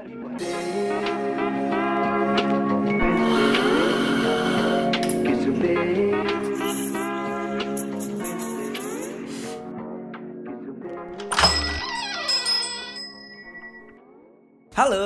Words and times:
Halo, 0.00 0.08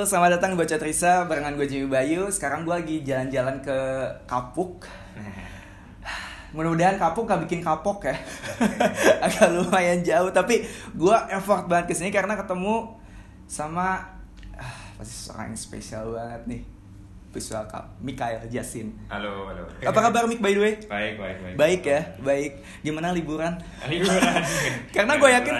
selamat 0.07 0.39
datang 0.39 0.55
di 0.55 0.63
Bocah 0.63 0.79
Trisa 0.79 1.27
barengan 1.27 1.59
gue 1.59 1.67
Jimmy 1.67 1.91
Bayu. 1.91 2.31
Sekarang 2.31 2.63
gue 2.63 2.71
lagi 2.71 3.03
jalan-jalan 3.03 3.59
ke 3.59 3.75
Kapuk. 4.23 4.87
Mudah-mudahan 6.55 6.95
Kapuk 6.95 7.27
gak 7.27 7.43
bikin 7.43 7.59
kapok 7.59 8.07
ya. 8.07 8.15
Agak 9.27 9.51
lumayan 9.59 9.99
jauh, 10.07 10.31
tapi 10.31 10.63
gue 10.95 11.17
effort 11.35 11.67
banget 11.67 11.91
ke 11.91 11.93
sini 11.99 12.15
karena 12.15 12.39
ketemu 12.39 12.95
sama 13.43 14.14
pasti 14.95 15.15
seorang 15.27 15.51
yang 15.51 15.59
spesial 15.59 16.05
banget 16.15 16.43
nih. 16.47 16.61
Visual 17.35 17.67
Kap, 17.67 17.83
Mikael 17.99 18.39
Jasin. 18.47 18.95
Halo, 19.11 19.51
halo. 19.51 19.67
Apa 19.83 20.07
kabar 20.07 20.23
Mik 20.23 20.39
by 20.39 20.55
the 20.55 20.61
way? 20.63 20.73
Baik, 20.87 21.19
baik, 21.19 21.37
baik. 21.43 21.55
Baik 21.59 21.81
ya, 21.83 22.01
baik. 22.23 22.51
Gimana 22.79 23.11
liburan? 23.11 23.59
Liburan. 23.91 24.39
Karena 24.95 25.19
gue 25.19 25.29
yakin 25.35 25.53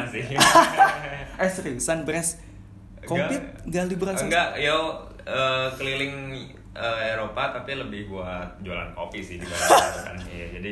eh 1.43 1.51
seriusan 1.51 2.07
Bres 2.07 2.39
Komplit 3.03 3.43
gak 3.67 3.91
liburan 3.91 4.15
Enggak, 4.15 4.55
yo 4.55 5.03
eh, 5.27 5.67
keliling 5.75 6.47
eh, 6.71 7.11
Eropa 7.11 7.51
tapi 7.51 7.75
lebih 7.75 8.07
buat 8.07 8.55
jualan 8.63 8.95
kopi 8.95 9.19
sih 9.19 9.35
di 9.35 9.45
kan. 10.07 10.15
Iya, 10.31 10.55
jadi 10.55 10.71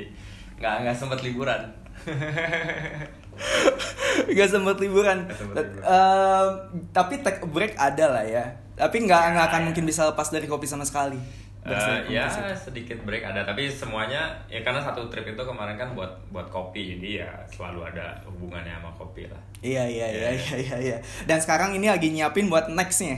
nggak 0.63 0.75
nggak 0.87 0.95
sempat 0.95 1.19
liburan. 1.19 1.61
Gak 4.29 4.49
sempet 4.49 4.77
liburan. 4.79 5.25
Nggak 5.25 5.37
sempet 5.37 5.65
liburan. 5.65 5.85
Ehm, 5.85 6.49
tapi 6.89 7.19
take 7.19 7.41
a 7.41 7.47
break 7.47 7.73
ada 7.75 8.05
lah 8.09 8.25
ya. 8.25 8.45
Tapi 8.73 9.05
nggak 9.05 9.21
nggak 9.33 9.45
akan 9.53 9.61
mungkin 9.69 9.85
bisa 9.85 10.05
lepas 10.05 10.29
dari 10.29 10.45
kopi 10.45 10.65
sama 10.65 10.83
sekali. 10.83 11.17
Segi 11.63 12.11
ya 12.11 12.27
sedikit 12.51 12.99
break 13.07 13.23
ada 13.23 13.47
tapi 13.47 13.71
semuanya 13.71 14.27
ya 14.51 14.59
karena 14.59 14.83
satu 14.83 15.07
trip 15.07 15.23
itu 15.23 15.39
kemarin 15.39 15.79
kan 15.79 15.95
buat 15.95 16.11
buat 16.27 16.51
kopi 16.51 16.99
jadi 16.99 17.23
ya 17.23 17.31
selalu 17.47 17.87
ada 17.87 18.19
hubungannya 18.27 18.75
sama 18.75 18.91
kopi 18.91 19.31
lah. 19.31 19.39
Iya 19.63 19.87
iya 19.87 20.07
iya 20.11 20.27
Ya. 20.27 20.31
iya 20.35 20.55
iya. 20.59 20.77
iya. 20.91 20.97
Dan 21.23 21.39
sekarang 21.39 21.71
ini 21.71 21.87
lagi 21.87 22.11
nyiapin 22.11 22.51
buat 22.51 22.67
nextnya. 22.67 23.15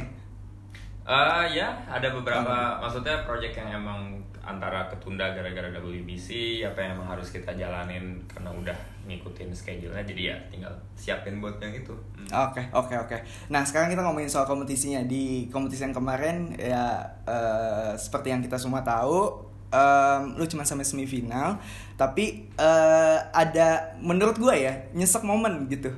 Eh 1.10 1.46
ya 1.58 1.74
ada 1.90 2.14
beberapa 2.14 2.78
maksudnya 2.78 3.26
project 3.26 3.58
yang 3.58 3.82
emang 3.82 4.22
antara 4.46 4.86
ketunda 4.94 5.34
gara-gara 5.34 5.74
WBC 5.82 6.62
apa 6.62 6.78
yang 6.86 7.02
emang 7.02 7.18
harus 7.18 7.34
kita 7.34 7.50
jalanin 7.58 8.22
karena 8.30 8.54
udah 8.54 8.78
ngikutin 9.06 9.50
schedule-nya 9.50 10.02
jadi 10.02 10.22
ya 10.26 10.38
tinggal 10.50 10.74
siapin 10.94 11.38
buat 11.38 11.58
yang 11.58 11.72
itu. 11.72 11.94
Hmm. 12.16 12.50
Oke 12.50 12.66
oke 12.72 12.96
oke. 13.00 13.18
Nah 13.48 13.62
sekarang 13.62 13.88
kita 13.88 14.02
ngomongin 14.02 14.26
soal 14.26 14.44
kompetisinya 14.44 15.02
di 15.02 15.46
kompetisi 15.48 15.82
yang 15.82 15.94
kemarin 15.94 16.52
ya 16.56 16.98
eh, 17.24 17.94
seperti 17.96 18.30
yang 18.30 18.42
kita 18.42 18.56
semua 18.56 18.82
tahu. 18.82 19.46
em, 19.68 20.38
lu 20.38 20.46
cuma 20.46 20.64
sampai 20.64 20.86
semifinal 20.86 21.60
tapi 21.94 22.48
eh, 22.50 23.18
ada 23.30 23.68
menurut 24.00 24.38
gue 24.38 24.56
ya 24.56 24.72
nyesek 24.92 25.20
momen 25.22 25.68
gitu 25.68 25.92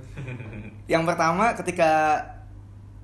yang 0.90 1.06
pertama 1.06 1.54
ketika 1.54 2.18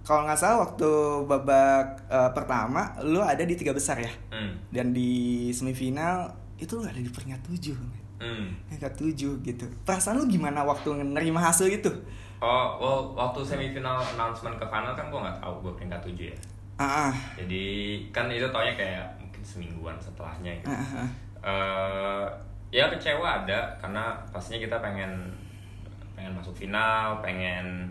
kalau 0.02 0.26
nggak 0.26 0.36
salah 0.36 0.66
waktu 0.66 0.90
babak 1.24 1.86
eh, 2.10 2.32
pertama 2.34 2.90
lu 3.00 3.22
ada 3.22 3.40
di 3.40 3.54
tiga 3.54 3.70
besar 3.70 4.02
ya 4.02 4.10
Hmm. 4.34 4.58
dan 4.74 4.90
di 4.90 5.12
semifinal 5.52 6.32
itu 6.58 6.74
lu 6.74 6.84
ada 6.84 6.98
di 6.98 7.12
peringkat 7.12 7.44
tujuh 7.46 7.78
Hmm. 8.24 8.56
peringkat 8.72 8.94
tujuh 8.96 9.34
gitu 9.44 9.66
perasaan 9.84 10.16
lu 10.16 10.26
gimana 10.26 10.64
waktu 10.64 10.96
nerima 11.04 11.44
hasil 11.44 11.68
itu 11.68 11.92
Oh, 12.40 12.76
well, 12.76 13.02
waktu 13.16 13.40
semifinal 13.40 14.04
announcement 14.04 14.60
ke 14.60 14.66
final 14.68 14.92
kan 14.92 15.08
gua 15.08 15.24
nggak 15.24 15.40
tahu 15.40 15.64
gua 15.64 15.72
peringkat 15.76 16.00
7 16.04 16.28
ya. 16.28 16.36
ah 16.76 17.08
ah, 17.08 17.14
Jadi 17.40 17.64
kan 18.12 18.28
itu 18.28 18.44
taunya 18.52 18.76
kayak 18.76 19.08
mungkin 19.16 19.40
semingguan 19.40 19.96
setelahnya 19.96 20.52
gitu. 20.60 20.68
ah, 20.68 20.76
ah, 20.76 20.92
ah. 21.00 21.10
eh 21.44 22.26
ya 22.74 22.92
kecewa 22.92 23.44
ada 23.44 23.72
karena 23.80 24.12
pastinya 24.28 24.60
kita 24.60 24.76
pengen 24.84 25.32
pengen 26.20 26.36
masuk 26.36 26.52
final, 26.52 27.24
pengen 27.24 27.88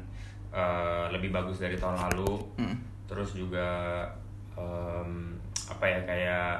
eh, 0.53 1.05
lebih 1.09 1.33
bagus 1.33 1.57
dari 1.57 1.81
tahun 1.81 1.97
lalu. 1.97 2.37
Mm. 2.61 2.77
Terus 3.09 3.33
juga 3.33 4.05
em, 4.53 5.33
apa 5.65 5.85
ya 5.89 6.01
kayak 6.05 6.57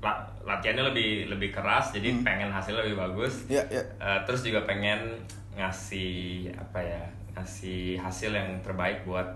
la- 0.00 0.24
latihannya 0.42 0.84
lebih 0.86 1.10
lebih 1.28 1.50
keras, 1.50 1.92
jadi 1.92 2.08
Mm. 2.10 2.22
pengen 2.22 2.48
hasilnya 2.48 2.82
lebih 2.82 2.98
bagus. 2.98 3.44
ya 3.46 3.60
ya 3.68 3.82
Eh, 3.96 4.20
terus 4.24 4.40
juga 4.40 4.64
pengen 4.64 5.20
ngasih 5.52 6.10
apa 6.52 6.78
ya 6.78 7.02
ngasih 7.30 7.96
hasil 7.96 8.30
yang 8.30 8.48
terbaik 8.60 9.04
buat 9.04 9.26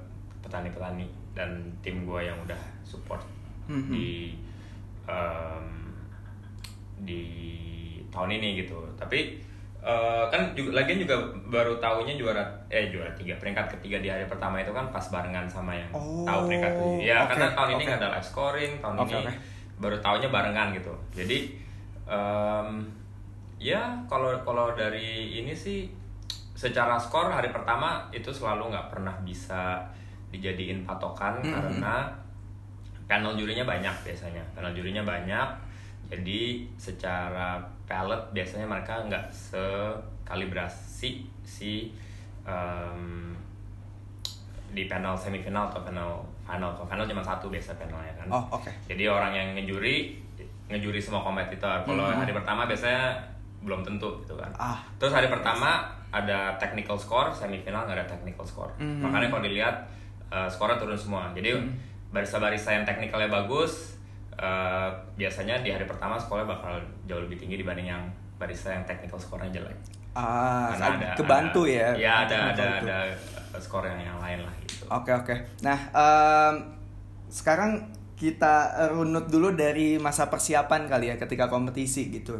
petani-petani 0.40 1.04
dan 1.32 1.50
tim 1.80 2.02
gue 2.02 2.20
yang 2.22 2.36
udah 2.38 2.56
support 2.82 3.20
Mhm. 3.66 3.90
di 3.90 4.32
em, 5.04 5.66
di 6.98 7.22
tahun 8.08 8.30
ini 8.32 8.58
gitu 8.58 8.78
tapi 8.94 9.36
eh, 9.80 10.24
kan 10.26 10.54
juga 10.54 10.80
lagian 10.80 10.96
juga 10.98 11.16
baru 11.46 11.76
tahunya 11.76 12.16
juara 12.16 12.40
eh 12.68 12.88
juara 12.88 13.12
tiga 13.12 13.36
peringkat 13.36 13.68
ketiga 13.76 13.98
di 13.98 14.08
hari 14.08 14.24
pertama 14.24 14.56
itu 14.56 14.70
kan 14.70 14.88
pas 14.88 15.04
barengan 15.04 15.44
sama 15.44 15.74
yang 15.74 15.90
Oh, 15.92 16.24
tahu 16.24 16.48
peringkat 16.48 16.72
tujuh 16.72 17.04
ya 17.04 17.20
oke, 17.20 17.28
karena 17.30 17.46
tahun 17.52 17.68
ini 17.70 17.82
nggak 17.84 17.98
ada 17.98 18.08
live 18.10 18.24
scoring 18.26 18.72
tahun 18.78 18.94
Oke, 18.96 19.12
ini 19.12 19.20
oke. 19.20 19.32
Baru 19.78 19.98
tahunya 19.98 20.28
barengan 20.28 20.70
gitu. 20.72 20.94
Jadi 21.14 21.54
em, 22.04 22.68
ya 23.58 23.80
kalau 24.06 24.30
kalau 24.44 24.74
dari 24.74 25.40
ini 25.40 25.54
sih 25.54 25.88
secara 26.54 26.94
skor 26.94 27.28
hari 27.28 27.50
pertama 27.50 28.06
itu 28.14 28.30
selalu 28.30 28.70
nggak 28.70 28.88
pernah 28.94 29.14
bisa 29.26 29.82
dijadiin 30.30 30.86
patokan 30.86 31.38
Mhm. 31.42 31.50
karena 31.50 31.94
panel 33.04 33.34
jurinya 33.36 33.64
banyak 33.66 33.94
biasanya. 34.04 34.42
Panel 34.54 34.72
jurinya 34.72 35.02
banyak. 35.04 35.48
Jadi 36.08 36.68
secara 36.76 37.58
palette 37.88 38.32
biasanya 38.32 38.64
mereka 38.68 39.00
nggak 39.08 39.26
sekalibrasi 39.32 41.26
si 41.44 41.92
em, 42.44 43.34
di 44.74 44.84
panel 44.84 45.14
semifinal 45.14 45.70
atau 45.70 45.80
panel 45.80 46.10
final 46.44 46.74
kalau 46.74 46.84
final 46.84 47.06
cuma 47.06 47.22
satu 47.22 47.46
biasa 47.46 47.72
panelnya 47.74 48.10
kan 48.14 48.26
oh 48.28 48.44
oke 48.50 48.70
jadi 48.84 49.06
orang 49.06 49.32
yang 49.32 49.48
ngejuri 49.54 50.18
ngejuri 50.66 50.98
semua 50.98 51.22
kompetitor 51.22 51.80
kalau 51.82 52.04
Mhm. 52.04 52.18
hari 52.18 52.32
pertama 52.32 52.66
biasanya 52.66 53.14
belum 53.62 53.80
tentu 53.80 54.10
gitu 54.20 54.34
kan 54.34 54.50
ah 54.54 54.82
Terus 54.98 55.14
hari 55.14 55.28
pertama 55.28 55.86
ada 56.10 56.54
technical 56.56 56.94
score, 56.94 57.30
semifinal 57.30 57.82
nggak 57.84 57.96
ada 57.96 58.06
technical 58.06 58.44
score. 58.44 58.70
Mhm. 58.76 59.02
Makanya 59.02 59.26
kalau 59.28 59.42
dilihat 59.42 59.76
uh, 60.30 60.46
skornya 60.46 60.76
turun 60.76 60.94
semua. 60.94 61.26
Jadi 61.32 61.50
Mhm. 61.50 61.74
barista-barista 62.10 62.70
yang 62.70 62.84
technicalnya 62.84 63.26
bagus, 63.26 63.98
uh, 64.32 64.86
biasanya 65.14 65.58
di 65.58 65.70
hari 65.70 65.82
pertama 65.84 66.14
skornya 66.14 66.46
bakal 66.46 66.78
jauh 67.04 67.18
lebih 67.20 67.34
tinggi 67.36 67.56
dibanding 67.56 67.88
yang 67.88 68.02
barista 68.34 68.70
yang 68.70 68.84
technical 68.84 69.16
skornya 69.16 69.50
jelek. 69.52 69.74
ah 70.14 70.70
Karena 70.70 71.10
kebantu 71.12 71.66
ya 71.66 71.90
Ya 71.92 72.22
ada 72.22 72.54
ada 72.54 72.64
ada 72.78 72.98
skor 73.60 73.86
yang 73.86 74.00
yang 74.00 74.18
lain 74.18 74.42
lah 74.42 74.54
gitu. 74.64 74.84
Oke 74.90 75.10
oke. 75.12 75.34
Nah 75.62 75.78
em, 75.92 76.54
sekarang 77.28 77.90
kita 78.14 78.88
runut 78.94 79.26
dulu 79.26 79.52
dari 79.52 79.98
masa 79.98 80.30
persiapan 80.30 80.86
kali 80.86 81.10
ya 81.10 81.16
ketika 81.18 81.50
kompetisi 81.50 82.08
gitu. 82.08 82.38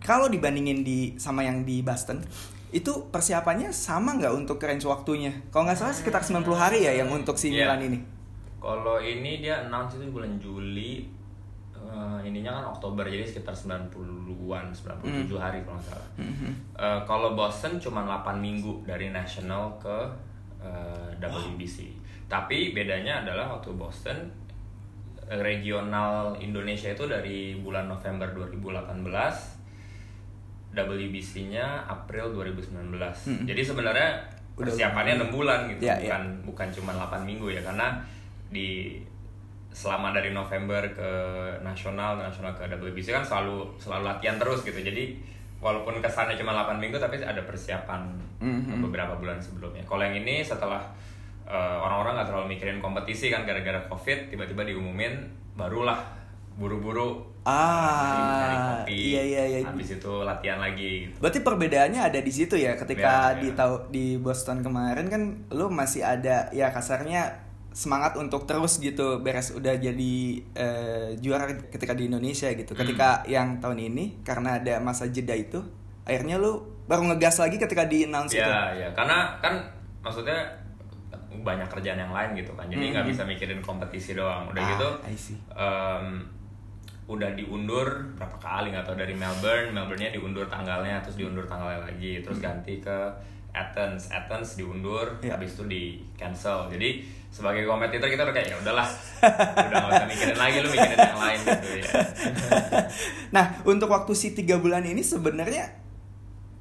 Kalau 0.00 0.32
dibandingin 0.32 0.80
di 0.80 1.12
sama 1.20 1.44
yang 1.44 1.60
di 1.62 1.84
Boston, 1.84 2.24
itu 2.72 3.12
persiapannya 3.12 3.70
sama 3.70 4.16
nggak 4.16 4.34
untuk 4.34 4.58
range 4.58 4.88
waktunya? 4.88 5.30
Kalau 5.52 5.68
nggak 5.68 5.78
salah 5.78 5.94
sekitar 5.94 6.24
90 6.24 6.42
hari 6.56 6.88
ya 6.88 6.92
yang 7.04 7.12
untuk 7.12 7.36
si. 7.36 7.52
Milan 7.52 7.84
ini. 7.84 7.98
Kalau 8.58 8.96
ini 8.96 9.44
dia 9.44 9.68
announce 9.68 10.00
itu 10.00 10.08
bulan 10.08 10.40
Juli, 10.40 11.04
uh, 11.76 12.16
ininya 12.24 12.58
kan 12.58 12.64
Oktober 12.72 13.04
jadi 13.04 13.22
sekitar 13.28 13.52
90-an, 13.52 14.72
97 14.72 15.36
hari 15.36 15.60
kalau 15.62 15.76
nggak 15.76 15.88
salah. 15.92 16.08
Mhm. 16.16 16.50
Eh, 16.74 17.00
kalau 17.04 17.36
Boston 17.36 17.76
cuma 17.76 18.02
8 18.08 18.40
minggu 18.40 18.82
dari 18.88 19.12
national 19.12 19.76
ke 19.76 20.10
eh, 20.64 21.10
WBC. 21.20 21.92
Tapi 22.26 22.72
bedanya 22.72 23.20
adalah 23.20 23.52
waktu 23.54 23.76
Boston 23.76 24.16
eh, 25.28 25.38
regional 25.38 26.32
Indonesia 26.40 26.88
itu 26.90 27.04
dari 27.04 27.60
bulan 27.60 27.86
November 27.86 28.32
2018 28.32 29.04
WBC-nya 30.74 31.86
April 31.86 32.34
2019. 32.34 32.90
Hmm. 32.90 33.44
Jadi 33.46 33.62
sebenarnya 33.62 34.10
Udah 34.54 34.70
persiapannya 34.70 35.18
6 35.18 35.34
bulan 35.34 35.66
gitu, 35.70 35.82
Ya, 35.82 35.98
ya. 35.98 36.14
bukan 36.18 36.22
bukan 36.46 36.68
cuma 36.70 36.90
8 36.94 37.26
minggu 37.26 37.50
ya 37.50 37.62
karena 37.62 37.98
di 38.54 38.98
selama 39.74 40.14
dari 40.14 40.30
November 40.30 40.78
ke 40.94 41.10
nasional 41.66 42.14
nasional 42.14 42.54
ke 42.54 42.62
WBC 42.70 43.10
kan 43.10 43.26
selalu 43.26 43.66
selalu 43.74 44.06
latihan 44.06 44.38
terus 44.38 44.62
gitu 44.62 44.78
jadi 44.78 45.18
walaupun 45.64 45.96
kesannya 45.98 46.36
cuma 46.36 46.52
8 46.54 46.76
minggu 46.76 46.94
tapi 46.94 47.16
ada 47.18 47.40
persiapan 47.40 48.04
Mhm. 48.36 48.84
beberapa 48.84 49.16
bulan 49.16 49.40
sebelumnya 49.40 49.80
kalau 49.82 50.04
yang 50.04 50.12
ini 50.14 50.44
setelah 50.44 50.84
eh, 51.44 51.56
orang-orang 51.76 52.16
nggak 52.16 52.28
terlalu 52.28 52.46
mikirin 52.50 52.78
kompetisi 52.78 53.28
kan 53.28 53.42
gara-gara 53.42 53.80
covid 53.84 54.28
tiba-tiba 54.28 54.60
diumumin 54.62 55.24
barulah 55.54 56.00
buru-buru 56.54 57.32
Ah, 57.44 58.80
kopi 58.80 59.12
iya 59.12 59.20
iya 59.20 59.42
iya. 59.46 59.58
habis 59.62 59.92
itu 59.92 60.12
latihan 60.22 60.56
lagi 60.56 61.04
gitu. 61.04 61.16
Berarti 61.20 61.40
perbedaannya 61.40 62.00
ada 62.00 62.16
di 62.16 62.32
situ 62.32 62.56
ya 62.56 62.72
ketika 62.72 63.36
Ya, 63.36 63.36
di 63.36 63.48
ya. 63.50 63.54
tahu 63.54 63.74
di 63.90 64.16
Boston 64.16 64.64
kemarin 64.64 65.06
kan 65.06 65.22
lu 65.50 65.68
masih 65.68 66.00
ada 66.00 66.48
ya 66.50 66.72
kasarnya 66.72 67.43
semangat 67.74 68.14
untuk 68.14 68.46
terus 68.46 68.78
gitu 68.78 69.18
beres 69.18 69.50
udah 69.50 69.74
jadi 69.74 70.14
uh, 70.54 71.10
juara 71.18 71.50
ketika 71.68 71.92
di 71.92 72.06
Indonesia 72.06 72.46
gitu. 72.54 72.70
Hmm. 72.72 72.80
Ketika 72.86 73.26
yang 73.26 73.58
tahun 73.58 73.90
ini 73.90 74.22
karena 74.22 74.62
ada 74.62 74.78
masa 74.78 75.10
jeda 75.10 75.34
itu, 75.34 75.58
akhirnya 76.06 76.38
lu 76.38 76.62
baru 76.86 77.10
ngegas 77.10 77.42
lagi 77.42 77.58
ketika 77.58 77.82
di 77.84 78.06
announce 78.06 78.32
itu. 78.32 78.46
Ya, 78.46 78.70
ya, 78.70 78.88
karena 78.94 79.34
kan 79.42 79.58
maksudnya 80.00 80.38
banyak 81.34 81.66
kerjaan 81.66 81.98
yang 81.98 82.14
lain 82.14 82.38
gitu 82.38 82.54
kan, 82.54 82.70
jadi 82.70 82.94
nggak 82.94 83.04
Mhm. 83.04 83.10
bisa 83.10 83.22
mikirin 83.26 83.58
kompetisi 83.58 84.14
doang. 84.14 84.46
Udah 84.48 84.62
Ah, 84.62 84.70
gitu, 84.70 84.88
em, 85.52 86.06
udah 87.04 87.30
diundur 87.34 87.84
berapa 88.14 88.38
kali 88.38 88.70
nggak 88.70 88.86
tahu 88.86 88.96
dari 88.96 89.12
Melbourne, 89.12 89.74
Melbourne-nya 89.74 90.14
diundur 90.14 90.46
tanggalnya, 90.46 91.02
terus 91.02 91.18
diundur 91.18 91.44
tanggalnya 91.44 91.84
lagi, 91.84 92.22
terus 92.22 92.38
ganti 92.38 92.78
ke 92.78 92.96
Athens, 93.52 94.08
Athens 94.08 94.56
diundur, 94.56 95.18
Hmm. 95.20 95.26
Ya. 95.26 95.36
habis 95.36 95.52
itu 95.54 95.64
di 95.66 95.82
cancel. 96.16 96.70
Jadi 96.70 97.02
sebagai 97.34 97.66
kompetitor 97.66 98.06
kita 98.06 98.22
udah 98.22 98.30
kayak 98.30 98.48
ya 98.54 98.56
udahlah, 98.62 98.86
udah 99.18 99.74
nggak 99.74 99.90
usah 99.90 100.06
mikirin 100.06 100.38
lagi, 100.38 100.56
lu 100.62 100.70
mikirin 100.70 100.98
yang 101.02 101.18
lain 101.18 101.38
gitu 101.42 101.68
ya. 101.82 101.90
Nah, 103.34 103.58
untuk 103.66 103.90
waktu 103.90 104.14
si 104.14 104.38
tiga 104.38 104.62
bulan 104.62 104.86
ini 104.86 105.02
sebenarnya 105.02 105.66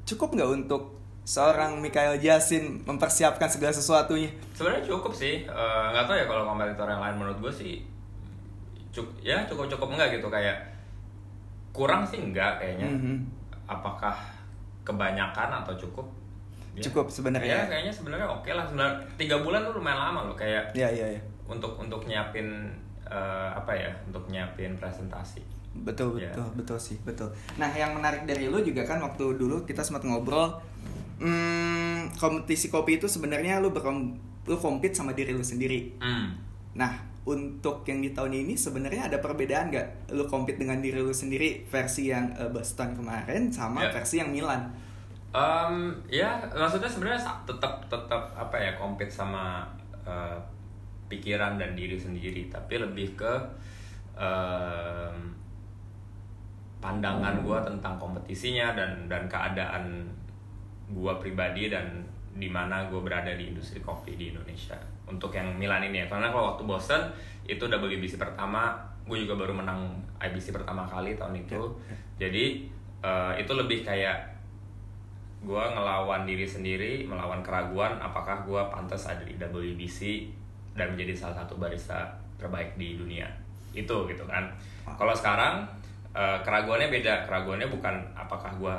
cukup 0.10 0.34
nggak 0.34 0.50
untuk 0.50 0.98
seorang 1.24 1.78
Mikael 1.78 2.18
Jasin 2.18 2.82
mempersiapkan 2.90 3.46
segala 3.46 3.70
sesuatunya? 3.70 4.34
Sebenarnya 4.58 4.82
cukup 4.90 5.14
sih, 5.14 5.46
Eh, 5.46 5.86
nggak 5.94 6.10
tahu 6.10 6.18
ya 6.18 6.26
kalau 6.26 6.44
kompetitor 6.50 6.90
yang 6.90 7.06
lain 7.06 7.16
menurut 7.22 7.38
gue 7.38 7.54
sih 7.54 7.74
cukup 8.90 9.14
ya 9.22 9.46
cukup 9.46 9.70
cukup 9.70 9.94
enggak 9.94 10.18
gitu 10.18 10.28
kayak 10.30 10.58
kurang 11.70 12.02
sih 12.02 12.18
enggak 12.18 12.58
kayaknya. 12.58 12.90
Mhm. 12.90 13.16
Apakah 13.70 14.18
kebanyakan 14.82 15.62
atau 15.62 15.78
cukup? 15.78 16.10
Ya. 16.74 16.82
Cukup 16.84 17.06
sebenarnya. 17.08 17.54
Ya 17.54 17.70
kayaknya 17.70 17.94
sebenarnya 17.94 18.26
oke 18.26 18.50
lah. 18.50 18.66
Sebenarnya 18.66 18.96
tiga 19.14 19.38
bulan 19.40 19.62
tuh 19.62 19.78
lumayan 19.78 20.00
lama 20.00 20.20
loh 20.26 20.34
kayak 20.34 20.74
Iya, 20.74 20.90
iya, 20.90 21.08
iya. 21.14 21.22
untuk 21.46 21.78
untuk 21.78 22.02
nyiapin 22.04 22.66
eh, 23.06 23.50
apa 23.54 23.70
ya 23.72 23.94
untuk 24.06 24.26
nyiapin 24.28 24.74
presentasi. 24.76 25.44
Betul, 25.76 26.18
Ya. 26.18 26.30
betul, 26.30 26.50
betul 26.56 26.78
sih, 26.78 26.98
betul. 27.02 27.30
Nah, 27.58 27.70
yang 27.74 27.94
menarik 27.94 28.26
dari 28.26 28.46
lu 28.46 28.62
juga 28.62 28.82
kan 28.84 29.02
waktu 29.02 29.38
dulu 29.38 29.62
kita 29.64 29.82
sempat 29.82 30.02
ngobrol, 30.04 30.54
hmm, 31.18 32.14
kompetisi 32.16 32.68
kopi 32.68 32.98
itu 32.98 33.06
sebenarnya 33.06 33.58
lu 33.58 33.70
berkom 33.70 34.14
lu 34.44 34.56
compete 34.56 34.94
sama 34.94 35.14
diri 35.14 35.32
lu 35.32 35.42
sendiri. 35.42 35.96
Hmm. 35.98 36.36
Nah, 36.74 36.92
untuk 37.24 37.82
yang 37.86 38.04
di 38.04 38.12
tahun 38.12 38.36
ini 38.36 38.54
sebenarnya 38.54 39.08
ada 39.08 39.18
perbedaan 39.18 39.72
nggak? 39.72 40.12
Lu 40.12 40.28
compete 40.28 40.60
dengan 40.60 40.78
diri 40.78 41.00
lu 41.00 41.10
sendiri 41.10 41.64
versi 41.66 42.12
yang 42.12 42.34
eh, 42.34 42.50
Boston 42.50 42.94
kemarin 42.94 43.48
sama 43.48 43.82
Ya. 43.82 43.90
versi 43.92 44.20
yang 44.20 44.30
Milan. 44.30 44.68
Em, 45.34 45.90
ya 46.06 46.38
maksudnya 46.54 46.86
sebenarnya 46.86 47.26
tetap 47.50 47.82
tetap 47.90 48.22
apa 48.38 48.54
ya 48.54 48.78
compete 48.78 49.10
sama 49.10 49.66
eh, 50.06 50.38
pikiran 51.10 51.58
dan 51.58 51.74
diri 51.74 51.98
sendiri. 51.98 52.54
Tapi 52.54 52.78
lebih 52.78 53.18
ke 53.18 53.34
em, 54.14 55.34
pandangan 56.78 57.42
gua 57.42 57.66
tentang 57.66 57.98
kompetisinya 57.98 58.78
dan 58.78 59.10
dan 59.10 59.26
keadaan 59.26 60.06
gua 60.94 61.18
pribadi 61.18 61.74
dan 61.74 62.06
di 62.34 62.50
mana 62.50 62.90
gue 62.90 62.98
berada 62.98 63.30
di 63.38 63.54
industri 63.54 63.78
kopi 63.78 64.18
di 64.18 64.34
Indonesia. 64.34 64.78
Untuk 65.06 65.30
yang 65.30 65.54
Milan 65.54 65.86
ini 65.86 66.02
ya. 66.02 66.08
Karena 66.10 66.34
kalau 66.34 66.54
waktu 66.54 66.66
Boston 66.66 67.02
itu 67.46 67.62
WBC 67.70 68.18
pertama 68.18 68.74
gue 69.06 69.18
juga 69.22 69.38
baru 69.38 69.54
menang 69.54 69.94
IBC 70.18 70.50
pertama 70.50 70.82
kali 70.90 71.14
tahun 71.14 71.38
itu. 71.38 71.62
Jadi 72.18 72.66
eh, 73.06 73.34
itu 73.38 73.52
lebih 73.54 73.86
kayak 73.86 74.33
gue 75.44 75.64
ngelawan 75.76 76.24
diri 76.24 76.48
sendiri 76.48 77.04
melawan 77.04 77.44
keraguan 77.44 78.00
apakah 78.00 78.48
gue 78.48 78.62
pantas 78.72 79.12
ada 79.12 79.22
di 79.22 79.36
WBC 79.36 80.32
dan 80.74 80.96
menjadi 80.96 81.14
salah 81.14 81.44
satu 81.44 81.60
barista 81.60 82.08
terbaik 82.40 82.74
di 82.80 82.96
dunia. 82.98 83.28
Itu 83.76 84.08
gitu 84.08 84.24
kan. 84.26 84.48
Kalau 84.98 85.12
sekarang 85.14 85.68
eh, 86.16 86.38
keraguannya 86.42 86.88
beda. 86.90 87.28
Keraguannya 87.28 87.68
bukan 87.68 87.96
apakah 88.16 88.52
gue 88.56 88.76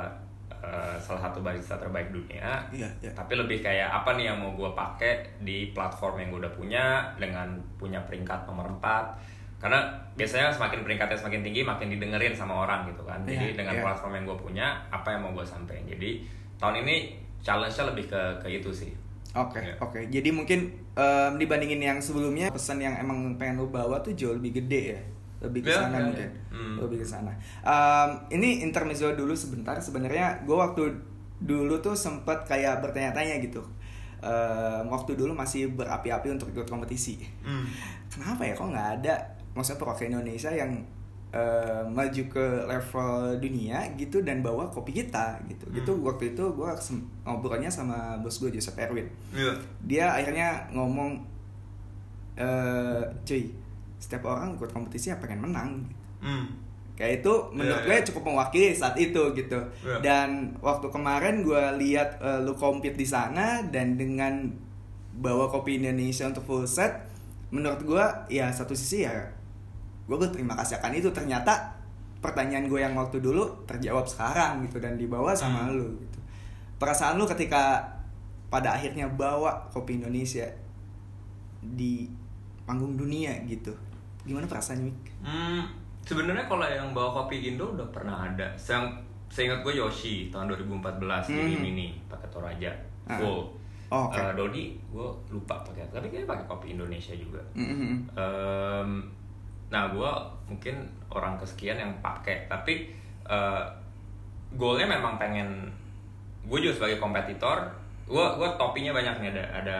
eh, 0.65 0.97
salah 0.97 1.21
satu 1.29 1.45
barista 1.45 1.77
terbaik 1.77 2.09
dunia 2.09 2.65
Iya, 2.73 2.89
iya. 2.99 3.11
tapi 3.13 3.37
lebih 3.37 3.61
kayak 3.61 3.85
apa 4.01 4.17
nih 4.17 4.33
yang 4.33 4.41
mau 4.41 4.51
gue 4.57 4.71
pakai 4.73 5.37
di 5.45 5.69
platform 5.69 6.17
yang 6.25 6.27
gue 6.33 6.39
udah 6.47 6.53
punya 6.57 6.83
dengan 7.21 7.53
punya 7.77 8.01
peringkat 8.03 8.49
nomor 8.49 8.65
4 8.81 8.81
karena 9.55 9.79
biasanya 10.13 10.51
semakin 10.51 10.83
peringkatnya 10.83 11.15
semakin 11.17 11.41
tinggi 11.41 11.61
makin 11.63 11.87
didengerin 11.89 12.35
sama 12.35 12.67
orang 12.67 12.85
gitu 12.91 13.01
kan. 13.07 13.23
Jadi 13.23 13.55
Iya, 13.55 13.57
dengan 13.63 13.75
iya. 13.79 13.83
platform 13.87 14.13
yang 14.19 14.25
gue 14.27 14.37
punya 14.37 14.67
apa 14.91 15.07
yang 15.15 15.21
mau 15.25 15.31
gue 15.31 15.45
sampaikan? 15.47 15.85
Jadi 15.87 16.11
tahun 16.55 16.81
ini 16.81 16.95
challenge-nya 17.39 17.85
lebih 17.87 18.05
ke 18.07 18.21
ke 18.39 18.47
itu 18.51 18.71
sih 18.71 18.91
Oke, 19.35 19.59
Iya. 19.59 19.75
oke. 19.83 19.99
Jadi 20.07 20.31
mungkin 20.31 20.59
em, 20.95 21.31
dibandingin 21.35 21.83
yang 21.83 21.99
sebelumnya 21.99 22.47
pesan 22.49 22.79
yang 22.79 22.95
emang 22.95 23.35
pengen 23.35 23.59
lu 23.59 23.67
bawa 23.67 23.99
tuh 23.99 24.15
jauh 24.15 24.31
lebih 24.31 24.63
gede 24.63 24.95
ya. 24.95 25.01
Lebih 25.43 25.59
ke 25.59 25.69
Iya, 25.69 25.79
sana 25.81 25.97
iya, 25.99 26.05
mungkin. 26.07 26.29
iya. 26.31 26.55
Hmm. 26.55 26.75
Lebih 26.79 26.97
ke 27.03 27.05
sana. 27.05 27.31
Em, 27.59 28.09
ini 28.31 28.63
intermezzo 28.63 29.11
dulu 29.11 29.35
sebentar. 29.35 29.75
Sebenarnya 29.77 30.39
gue 30.41 30.55
waktu 30.55 30.87
dulu 31.37 31.75
tuh 31.79 31.91
sempet 31.93 32.47
kayak 32.47 32.79
bertanya-tanya 32.79 33.43
gitu. 33.43 33.59
Em, 34.23 34.87
waktu 34.87 35.11
dulu 35.13 35.35
masih 35.35 35.67
berapi-api 35.69 36.31
untuk 36.31 36.47
ikut 36.49 36.63
kompetisi. 36.65 37.19
Kenapa 38.07 38.39
ya 38.41 38.55
kok 38.55 38.71
nggak 38.71 38.89
ada 39.03 39.15
maksudnya 39.51 39.79
perwakilan 39.79 40.11
Indonesia 40.15 40.47
yang 40.49 40.71
eh, 41.35 41.83
maju 41.85 42.21
ke 42.25 42.45
level 42.63 43.11
dunia 43.37 43.83
gitu 43.93 44.23
dan 44.23 44.39
bawa 44.39 44.63
kopi 44.65 44.95
kita 44.95 45.35
gitu. 45.45 45.67
Gitu 45.69 45.91
Hmm. 45.91 46.01
waktu 46.01 46.31
itu 46.31 46.43
gue 46.47 46.69
ngobrolnya 47.21 47.67
sama 47.67 48.15
bos 48.17 48.39
gue 48.39 48.49
Joseph 48.49 48.79
Erwin 48.79 49.03
Iya. 49.29 49.51
dia 49.83 50.05
akhirnya 50.09 50.63
ngomong 50.71 51.19
eh 52.35 53.01
cuy 53.23 53.47
setiap 53.95 54.27
orang 54.27 54.55
ikut 54.55 54.69
kompetisi 54.69 55.07
ya 55.07 55.17
pengen 55.17 55.39
menang 55.41 55.71
Hmm. 56.19 56.47
kayak 56.95 57.19
itu 57.19 57.33
menurut 57.51 57.79
Iya, 57.79 57.85
gue 57.85 57.95
iya. 57.95 58.05
cukup 58.07 58.23
mewakili 58.25 58.71
saat 58.71 58.95
itu 58.95 59.21
gitu 59.33 59.59
Iya. 59.83 59.97
dan 59.99 60.29
waktu 60.59 60.87
kemarin 60.87 61.43
gue 61.43 61.63
lihat 61.79 62.17
eh, 62.17 62.39
lu 62.41 62.51
compete 62.53 62.95
di 62.95 63.05
sana 63.05 63.59
dan 63.65 63.95
dengan 63.95 64.47
bawa 65.13 65.47
kopi 65.47 65.77
Indonesia 65.77 66.25
untuk 66.25 66.43
full 66.43 66.65
set 66.65 66.91
menurut 67.49 67.79
gue 67.81 68.05
ya 68.29 68.47
satu 68.49 68.71
sisi 68.71 69.03
ya 69.03 69.15
gue 70.05 70.15
berterima 70.15 70.53
kasih 70.53 70.77
akan 70.77 70.91
itu 70.93 71.09
ternyata 71.09 71.73
pertanyaan 72.17 72.65
gue 72.65 72.77
yang 72.77 72.93
waktu 72.93 73.17
dulu 73.17 73.41
terjawab 73.65 74.03
sekarang 74.03 74.61
gitu 74.61 74.77
dan 74.77 74.95
dibawa 74.95 75.31
sama 75.31 75.65
Hmm. 75.65 75.75
lu 75.75 75.87
gitu 75.99 76.19
perasaan 76.75 77.15
lu 77.15 77.25
ketika 77.25 77.81
pada 78.47 78.73
akhirnya 78.73 79.05
bawa 79.07 79.65
kopi 79.69 79.97
Indonesia 79.97 80.45
di 81.61 82.05
panggung 82.63 82.93
dunia 82.95 83.33
gitu 83.45 83.73
gimana 84.21 84.45
perasaannya 84.45 84.85
Mik? 84.85 84.99
Hmm, 85.21 85.61
sebenarnya 86.01 86.45
kalau 86.45 86.65
yang 86.65 86.89
bawa 86.91 87.13
kopi 87.15 87.45
Indo 87.45 87.69
udah 87.71 87.85
pernah 87.89 88.25
ada. 88.25 88.49
Yang 88.55 88.89
seingat 89.29 89.61
gue 89.61 89.73
Yoshi 89.75 90.29
tahun 90.29 90.49
2014 90.49 91.29
di 91.29 91.37
Hmm. 91.45 91.61
Mini 91.61 91.87
pakai 92.05 92.25
Toraja 92.29 92.73
Ah. 93.05 93.17
full. 93.17 93.45
Oh, 93.85 94.09
oke. 94.09 94.17
Eh, 94.17 94.33
Dodi 94.33 94.63
gue 94.83 95.07
lupa 95.29 95.61
pakai, 95.61 95.85
tapi 95.93 96.09
kayaknya 96.09 96.25
pakai 96.27 96.45
kopi 96.47 96.73
Indonesia 96.73 97.13
juga. 97.13 97.37
Mm-mm. 97.53 98.09
Em, 98.17 98.89
nah 99.75 99.91
gue 99.91 100.11
mungkin 100.47 100.87
orang 101.11 101.35
kesekian 101.35 101.75
yang 101.75 101.91
pakai, 101.99 102.47
tapi 102.47 102.87
eh, 103.27 103.63
goalnya 104.55 104.87
memang 104.87 105.19
pengen 105.19 105.67
gue 106.47 106.59
juga 106.63 106.79
sebagai 106.79 107.03
kompetitor. 107.03 107.67
Gue 108.07 108.23
gue 108.39 108.49
topinya 108.55 108.95
banyak 108.95 109.19
nih 109.19 109.29
ada 109.35 109.43
ada 109.51 109.77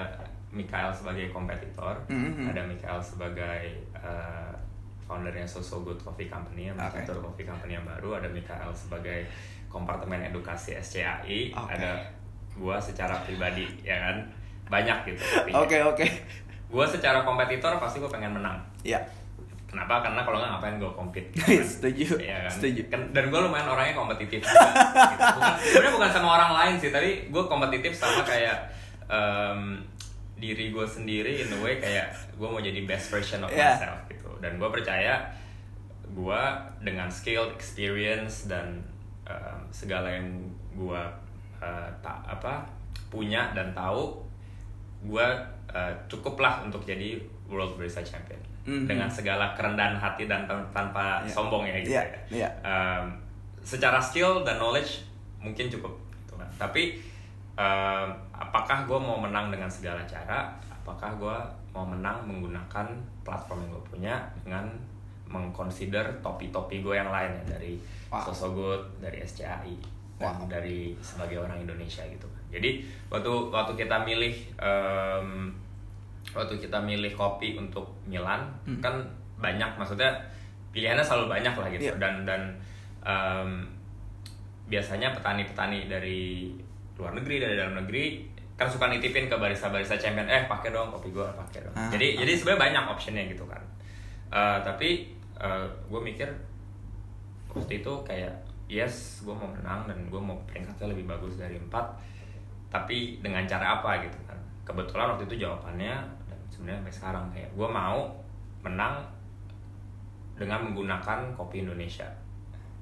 Mikael 0.51 0.91
sebagai 0.91 1.31
kompetitor, 1.31 1.95
Mhm. 2.11 2.51
ada 2.51 2.59
Mikael 2.63 2.99
sebagai 2.99 3.63
eh, 3.95 4.53
foundernya 5.05 5.45
So 5.45 5.61
So 5.61 5.79
Good 5.79 6.01
Coffee 6.01 6.27
Company, 6.27 6.67
yang. 6.67 6.75
Mentor 6.75 7.21
Coffee 7.21 7.45
Company 7.45 7.77
yang 7.77 7.85
baru, 7.85 8.19
ada 8.19 8.27
Mikael 8.27 8.73
sebagai 8.73 9.23
kompartemen 9.69 10.19
edukasi 10.25 10.75
SCAI, 10.75 11.53
Oke. 11.53 11.71
ada 11.71 12.03
gue 12.51 12.77
secara 12.81 13.19
pribadi 13.21 13.67
ya 13.79 13.95
kan 13.99 14.17
banyak 14.65 15.13
gitu. 15.13 15.21
Oke 15.63 15.77
oke. 15.79 16.07
Gue 16.65 16.85
secara 16.89 17.21
kompetitor 17.21 17.77
pasti 17.77 18.01
gue 18.01 18.09
pengen 18.09 18.33
menang. 18.33 18.57
Ya. 18.81 18.97
Kenapa? 19.75 19.99
Karena 19.99 20.23
kalau 20.23 20.37
nggak 20.39 20.51
ngapain 20.55 20.75
gue 20.79 20.91
compete. 20.95 21.29
Setuju. 21.75 22.15
Iya 22.17 22.47
kan? 22.47 22.51
Setuju. 22.53 22.81
Kan- 22.87 23.11
dan 23.11 23.27
gue 23.27 23.37
lumayan 23.37 23.67
orangnya 23.67 23.91
kompetitif. 23.93 24.39
juga, 24.39 24.71
gitu. 25.11 25.27
Bukan, 25.35 25.53
sebenarnya 25.67 25.93
bukan 25.93 26.09
sama 26.09 26.29
orang 26.33 26.51
lain 26.53 26.73
sih, 26.79 26.89
tapi 26.89 27.09
gue 27.27 27.43
kompetitif 27.45 27.91
sama 27.91 28.23
kayak 28.23 28.57
em, 29.05 29.83
diri 30.35 30.71
gue 30.71 30.85
sendiri 30.85 31.43
in 31.43 31.51
a 31.51 31.59
way 31.59 31.75
kayak 31.75 32.07
gue 32.31 32.47
mau 32.47 32.57
jadi 32.57 32.79
best 32.83 33.07
version 33.09 33.43
of 33.43 33.51
Iya. 33.51 33.75
myself 33.75 33.99
gitu. 34.07 34.31
Dan 34.39 34.55
gue 34.55 34.69
percaya 34.69 35.27
gue 36.07 36.41
dengan 36.79 37.11
skill, 37.11 37.51
experience 37.51 38.47
dan 38.47 38.79
em, 39.25 39.59
segala 39.69 40.07
yang 40.09 40.31
gue 40.71 41.01
eh, 41.57 41.89
tak 41.99 42.19
apa 42.25 42.63
punya 43.05 43.51
dan 43.51 43.71
tahu 43.71 44.23
gue 45.01 45.27
uh, 45.69 45.93
cukuplah 46.07 46.63
untuk 46.63 46.81
jadi 46.81 47.15
World 47.45 47.75
Barista 47.75 48.01
Champion 48.01 48.39
Mhm. 48.65 48.85
dengan 48.85 49.05
segala 49.05 49.53
kerendahan 49.53 49.93
hati 49.93 50.25
dan 50.25 50.45
tan- 50.45 50.65
tanpa 50.69 51.21
Iya. 51.21 51.29
sombong 51.29 51.63
ya 51.63 51.77
gitu 51.79 51.93
Iya, 51.93 52.03
ya. 52.03 52.19
iya. 52.33 52.49
Um, 52.61 53.05
secara 53.61 53.97
skill 53.97 54.41
dan 54.41 54.57
knowledge 54.57 55.05
mungkin 55.37 55.69
cukup 55.69 55.93
gitu 56.17 56.33
kan. 56.35 56.49
Tapi 56.57 56.97
um, 57.53 58.07
apakah 58.31 58.83
gue 58.83 58.97
mau 58.97 59.17
menang 59.17 59.49
dengan 59.49 59.69
segala 59.69 60.01
cara? 60.03 60.49
apakah 60.75 61.17
gue 61.17 61.37
mau 61.73 61.81
menang 61.81 62.21
menggunakan 62.23 62.85
platform 63.25 63.57
yang 63.59 63.71
gue 63.73 63.83
punya 63.89 64.15
dengan 64.39 64.69
mengconsider 65.25 66.05
topi-topi 66.21 66.79
gue 66.79 66.93
yang 66.93 67.09
lain 67.09 67.33
ya 67.35 67.57
dari 67.57 67.73
Wow. 68.05 68.21
Sosogut, 68.21 68.85
dari 69.01 69.17
SCAI, 69.19 69.73
dan 70.15 70.37
Wow. 70.37 70.45
dari 70.45 70.93
sebagai 71.01 71.41
orang 71.41 71.57
Indonesia 71.57 72.05
gitu. 72.05 72.29
Jadi 72.47 72.85
waktu 73.09 73.27
waktu 73.49 73.73
kita 73.75 74.05
milih 74.05 74.31
em, 74.55 75.49
waktu 76.35 76.59
kita 76.59 76.77
milih 76.77 77.11
kopi 77.11 77.55
untuk 77.55 77.87
Milan 78.03 78.43
Hmm. 78.63 78.77
kan 78.79 78.95
banyak 79.35 79.67
maksudnya 79.75 80.11
pilihannya 80.69 80.99
selalu 80.99 81.31
banyak 81.31 81.53
lah 81.53 81.67
gitu 81.69 81.87
Iya. 81.87 81.95
dan 81.95 82.15
dan 82.23 82.41
em, 83.01 83.63
biasanya 84.65 85.11
petani-petani 85.11 85.85
dari 85.85 86.51
luar 86.95 87.13
negeri 87.13 87.39
dari 87.39 87.55
dalam 87.55 87.77
negeri 87.77 88.25
kan 88.55 88.65
suka 88.65 88.87
nitipin 88.87 89.27
ke 89.27 89.35
barista-barista 89.35 89.95
champion 89.95 90.25
eh 90.25 90.43
pakai 90.45 90.71
dong 90.71 90.87
kopi 90.89 91.11
gue 91.11 91.23
pakai 91.23 91.59
dong 91.61 91.75
Ah, 91.75 91.87
jadi 91.87 92.15
ah. 92.15 92.23
jadi 92.23 92.31
sebenarnya 92.33 92.61
banyak 92.61 92.83
optionnya 92.89 93.23
gitu 93.27 93.45
kan 93.45 93.61
Eh, 94.25 94.57
tapi 94.61 94.89
gue 95.85 96.01
mikir 96.01 96.27
waktu 97.49 97.79
itu 97.79 97.93
kayak 98.03 98.31
yes 98.65 99.21
gue 99.21 99.31
mau 99.31 99.47
menang 99.47 99.85
dan 99.85 99.99
gue 100.01 100.17
mau 100.17 100.35
peringkatnya 100.43 100.91
lebih 100.91 101.05
bagus 101.05 101.35
dari 101.35 101.55
empat 101.55 101.85
tapi 102.67 103.19
dengan 103.19 103.45
cara 103.45 103.79
apa 103.79 104.01
gitu 104.01 104.17
kan 104.23 104.35
kebetulan 104.63 105.13
waktu 105.13 105.23
itu 105.25 105.45
jawabannya 105.45 105.93
sebenarnya 106.55 106.79
sampai 106.79 106.95
sekarang 106.95 107.25
kayak 107.29 107.49
gue 107.51 107.67
mau 107.67 108.07
menang 108.61 109.03
dengan 110.33 110.59
menggunakan 110.61 111.31
kopi 111.31 111.61
Indonesia 111.61 112.07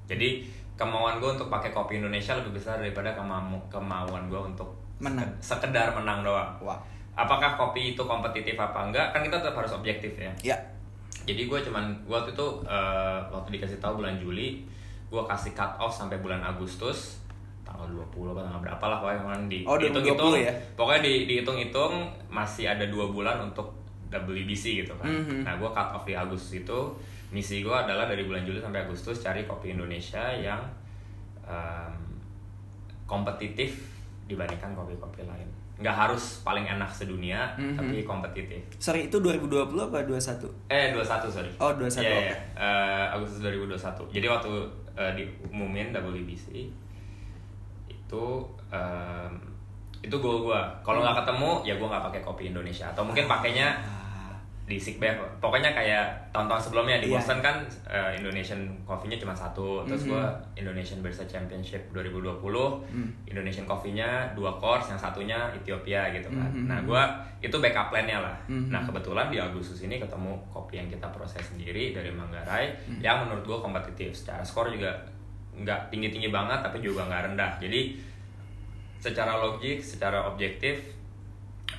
jadi 0.06 0.46
kemauan 0.74 1.18
gue 1.18 1.30
untuk 1.32 1.48
pakai 1.48 1.70
kopi 1.70 1.98
Indonesia 1.98 2.34
lebih 2.34 2.54
besar 2.54 2.78
daripada 2.78 3.14
kemau 3.14 3.42
kemauan 3.68 4.26
gue 4.28 4.38
untuk 4.40 4.70
Menang. 4.98 5.26
seked- 5.38 5.62
sekedar 5.66 5.90
menang 5.92 6.22
doang 6.22 6.54
Wah. 6.60 6.78
apakah 7.14 7.54
kopi 7.56 7.94
itu 7.94 8.02
kompetitif 8.02 8.54
apa 8.56 8.88
enggak 8.88 9.10
kan 9.10 9.22
kita 9.22 9.38
tetap 9.38 9.54
harus 9.56 9.74
objektif 9.74 10.14
ya 10.16 10.32
Ya. 10.44 10.58
jadi 11.24 11.46
gue 11.46 11.60
cuman 11.62 11.84
waktu 12.04 12.32
itu 12.32 12.48
eh, 12.64 13.20
waktu 13.28 13.50
dikasih 13.52 13.78
tahu 13.78 14.00
bulan 14.00 14.18
Juli 14.18 14.66
gue 15.08 15.24
kasih 15.24 15.54
cut 15.54 15.78
off 15.78 15.90
sampai 15.92 16.18
bulan 16.18 16.42
Agustus 16.42 17.22
tanggal 17.84 18.08
20 18.08 18.32
apa 18.32 18.42
tanggal 18.42 18.62
berapa 18.62 18.86
lah 18.86 18.98
pokoknya 18.98 19.20
kemarin 19.22 19.46
di 19.46 19.60
Oh, 19.64 19.76
2020 19.76 19.84
dihitung-hitung 19.84 20.34
ya? 20.40 20.54
pokoknya 20.74 21.02
di 21.02 21.14
dihitung-hitung 21.26 21.94
masih 22.30 22.66
ada 22.66 22.86
dua 22.86 23.06
bulan 23.08 23.44
untuk 23.44 23.68
WBC 24.10 24.64
gitu 24.80 24.94
kan 24.96 25.06
Mhm. 25.06 25.44
nah 25.44 25.54
gue 25.54 25.68
cut 25.68 25.90
off 25.92 26.04
di 26.04 26.14
Agustus 26.14 26.54
itu 26.56 26.80
misi 27.30 27.60
gue 27.60 27.74
adalah 27.74 28.06
dari 28.06 28.24
bulan 28.24 28.42
Juli 28.42 28.58
sampai 28.58 28.82
Agustus 28.82 29.18
cari 29.18 29.44
kopi 29.44 29.72
Indonesia 29.72 30.22
yang 30.32 30.62
em, 31.44 31.94
kompetitif 33.04 33.84
dibandingkan 34.24 34.72
kopi-kopi 34.74 35.22
lain 35.24 35.50
nggak 35.74 35.92
harus 35.92 36.40
paling 36.40 36.64
enak 36.64 36.88
sedunia 36.88 37.50
Mhm. 37.56 37.74
tapi 37.74 37.96
kompetitif 38.04 38.62
Sorry, 38.78 39.10
itu 39.10 39.18
2020 39.18 39.50
apa 39.84 40.06
21? 40.06 40.46
Eh 40.70 40.94
21 40.94 41.28
sorry. 41.28 41.50
Oh, 41.58 41.74
21, 41.74 41.98
Iya, 42.00 42.14
oke. 42.14 42.24
iya. 42.24 42.36
Eh, 42.56 43.06
Agustus 43.10 43.40
2021. 43.42 44.06
Jadi 44.14 44.28
waktu 44.30 44.52
eh, 44.94 45.12
diumumin 45.18 45.90
WBC 45.92 46.70
itu 48.14 48.26
em, 48.70 49.32
itu 50.04 50.16
goal 50.20 50.46
gua. 50.46 50.62
Kalau 50.86 51.02
nggak 51.02 51.26
ketemu 51.26 51.50
ya 51.66 51.74
gua 51.76 51.88
nggak 51.90 52.06
pakai 52.14 52.22
kopi 52.22 52.44
Indonesia 52.54 52.86
atau 52.86 53.02
mungkin 53.02 53.26
pakainya 53.26 53.74
Ah, 53.74 54.36
di 54.64 54.80
Sickbay. 54.80 55.12
Pokoknya 55.44 55.72
kayak 55.72 56.08
tahun-tahun 56.32 56.60
sebelumnya 56.62 56.96
di 56.98 57.08
Iya. 57.12 57.20
Boston 57.20 57.40
kan 57.40 57.56
eh, 57.84 58.16
Indonesian 58.16 58.60
coffee-nya 58.84 59.16
cuma 59.18 59.32
satu. 59.34 59.84
Terus 59.84 60.06
Mhm. 60.06 60.10
gua 60.12 60.24
Indonesian 60.56 61.00
Barista 61.00 61.24
Championship 61.26 61.80
2020. 61.92 62.84
Hmm. 62.88 63.12
Indonesian 63.26 63.64
coffee-nya 63.64 64.32
dua 64.34 64.52
course, 64.56 64.88
yang 64.88 65.00
satunya 65.00 65.36
Ethiopia 65.54 66.12
gitu 66.12 66.28
kan. 66.30 66.48
Mhm. 66.48 66.68
Nah, 66.68 66.80
gua 66.84 67.04
itu 67.40 67.56
backup 67.60 67.92
plan-nya 67.92 68.20
lah. 68.20 68.36
Mhm. 68.48 68.72
Nah, 68.72 68.80
kebetulan 68.82 69.28
di 69.28 69.36
Agustus 69.38 69.80
ini 69.82 70.00
ketemu 70.00 70.32
kopi 70.48 70.80
yang 70.80 70.88
kita 70.88 71.08
proses 71.12 71.44
sendiri 71.44 71.92
dari 71.92 72.12
Manggarai 72.12 72.72
Mhm. 72.88 73.00
yang 73.00 73.24
menurut 73.24 73.44
gua 73.44 73.60
kompetitif. 73.62 74.16
Secara 74.16 74.44
skor 74.44 74.72
juga 74.72 74.92
nggak 75.54 75.94
tinggi-tinggi 75.94 76.30
banget 76.30 76.60
tapi 76.62 76.82
juga 76.82 77.06
nggak 77.06 77.34
rendah. 77.34 77.52
Jadi 77.62 77.98
secara 78.98 79.38
logik, 79.38 79.84
secara 79.84 80.26
objektif 80.26 80.80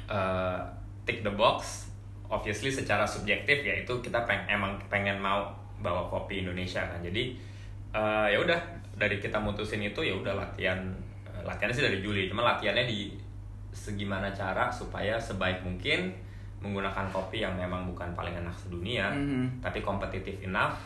eh, 0.09 0.59
tick 1.04 1.21
the 1.23 1.33
box. 1.33 1.88
Obviously 2.31 2.73
secara 2.73 3.04
subjektif 3.04 3.62
ya 3.62 3.75
itu 3.76 3.93
kita 4.00 4.25
peng 4.25 4.43
emang 4.49 4.81
pengen 4.88 5.21
mau 5.21 5.52
bawa 5.78 6.09
kopi 6.09 6.40
Indonesia 6.43 6.81
kan. 6.85 7.00
Jadi 7.00 7.35
eh, 7.93 8.26
ya 8.31 8.38
udah 8.38 8.61
dari 8.95 9.19
kita 9.19 9.38
mutusin 9.38 9.83
itu 9.83 10.00
ya 10.00 10.14
udah 10.14 10.35
latihan 10.35 10.78
eh, 11.26 11.43
latihannya 11.43 11.75
sih 11.75 11.85
dari 11.85 11.99
Juli. 12.00 12.31
Cuma 12.31 12.43
latihannya 12.45 12.87
di 12.87 13.12
segimana 13.75 14.31
cara 14.31 14.71
supaya 14.71 15.19
sebaik 15.19 15.66
mungkin 15.66 16.14
menggunakan 16.62 17.11
kopi 17.12 17.45
yang 17.45 17.52
memang 17.59 17.85
bukan 17.90 18.14
paling 18.16 18.33
enak 18.33 18.54
sedunia 18.57 19.12
Mhm. 19.12 19.61
tapi 19.61 19.85
kompetitif 19.85 20.40
enough 20.40 20.78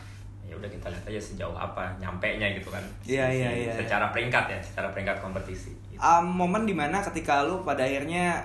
ya 0.49 0.57
udah 0.57 0.65
kita 0.65 0.89
lihat 0.89 1.05
aja 1.05 1.21
sejauh 1.21 1.53
apa 1.53 1.93
nyampe 2.01 2.25
nya 2.35 2.49
gitu 2.57 2.73
kan. 2.73 2.81
Iya, 3.05 3.25
iya, 3.29 3.49
si- 3.53 3.59
iya. 3.69 3.73
secara 3.77 4.09
peringkat 4.09 4.45
ya 4.49 4.59
secara 4.59 4.89
peringkat 4.89 5.21
kompetisi. 5.21 5.71
Gitu. 5.87 6.01
Um, 6.01 6.25
momen 6.33 6.65
di 6.65 6.73
mana 6.73 6.99
ketika 6.99 7.45
lu 7.45 7.61
pada 7.61 7.85
akhirnya 7.85 8.41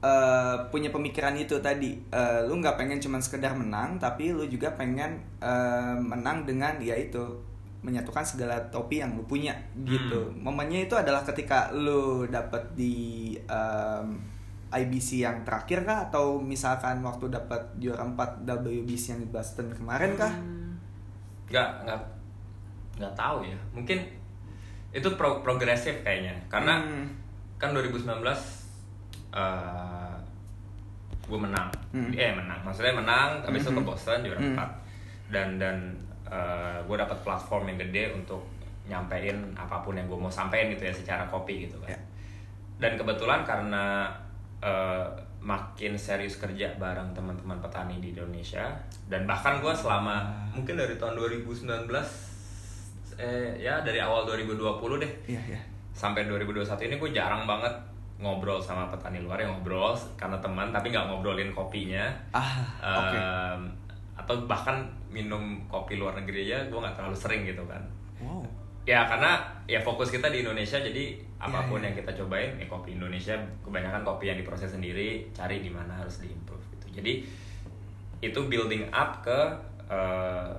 eh, 0.00 0.56
punya 0.68 0.88
pemikiran 0.88 1.36
itu 1.36 1.56
tadi 1.60 1.96
Eh, 2.10 2.40
lu 2.44 2.60
nggak 2.60 2.76
pengen 2.76 3.00
cuman 3.00 3.20
sekedar 3.20 3.52
menang 3.52 3.96
tapi 3.96 4.32
lu 4.32 4.44
juga 4.44 4.72
pengen 4.76 5.16
eh, 5.40 5.96
menang 5.96 6.44
dengan 6.44 6.76
ya 6.78 6.92
itu 6.94 7.20
menyatukan 7.80 8.20
segala 8.20 8.60
topi 8.68 9.00
yang 9.00 9.16
lu 9.16 9.24
punya 9.24 9.56
gitu. 9.88 10.28
Momennya 10.36 10.84
itu 10.84 10.92
adalah 10.92 11.24
ketika 11.24 11.72
lu 11.72 12.28
dapet 12.28 12.60
di 12.76 13.32
em, 13.48 14.20
IBC 14.68 15.24
yang 15.24 15.40
terakhir 15.48 15.88
kah? 15.88 16.04
Atau 16.04 16.44
misalkan 16.44 17.00
waktu 17.00 17.32
dapat 17.32 17.58
juara 17.80 18.04
4 18.04 18.44
WBC 18.44 19.16
yang 19.16 19.20
di 19.24 19.28
Boston 19.32 19.72
kemarin 19.72 20.12
kah 20.12 20.28
nggak 21.50 21.68
nggak 21.84 22.00
nggak 22.96 23.14
tahu 23.14 23.42
ya 23.42 23.58
mungkin 23.70 23.98
itu 24.90 25.08
pro- 25.14 25.40
progresif 25.40 26.00
kayaknya 26.00 26.34
karena 26.46 26.78
Hmm. 26.78 27.06
kan 27.56 27.70
2019 27.70 28.06
eh 29.30 30.14
gue 31.22 31.38
menang 31.38 31.70
Hmm. 31.90 32.10
eh 32.12 32.32
menang 32.32 32.58
maksudnya 32.60 32.90
menang 32.92 33.38
tapi 33.40 33.56
itu 33.56 33.70
ke. 33.70 33.80
Boston 33.80 34.18
juara 34.20 34.40
Hmm. 34.40 34.54
4 34.54 34.66
dan 35.30 35.48
dan 35.56 35.76
gue 36.80 36.96
dapat 36.96 37.18
platform 37.20 37.66
yang 37.68 37.78
gede 37.80 38.10
untuk 38.12 38.42
nyampein 38.86 39.38
apa 39.54 39.78
pun 39.80 39.94
yang 39.94 40.06
gue 40.06 40.14
mau 40.16 40.30
sampein 40.30 40.70
gitu 40.70 40.82
ya 40.82 40.90
secara 40.90 41.22
kopi 41.24 41.66
gitu 41.66 41.78
kan 41.80 41.90
Ya. 41.90 41.98
dan 42.80 42.92
kebetulan 42.96 43.42
karena 43.44 44.10
eh, 44.60 45.06
makin 45.40 45.96
serius 45.96 46.36
kerja 46.36 46.68
bareng 46.76 47.16
teman-teman 47.16 47.56
petani 47.64 47.96
di 47.98 48.12
Indonesia. 48.12 48.68
Dan 49.08 49.24
bahkan 49.24 49.58
gue 49.58 49.72
selama 49.72 50.28
mungkin 50.52 50.76
dari 50.76 50.94
tahun 51.00 51.16
2019 51.16 51.88
eh 53.20 53.52
ya 53.60 53.80
dari 53.80 54.00
awal 54.00 54.28
2020 54.28 55.02
deh. 55.02 55.12
Iya 55.28 55.40
iya. 55.56 55.60
Sampai 55.92 56.28
2021 56.28 56.88
ini 56.88 56.96
gue 57.00 57.10
jarang 57.12 57.48
banget 57.48 57.72
ngobrol 58.20 58.60
sama 58.60 58.92
petani 58.92 59.24
luar 59.24 59.40
yang 59.40 59.56
ngobrol 59.56 59.96
karena 60.20 60.36
teman 60.44 60.68
tapi 60.68 60.92
nggak 60.92 61.08
ngobrolin 61.08 61.52
kopinya. 61.56 62.04
Ah 62.36 62.60
Em, 62.84 63.60
atau 64.12 64.44
bahkan 64.44 64.84
minum 65.08 65.64
kopi 65.66 65.96
luar 65.96 66.12
negeri 66.20 66.52
aja 66.52 66.68
gue 66.68 66.78
nggak 66.78 66.96
terlalu 66.96 67.16
sering 67.16 67.48
gitu 67.48 67.64
kan. 67.64 67.80
Wow. 68.20 68.44
Ya 68.84 69.08
karena 69.08 69.40
ya 69.64 69.80
fokus 69.80 70.12
kita 70.12 70.28
di 70.28 70.44
Indonesia 70.44 70.76
jadi 70.76 71.29
apa 71.40 71.64
pun 71.64 71.80
Iya, 71.80 71.80
iya. 71.80 71.86
yang 71.88 71.94
kita 72.04 72.12
cobain 72.20 72.52
ya 72.54 72.66
kopi 72.68 72.90
Indonesia 72.94 73.32
kebanyakan 73.64 74.04
kopi 74.04 74.28
yang 74.28 74.36
diproses 74.36 74.70
sendiri 74.70 75.24
cari 75.32 75.58
di 75.58 75.72
mana 75.72 75.96
harus 75.96 76.20
diimprove 76.20 76.60
gitu 76.76 77.00
jadi 77.00 77.24
itu 78.20 78.40
building 78.46 78.84
up 78.92 79.24
ke 79.24 79.40
eh, 79.88 80.52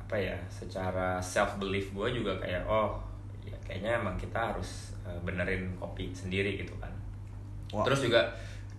apa 0.00 0.16
ya 0.16 0.36
secara 0.48 1.20
self 1.20 1.58
belief 1.58 1.92
gue 1.92 2.08
juga 2.14 2.32
kayak 2.38 2.64
oh 2.64 2.96
ya 3.44 3.52
kayaknya 3.62 4.00
emang 4.00 4.16
kita 4.16 4.54
harus 4.54 4.96
eh, 5.04 5.18
benerin 5.20 5.68
kopi 5.76 6.08
sendiri 6.10 6.56
gitu 6.56 6.72
kan 6.80 6.90
Wow. 7.66 7.82
terus 7.82 8.06
juga 8.06 8.22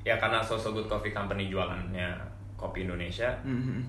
ya 0.02 0.16
karena 0.16 0.40
So 0.40 0.56
So 0.56 0.72
Good 0.72 0.88
Coffee 0.88 1.12
Company 1.12 1.52
jualannya 1.52 2.16
kopi 2.56 2.88
Indonesia 2.88 3.28
Mhm. 3.44 3.84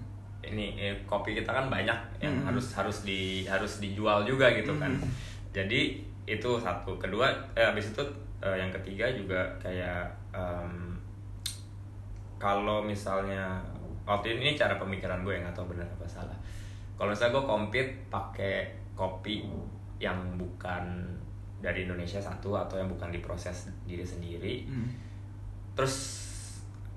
ini 0.45 0.75
eh, 0.75 0.99
kopi 1.07 1.33
kita 1.33 1.47
kan 1.49 1.71
banyak 1.71 1.95
yang 2.19 2.35
Mhm. 2.35 2.51
harus 2.51 2.75
harus 2.75 3.07
di 3.07 3.47
harus 3.47 3.79
dijual 3.79 4.27
juga 4.27 4.51
gitu 4.51 4.75
kan 4.77 4.91
Mhm. 4.91 5.07
jadi 5.55 6.03
itu 6.29 6.51
satu. 6.61 7.01
Kedua 7.01 7.33
eh, 7.57 7.65
habis 7.65 7.93
itu 7.93 8.03
eh, 8.45 8.57
yang 8.61 8.69
ketiga 8.69 9.09
juga 9.09 9.41
kayak 9.57 10.05
em, 10.31 10.93
kalau 12.39 12.85
misalnya 12.85 13.59
waktu 14.07 14.39
ini 14.39 14.55
cara 14.57 14.79
pemikiran 14.79 15.25
gue 15.25 15.37
yang 15.37 15.45
nggak 15.49 15.57
tahu 15.57 15.73
benar 15.75 15.89
apa 15.89 16.07
salah. 16.07 16.39
Kalau 16.95 17.11
misalnya 17.11 17.35
gue 17.39 17.45
compete 17.47 17.93
pakai 18.13 18.57
kopi 18.95 19.47
yang 19.99 20.17
bukan 20.39 21.07
dari 21.59 21.87
Indonesia 21.87 22.23
satu 22.23 22.55
atau 22.55 22.79
yang 22.79 22.87
bukan 22.87 23.11
diproses 23.11 23.67
diri 23.83 24.07
sendiri 24.07 24.63
Hmm. 24.71 24.87
terus 25.75 26.27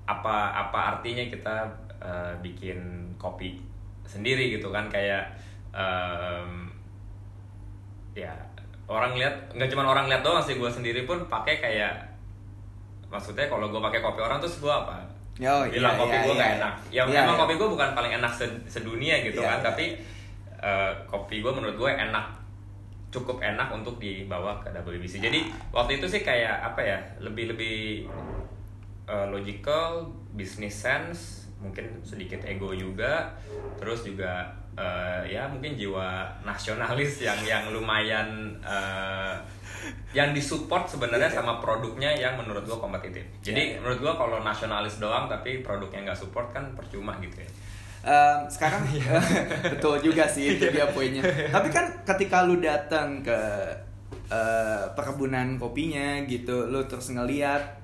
apa 0.06 0.54
apa 0.54 0.98
artinya 0.98 1.22
kita 1.26 1.66
eh, 2.02 2.34
bikin 2.42 3.10
kopi 3.18 3.58
sendiri 4.06 4.54
gitu 4.58 4.70
kan? 4.70 4.86
Kayak 4.90 5.30
em, 5.74 6.70
ya 8.12 8.34
orang 8.92 9.12
lihat 9.14 9.34
nggak 9.50 9.68
cuma 9.68 9.82
orang 9.84 10.06
lihat 10.06 10.20
doang 10.20 10.38
sih 10.38 10.54
gue 10.54 10.68
sendiri 10.68 11.02
pun 11.02 11.24
pakai 11.26 11.56
kayak 11.56 11.92
maksudnya 13.08 13.44
kalau 13.46 13.68
gue 13.68 13.80
pakai 13.80 14.00
kopi 14.00 14.20
orang 14.20 14.38
terus 14.38 14.58
gue 14.58 14.70
apa 14.70 15.00
Oh, 15.34 15.64
bilang 15.64 15.96
iya, 15.96 15.98
kopi 15.98 16.12
iya, 16.12 16.22
gue 16.22 16.34
nggak 16.34 16.50
iya. 16.50 16.58
enak 16.60 16.74
ya 16.86 17.02
Iya, 17.02 17.20
emang 17.24 17.34
iya. 17.34 17.42
kopi 17.42 17.54
gue 17.56 17.68
bukan 17.70 17.88
paling 17.92 18.12
enak 18.14 18.30
se- 18.30 18.62
sedunia 18.68 19.16
gitu 19.18 19.40
Iya, 19.40 19.48
kan 19.48 19.58
iya. 19.58 19.64
tapi 19.64 19.84
eh, 20.60 20.92
kopi 21.04 21.40
gue 21.40 21.48
menurut 21.50 21.74
gue 21.74 21.90
enak 21.90 22.26
cukup 23.08 23.40
enak 23.40 23.68
untuk 23.68 23.96
dibawa 23.96 24.56
ke 24.58 24.68
WBC 24.70 25.20
jadi 25.20 25.40
waktu 25.68 25.96
itu 25.96 26.06
sih 26.06 26.20
kayak 26.20 26.62
apa 26.62 26.80
ya 26.80 26.98
lebih 27.18 27.48
lebih 27.48 28.08
eh, 29.04 29.26
logical 29.26 30.04
business 30.32 30.76
sense 30.78 31.20
mungkin 31.58 32.00
sedikit 32.02 32.42
ego 32.42 32.72
juga 32.72 33.32
terus 33.76 34.02
juga 34.02 34.52
eh, 34.72 35.22
ya 35.28 35.44
mungkin 35.46 35.76
jiwa 35.76 36.24
nasionalis 36.42 37.20
yang 37.20 37.36
yang 37.44 37.68
lumayan 37.68 38.28
eh, 38.62 39.34
yang 40.14 40.30
disupport 40.30 40.86
sebenarnya 40.86 41.26
sama 41.26 41.58
produknya 41.58 42.08
yang 42.14 42.38
menurut 42.38 42.62
gua 42.62 42.78
kompetitif. 42.78 43.26
Jadi 43.42 43.58
Iya, 43.58 43.66
iya. 43.74 43.78
menurut 43.82 43.98
gua 43.98 44.14
kalau 44.14 44.38
nasionalis 44.40 45.02
doang 45.02 45.26
tapi 45.26 45.60
produknya 45.60 46.06
nggak 46.06 46.20
support 46.22 46.54
kan 46.54 46.62
percuma 46.78 47.18
gitu 47.18 47.42
ya. 47.42 47.50
Em, 48.02 48.38
sekarang 48.46 48.86
Iya. 48.94 49.18
betul 49.74 49.98
juga 49.98 50.24
sih 50.30 50.54
itu 50.54 50.70
dia 50.70 50.86
poinnya. 50.86 51.26
Tapi 51.50 51.68
kan 51.70 51.90
ketika 52.06 52.46
lu 52.46 52.62
datang 52.62 53.26
ke 53.26 53.38
eh, 54.30 54.84
perkebunan 54.94 55.58
kopinya 55.58 56.22
gitu, 56.24 56.70
lu 56.70 56.86
terus 56.86 57.10
ngeliat 57.10 57.81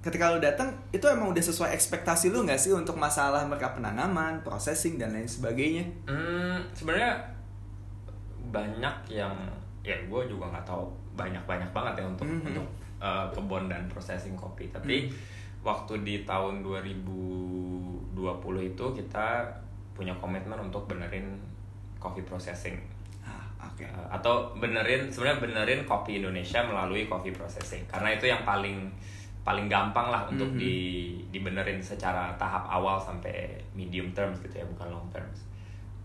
ketika 0.00 0.32
lu 0.32 0.40
datang 0.40 0.72
itu 0.90 1.04
emang 1.04 1.28
udah 1.28 1.44
sesuai 1.44 1.76
ekspektasi 1.76 2.32
lu 2.32 2.42
nggak 2.42 2.56
sih 2.56 2.72
untuk 2.72 2.96
masalah 2.96 3.44
mereka 3.44 3.76
penanaman, 3.76 4.40
processing 4.40 4.96
dan 4.96 5.12
lain 5.12 5.28
sebagainya? 5.28 5.84
Hmm, 6.08 6.56
sebenarnya 6.72 7.20
banyak 8.50 8.94
yang 9.08 9.34
ya 9.80 9.96
gue 9.96 10.22
juga 10.26 10.48
nggak 10.48 10.64
tahu 10.64 10.84
banyak 11.14 11.40
banyak 11.44 11.70
banget 11.70 12.00
ya 12.00 12.04
untuk 12.06 12.26
Mhm. 12.26 12.48
untuk 12.48 12.66
uh, 12.98 13.28
kebun 13.30 13.68
dan 13.68 13.84
processing 13.88 14.32
kopi. 14.34 14.68
Tapi 14.68 15.12
waktu 15.60 16.00
di 16.00 16.24
tahun 16.24 16.64
2020 16.64 18.16
itu 18.66 18.84
kita 18.96 19.44
punya 19.92 20.16
komitmen 20.16 20.56
untuk 20.58 20.88
benerin 20.88 21.36
coffee 22.00 22.24
processing 22.24 22.80
Ah, 23.20 23.44
oke. 23.60 23.84
Uh, 23.84 24.08
atau 24.08 24.48
benerin 24.56 25.12
sebenarnya 25.12 25.44
benerin 25.44 25.80
kopi 25.84 26.16
Indonesia 26.18 26.64
melalui 26.64 27.04
coffee 27.04 27.30
processing 27.30 27.84
karena 27.86 28.16
itu 28.16 28.24
yang 28.24 28.40
paling 28.42 28.88
paling 29.50 29.66
gampang 29.66 30.08
lah 30.08 30.22
untuk 30.24 30.46
Mhm. 30.46 30.58
di 30.58 30.74
dibenerin 31.28 31.82
secara 31.82 32.30
tahap 32.34 32.66
awal 32.66 32.94
sampai 32.96 33.50
medium 33.72 34.10
terms 34.10 34.38
gitu 34.38 34.54
ya 34.56 34.64
bukan 34.64 34.86
long 34.88 35.06
terms. 35.10 35.50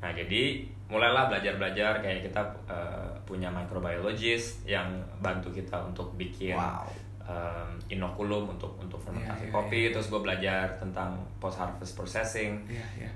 Nah 0.02 0.10
jadi 0.10 0.66
mulailah 0.86 1.30
belajar-belajar 1.30 1.98
kayak 1.98 2.26
kita 2.26 2.42
uh, 2.66 3.10
punya 3.22 3.50
microbiologist 3.50 4.66
yang 4.66 4.86
bantu 5.20 5.50
kita 5.50 5.78
untuk 5.80 6.14
bikin 6.16 6.54
Wow. 6.54 6.86
um, 7.22 7.70
inokulum 7.88 8.50
untuk 8.52 8.74
untuk 8.78 8.98
fermentasi 9.00 9.46
Iya, 9.46 9.50
iya, 9.50 9.54
kopi. 9.54 9.80
iya. 9.82 9.92
Terus 9.92 10.08
gue 10.10 10.22
belajar 10.22 10.66
tentang 10.78 11.10
post 11.38 11.58
harvest 11.58 11.94
processing. 11.94 12.62
Iya, 12.66 12.86
iya. 13.00 13.12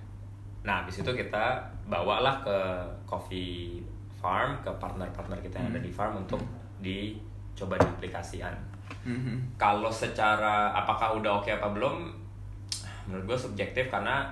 Nah, 0.59 0.81
habis 0.81 0.97
itu 0.97 1.11
kita 1.13 1.61
bawalah 1.85 2.41
ke 2.41 2.57
coffee 3.05 3.85
farm, 4.17 4.57
ke 4.59 4.69
partner-partner 4.75 5.37
kita 5.39 5.55
yang 5.57 5.69
ada 5.71 5.79
Hmm. 5.79 5.85
di 5.85 5.91
farm 5.93 6.13
untuk 6.19 6.41
dicoba 6.81 7.77
diaplikasikan. 7.77 8.51
Kalau 9.55 9.89
secara 9.89 10.69
apakah 10.71 11.17
udah 11.17 11.39
oke 11.39 11.49
apa 11.49 11.67
belum, 11.69 12.09
menurut 13.07 13.23
gue 13.25 13.37
subjektif 13.37 13.89
karena 13.89 14.25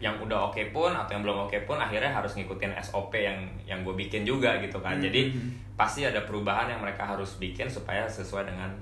yang 0.00 0.16
udah 0.16 0.48
oke 0.48 0.72
pun 0.72 0.88
atau 0.96 1.12
yang 1.12 1.20
belum 1.20 1.44
oke 1.44 1.58
pun 1.68 1.76
akhirnya 1.76 2.08
harus 2.08 2.32
ngikutin 2.32 2.72
SOP 2.80 3.12
yang 3.20 3.36
yang 3.68 3.84
gue 3.84 3.92
bikin 3.92 4.24
juga 4.24 4.56
gitu 4.58 4.80
kan. 4.80 4.96
Hmm. 4.96 5.04
Jadi 5.04 5.28
pasti 5.76 6.08
ada 6.08 6.24
perubahan 6.24 6.72
yang 6.72 6.80
mereka 6.80 7.04
harus 7.04 7.36
bikin 7.36 7.68
supaya 7.68 8.08
sesuai 8.08 8.48
dengan 8.48 8.72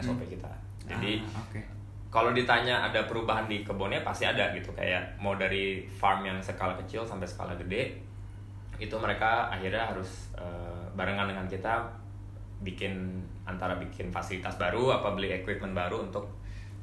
SOP 0.00 0.24
kita. 0.24 0.48
Jadi 0.88 1.20
Ah, 1.22 1.44
oke. 1.44 1.60
kalau 2.08 2.32
ditanya 2.32 2.88
ada 2.88 3.04
perubahan 3.04 3.44
di 3.48 3.60
kebunnya 3.62 4.00
pasti 4.00 4.24
ada 4.24 4.52
gitu 4.52 4.72
kayak 4.72 5.16
mau 5.20 5.36
dari 5.36 5.84
farm 5.86 6.24
yang 6.24 6.36
skala 6.40 6.72
kecil 6.80 7.04
sampai 7.04 7.28
skala 7.28 7.52
gede 7.56 8.00
itu 8.76 8.92
mereka 8.98 9.46
akhirnya 9.48 9.92
harus 9.92 10.32
eh, 10.34 10.84
barengan 10.96 11.28
dengan 11.28 11.46
kita 11.46 11.84
bikin 12.64 13.22
antara 13.42 13.74
bikin 13.74 14.08
fasilitas 14.08 14.54
baru 14.54 14.94
apa 14.94 15.12
beli 15.12 15.32
equipment 15.32 15.74
baru 15.74 16.06
untuk 16.06 16.30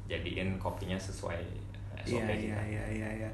jadiin 0.06 0.58
kopinya 0.58 0.98
sesuai 0.98 1.70
Iya 2.00 2.24
iya 2.32 2.56
iya 2.64 2.84
iya. 2.88 3.08
iya. 3.12 3.30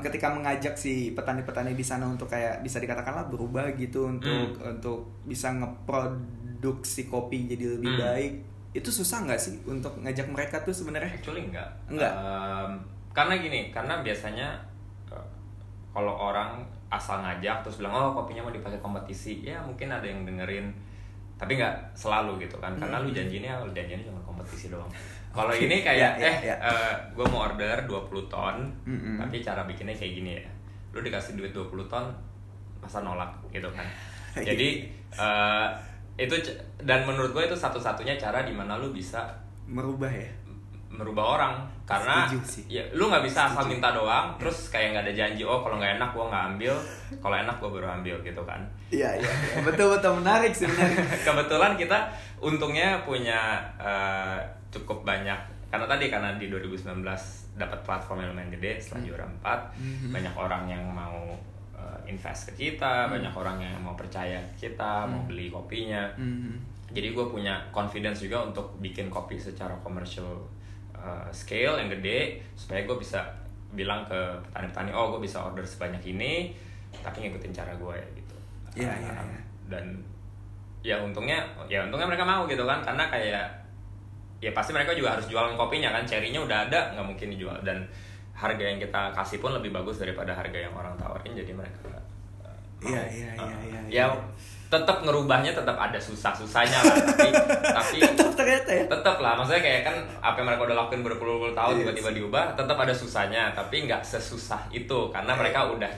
Ketika 0.00 0.32
mengajak 0.32 0.72
si 0.72 1.12
petani-petani 1.12 1.76
di 1.76 1.84
sana 1.84 2.08
untuk 2.08 2.24
kayak 2.24 2.64
bisa 2.64 2.80
dikatakanlah 2.80 3.28
berubah 3.28 3.68
gitu 3.76 4.08
untuk 4.08 4.56
untuk 4.56 5.04
bisa 5.28 5.52
ngeproduksi 5.52 7.12
kopi 7.12 7.52
jadi 7.52 7.76
lebih 7.76 7.90
Hmm. 7.96 8.00
baik, 8.00 8.32
itu 8.72 8.88
susah 8.88 9.28
nggak 9.28 9.36
sih 9.36 9.60
untuk 9.68 9.92
ngajak 10.00 10.24
mereka 10.32 10.56
tuh 10.64 10.72
sebenarnya? 10.72 11.12
Actually 11.12 11.52
enggak. 11.52 11.68
Enggak? 11.84 12.12
Em, 12.16 12.72
karena 13.12 13.34
gini, 13.36 13.60
karena 13.68 14.00
biasanya 14.00 14.48
eh, 15.12 15.26
kalau 15.92 16.16
orang 16.16 16.64
asal 16.88 17.20
ngajak 17.20 17.60
terus 17.62 17.76
bilang 17.78 17.92
oh 17.92 18.16
kopinya 18.16 18.40
mau 18.40 18.54
dipakai 18.54 18.80
kompetisi, 18.80 19.44
ya 19.44 19.60
mungkin 19.60 19.92
ada 19.92 20.08
yang 20.08 20.24
dengerin. 20.24 20.72
Tapi 21.40 21.56
nggak 21.56 21.96
selalu 21.96 22.36
gitu 22.38 22.60
kan, 22.60 22.76
karena 22.76 23.00
lu 23.00 23.08
Hmm. 23.08 23.16
janjinya 23.16 23.52
lu 23.58 23.72
janjinya 23.72 24.04
cuma 24.04 24.20
kompetisi 24.22 24.68
doang. 24.68 24.84
Kalau 25.32 25.48
ini 25.50 25.80
kayak 25.80 26.20
Ya, 26.20 26.28
ya, 26.28 26.28
eh 26.28 26.36
ya. 26.52 26.56
gue 27.10 27.24
mau 27.24 27.46
order 27.46 27.86
20 27.86 28.26
ton, 28.26 28.66
Mm-mm. 28.84 29.14
tapi 29.16 29.38
cara 29.38 29.62
bikinnya 29.62 29.94
kayak 29.94 30.12
gini 30.12 30.30
ya. 30.36 30.44
Lu 30.90 31.00
dikasih 31.00 31.34
duit 31.34 31.54
20 31.54 31.86
ton, 31.86 32.02
masa 32.78 33.00
nolak 33.00 33.30
gitu 33.48 33.70
kan. 33.70 33.86
Jadi 34.48 34.84
eh, 35.08 35.66
itu 36.18 36.34
dan 36.78 37.06
menurut 37.06 37.30
gue 37.30 37.42
itu 37.42 37.56
satu-satunya 37.56 38.14
cara 38.14 38.42
di 38.42 38.52
mana 38.52 38.76
lu 38.76 38.90
bisa 38.90 39.24
Merubah 39.64 40.10
ya. 40.10 40.26
Merubah 40.90 41.38
orang 41.38 41.54
karena 41.86 42.26
Setuju 42.26 42.38
sih. 42.44 42.64
ya 42.68 42.82
lu 42.92 43.06
nggak 43.06 43.22
bisa 43.22 43.46
asal 43.46 43.62
minta 43.64 43.90
doang 43.90 44.34
terus 44.36 44.68
kayak 44.68 44.90
nggak 44.92 45.04
ada 45.06 45.14
janji 45.16 45.42
oh 45.42 45.58
kalau 45.58 45.78
nggak 45.78 45.96
enak 45.96 46.10
gua 46.10 46.26
nggak 46.26 46.44
ambil 46.50 46.74
kalau 47.18 47.36
enak 47.36 47.56
gua 47.56 47.70
baru 47.70 47.86
ambil 47.94 48.16
gitu 48.20 48.42
kan 48.42 48.60
Iya 48.90 49.16
iya. 49.16 49.30
iya. 49.54 49.62
betul 49.62 49.86
betul 49.88 50.18
menarik 50.18 50.50
sebenarnya. 50.50 51.06
kebetulan 51.26 51.72
kita 51.74 51.98
untungnya 52.36 52.98
punya 53.00 53.38
eh, 53.76 54.38
cukup 54.68 55.02
banyak 55.04 55.38
karena 55.68 55.86
tadi 55.86 56.04
karena 56.06 56.34
di 56.34 56.46
2019 56.46 57.06
dapat 57.52 57.78
platform 57.80 58.18
yang 58.20 58.30
lumayan 58.30 58.50
gede 58.50 58.72
setelah 58.76 59.02
juara 59.04 59.26
4 59.32 59.78
Mhm. 59.78 60.08
banyak 60.10 60.34
orang 60.36 60.64
yang 60.66 60.82
mau 60.84 61.30
eh, 61.72 61.98
invest 62.06 62.50
ke 62.50 62.68
kita 62.68 63.06
Hmm. 63.06 63.14
banyak 63.14 63.32
orang 63.32 63.56
yang 63.58 63.74
mau 63.78 63.94
percaya 63.94 64.36
ke 64.52 64.66
kita 64.66 65.06
mau 65.06 65.22
Hmm. 65.22 65.28
beli 65.28 65.46
kopinya 65.48 66.02
Mhm. 66.14 66.54
jadi 66.90 67.08
gue 67.10 67.26
punya 67.26 67.54
confidence 67.70 68.20
juga 68.20 68.42
untuk 68.42 68.74
bikin 68.76 69.06
kopi 69.06 69.38
secara 69.38 69.72
commercial 69.78 70.34
uh, 71.00 71.26
scale 71.32 71.80
yang 71.80 71.88
gede 71.88 72.38
supaya 72.54 72.84
gue 72.84 72.96
bisa 73.00 73.24
bilang 73.72 74.04
ke 74.04 74.18
petani-petani 74.50 74.90
oh 74.92 75.14
gue 75.16 75.20
bisa 75.24 75.40
order 75.40 75.64
sebanyak 75.64 76.02
ini 76.12 76.52
tapi 77.00 77.26
ngikutin 77.26 77.52
cara 77.54 77.72
gue 77.74 77.94
ya 77.96 78.08
gitu 78.14 78.36
Iya, 78.70 78.86
Uh, 78.86 79.02
iya, 79.02 79.12
iya. 79.26 79.40
dan 79.66 79.84
ya 80.80 80.96
untungnya 81.02 81.42
ya 81.66 81.82
untungnya 81.84 82.06
mereka 82.06 82.24
mau 82.24 82.46
gitu 82.46 82.62
kan 82.64 82.80
karena 82.80 83.04
kayak 83.10 83.44
ya 84.40 84.50
pasti 84.56 84.72
mereka 84.72 84.96
juga 84.96 85.12
harus 85.18 85.28
jualan 85.28 85.52
kopinya 85.58 85.92
kan 85.92 86.06
cherry-nya 86.08 86.40
udah 86.40 86.70
ada 86.70 86.96
nggak 86.96 87.04
mungkin 87.04 87.28
dijual 87.34 87.58
dan 87.60 87.84
harga 88.32 88.64
yang 88.64 88.80
kita 88.80 89.12
kasih 89.12 89.36
pun 89.36 89.52
lebih 89.52 89.68
bagus 89.68 90.00
daripada 90.00 90.32
harga 90.32 90.56
yang 90.56 90.72
orang 90.72 90.96
tawarin 90.96 91.36
jadi 91.36 91.52
mereka 91.52 91.76
mau. 91.84 92.00
Iya, 92.80 93.02
iya, 93.12 93.30
iya, 93.36 93.56
iya, 93.60 93.80
ya 93.84 93.84
iya. 93.92 94.06
Tetap 94.70 95.02
ngerubahnya 95.02 95.50
tetap 95.50 95.74
ada 95.74 95.98
susah-susahnya 95.98 96.78
lah 96.78 96.94
tapi 97.04 97.28
tapi 97.76 97.96
Tetap 98.00 98.30
ternyata 98.32 98.70
ya. 98.70 98.84
tetap 98.86 99.16
lah 99.18 99.34
maksudnya 99.34 99.58
kayak 99.60 99.82
kan 99.82 99.96
apa 100.20 100.36
yang 100.36 100.46
mereka 100.46 100.62
udah 100.64 100.76
lakuin 100.78 101.02
berpuluh-puluh 101.02 101.52
tahun 101.52 101.72
Iya 101.72 101.80
tiba-tiba 101.82 102.10
diubah 102.14 102.44
tetap 102.54 102.78
ada 102.78 102.94
susahnya 102.94 103.50
tapi 103.50 103.82
nggak 103.84 103.98
sesusah 104.00 104.70
itu 104.70 105.10
karena 105.10 105.34
mereka 105.34 105.66
udah 105.66 105.90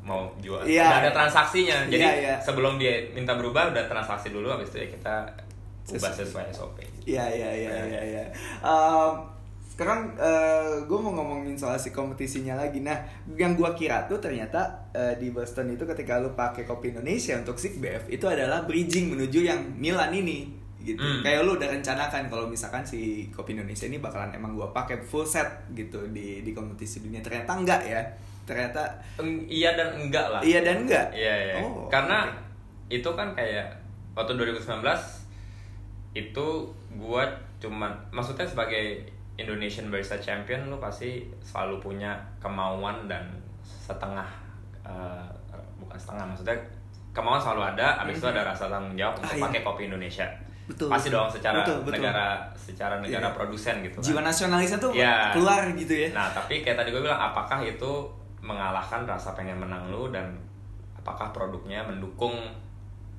mau 0.00 0.28
jual 0.38 0.60
Iya. 0.62 0.84
udah 0.84 0.98
ada 1.02 1.10
transaksinya 1.10 1.84
jadi 1.86 2.00
Iya, 2.02 2.12
iya. 2.18 2.34
sebelum 2.38 2.76
dia 2.76 3.00
minta 3.10 3.32
berubah 3.32 3.72
udah 3.72 3.84
transaksi 3.86 4.28
dulu 4.28 4.48
habis 4.48 4.68
itu 4.70 4.78
ya 4.78 4.88
kita 4.90 5.14
ubah 5.88 6.12
Sesuai. 6.12 6.44
SOP 6.52 6.76
Iya 7.02 7.24
iya 7.26 7.48
iya 7.50 7.70
Ya. 7.88 8.00
iya. 8.04 8.24
Iya. 9.78 9.86
Em, 9.86 9.86
sekarang 9.86 10.00
gue 10.90 10.98
mau 10.98 11.12
ngomongin 11.14 11.54
soal 11.54 11.78
si 11.78 11.94
kompetisinya 11.94 12.58
lagi. 12.58 12.82
Nah, 12.82 12.98
yang 13.38 13.54
gue 13.54 13.70
kira 13.72 14.10
tuh 14.10 14.18
ternyata 14.18 14.90
eh, 14.90 15.14
di 15.14 15.30
Boston 15.30 15.70
itu 15.70 15.86
ketika 15.86 16.18
lu 16.18 16.34
pakai 16.34 16.66
kopi 16.66 16.90
Indonesia 16.90 17.38
untuk 17.38 17.54
SIGBF 17.56 18.10
itu 18.10 18.26
adalah 18.26 18.66
bridging 18.66 19.14
menuju 19.14 19.46
yang 19.46 19.60
Milan 19.78 20.10
ini 20.10 20.50
gitu. 20.82 20.98
Hmm. 20.98 21.22
Kayak 21.22 21.46
lu 21.46 21.54
udah 21.54 21.68
rencanakan 21.70 22.26
kalau 22.26 22.50
misalkan 22.50 22.82
si 22.82 23.30
kopi 23.30 23.54
Indonesia 23.54 23.86
ini 23.86 24.02
bakalan 24.02 24.34
emang 24.34 24.58
gue 24.58 24.66
pakai 24.74 24.98
full 24.98 25.26
set 25.26 25.46
gitu 25.74 26.10
di 26.10 26.42
di 26.42 26.50
kompetisi 26.50 26.98
dunia. 26.98 27.22
Ternyata 27.22 27.54
enggak 27.54 27.82
ya. 27.86 28.02
Ternyata 28.48 28.82
Eng- 29.20 29.44
iya 29.46 29.76
dan 29.76 29.94
enggak 29.94 30.26
lah 30.32 30.40
iya 30.42 30.58
dan 30.64 30.82
enggak. 30.86 31.12
Iya, 31.12 31.34
iya. 31.36 31.54
Oh, 31.62 31.86
Karena 31.86 32.26
oke. 32.26 32.34
itu 32.90 33.10
kan 33.14 33.30
kayak 33.36 33.78
waktu 34.16 34.34
2019 34.34 34.82
itu 36.16 36.46
gua 36.96 37.28
cuman 37.60 37.92
maksudnya 38.10 38.48
sebagai 38.48 39.17
Indonesian 39.38 39.86
Barista 39.88 40.18
Champion 40.18 40.66
lu 40.66 40.76
pasti 40.76 41.22
selalu 41.40 41.78
punya 41.78 42.18
kemauan 42.38 43.06
dan 43.06 43.22
setengah 43.62 44.26
eh, 44.82 45.24
bukan 45.78 45.94
setengah 45.94 46.26
maksudnya 46.26 46.58
kemauan 47.14 47.38
selalu 47.38 47.62
ada 47.74 47.96
habis 47.96 48.18
itu 48.18 48.26
ada 48.26 48.42
rasa 48.44 48.66
tanggung 48.66 48.94
jawab 48.94 49.14
untuk 49.16 49.30
Ah, 49.30 49.36
iya. 49.38 49.44
pakai 49.46 49.60
kopi 49.62 49.82
Indonesia 49.86 50.26
Betul. 50.68 50.90
pasti 50.92 51.08
dong 51.08 51.30
secara 51.30 51.64
Betul, 51.64 51.80
betul. 51.80 52.02
negara 52.04 52.26
secara 52.52 52.94
negara 53.00 53.24
Iya. 53.24 53.32
produsen 53.32 53.80
gitu 53.80 53.96
kan. 53.96 54.04
Jiwa 54.04 54.20
nasionalisnya 54.20 54.76
tuh 54.76 54.92
Iya. 54.92 55.32
keluar 55.32 55.64
gitu 55.72 55.94
ya. 55.96 56.08
Nah, 56.12 56.28
tapi 56.28 56.60
kayak 56.60 56.76
tadi 56.76 56.92
gue 56.92 57.00
bilang, 57.00 57.16
apakah 57.16 57.64
itu 57.64 58.04
mengalahkan 58.44 59.08
rasa 59.08 59.32
pengen 59.32 59.56
menang 59.56 59.88
lu 59.88 60.12
dan 60.12 60.28
apakah 60.92 61.32
produknya 61.32 61.80
mendukung 61.80 62.36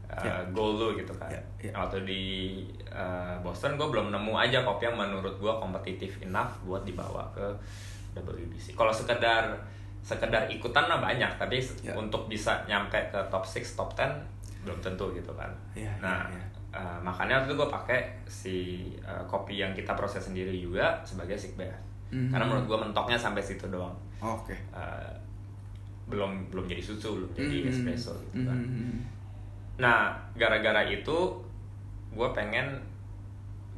uh, 0.09 0.19
Ya. 0.19 0.41
goal 0.49 0.75
lu 0.75 0.87
gitu 0.93 1.13
kan? 1.15 1.29
Ya, 1.29 1.41
ya. 1.59 1.71
Waktu 1.71 2.01
di 2.03 2.21
uh, 2.85 3.37
Boston 3.39 3.77
gue 3.77 3.87
belum 3.87 4.09
nemu 4.09 4.33
aja 4.33 4.61
kopi 4.61 4.85
yang 4.85 4.97
menurut 4.97 5.35
gue 5.35 5.53
kompetitif 5.55 6.17
enough 6.19 6.49
buat 6.63 6.81
dibawa 6.81 7.29
ke 7.31 7.45
WBC. 8.15 8.73
Kalau 8.73 8.89
sekedar 8.89 9.53
sekedar 9.99 10.47
ikutan 10.47 10.87
mah 10.87 10.97
banyak, 10.97 11.29
tapi 11.35 11.59
Ya. 11.79 11.93
untuk 11.93 12.25
bisa 12.25 12.63
nyampe 12.65 12.97
ke 13.07 13.19
top 13.29 13.43
6, 13.43 13.75
top 13.75 13.91
10 13.93 14.15
belum 14.59 14.79
tentu 14.79 15.05
gitu 15.13 15.31
kan. 15.33 15.51
Ya, 15.71 15.91
nah, 15.99 16.25
ya, 16.27 16.35
ya. 16.35 16.45
uh, 16.73 16.97
makanya 16.99 17.39
waktu 17.39 17.51
itu 17.51 17.55
gue 17.55 17.69
pakai 17.69 17.99
si 18.25 18.55
uh, 18.99 19.23
kopi 19.23 19.55
yang 19.55 19.71
kita 19.71 19.93
proses 19.93 20.19
sendiri 20.21 20.51
juga 20.53 20.99
sebagai 21.03 21.35
sick 21.35 21.55
bear. 21.55 21.75
Mhm. 22.09 22.33
Karena 22.33 22.43
menurut 22.43 22.65
gue 22.65 22.79
mentoknya 22.81 23.15
sampai 23.15 23.39
situ 23.39 23.69
doang. 23.69 23.93
Oke. 24.19 24.55
Uh, 24.73 25.13
belum 26.09 26.49
belum 26.49 26.65
jadi 26.65 26.81
susu, 26.81 27.13
belum 27.15 27.29
jadi 27.31 27.57
Mhm. 27.61 27.69
espresso 27.69 28.11
gitu 28.25 28.41
kan. 28.41 28.57
Mhm. 28.57 28.99
Nah, 29.79 30.11
gara-gara 30.35 30.83
itu 30.85 31.17
gue 32.11 32.29
pengen 32.35 32.75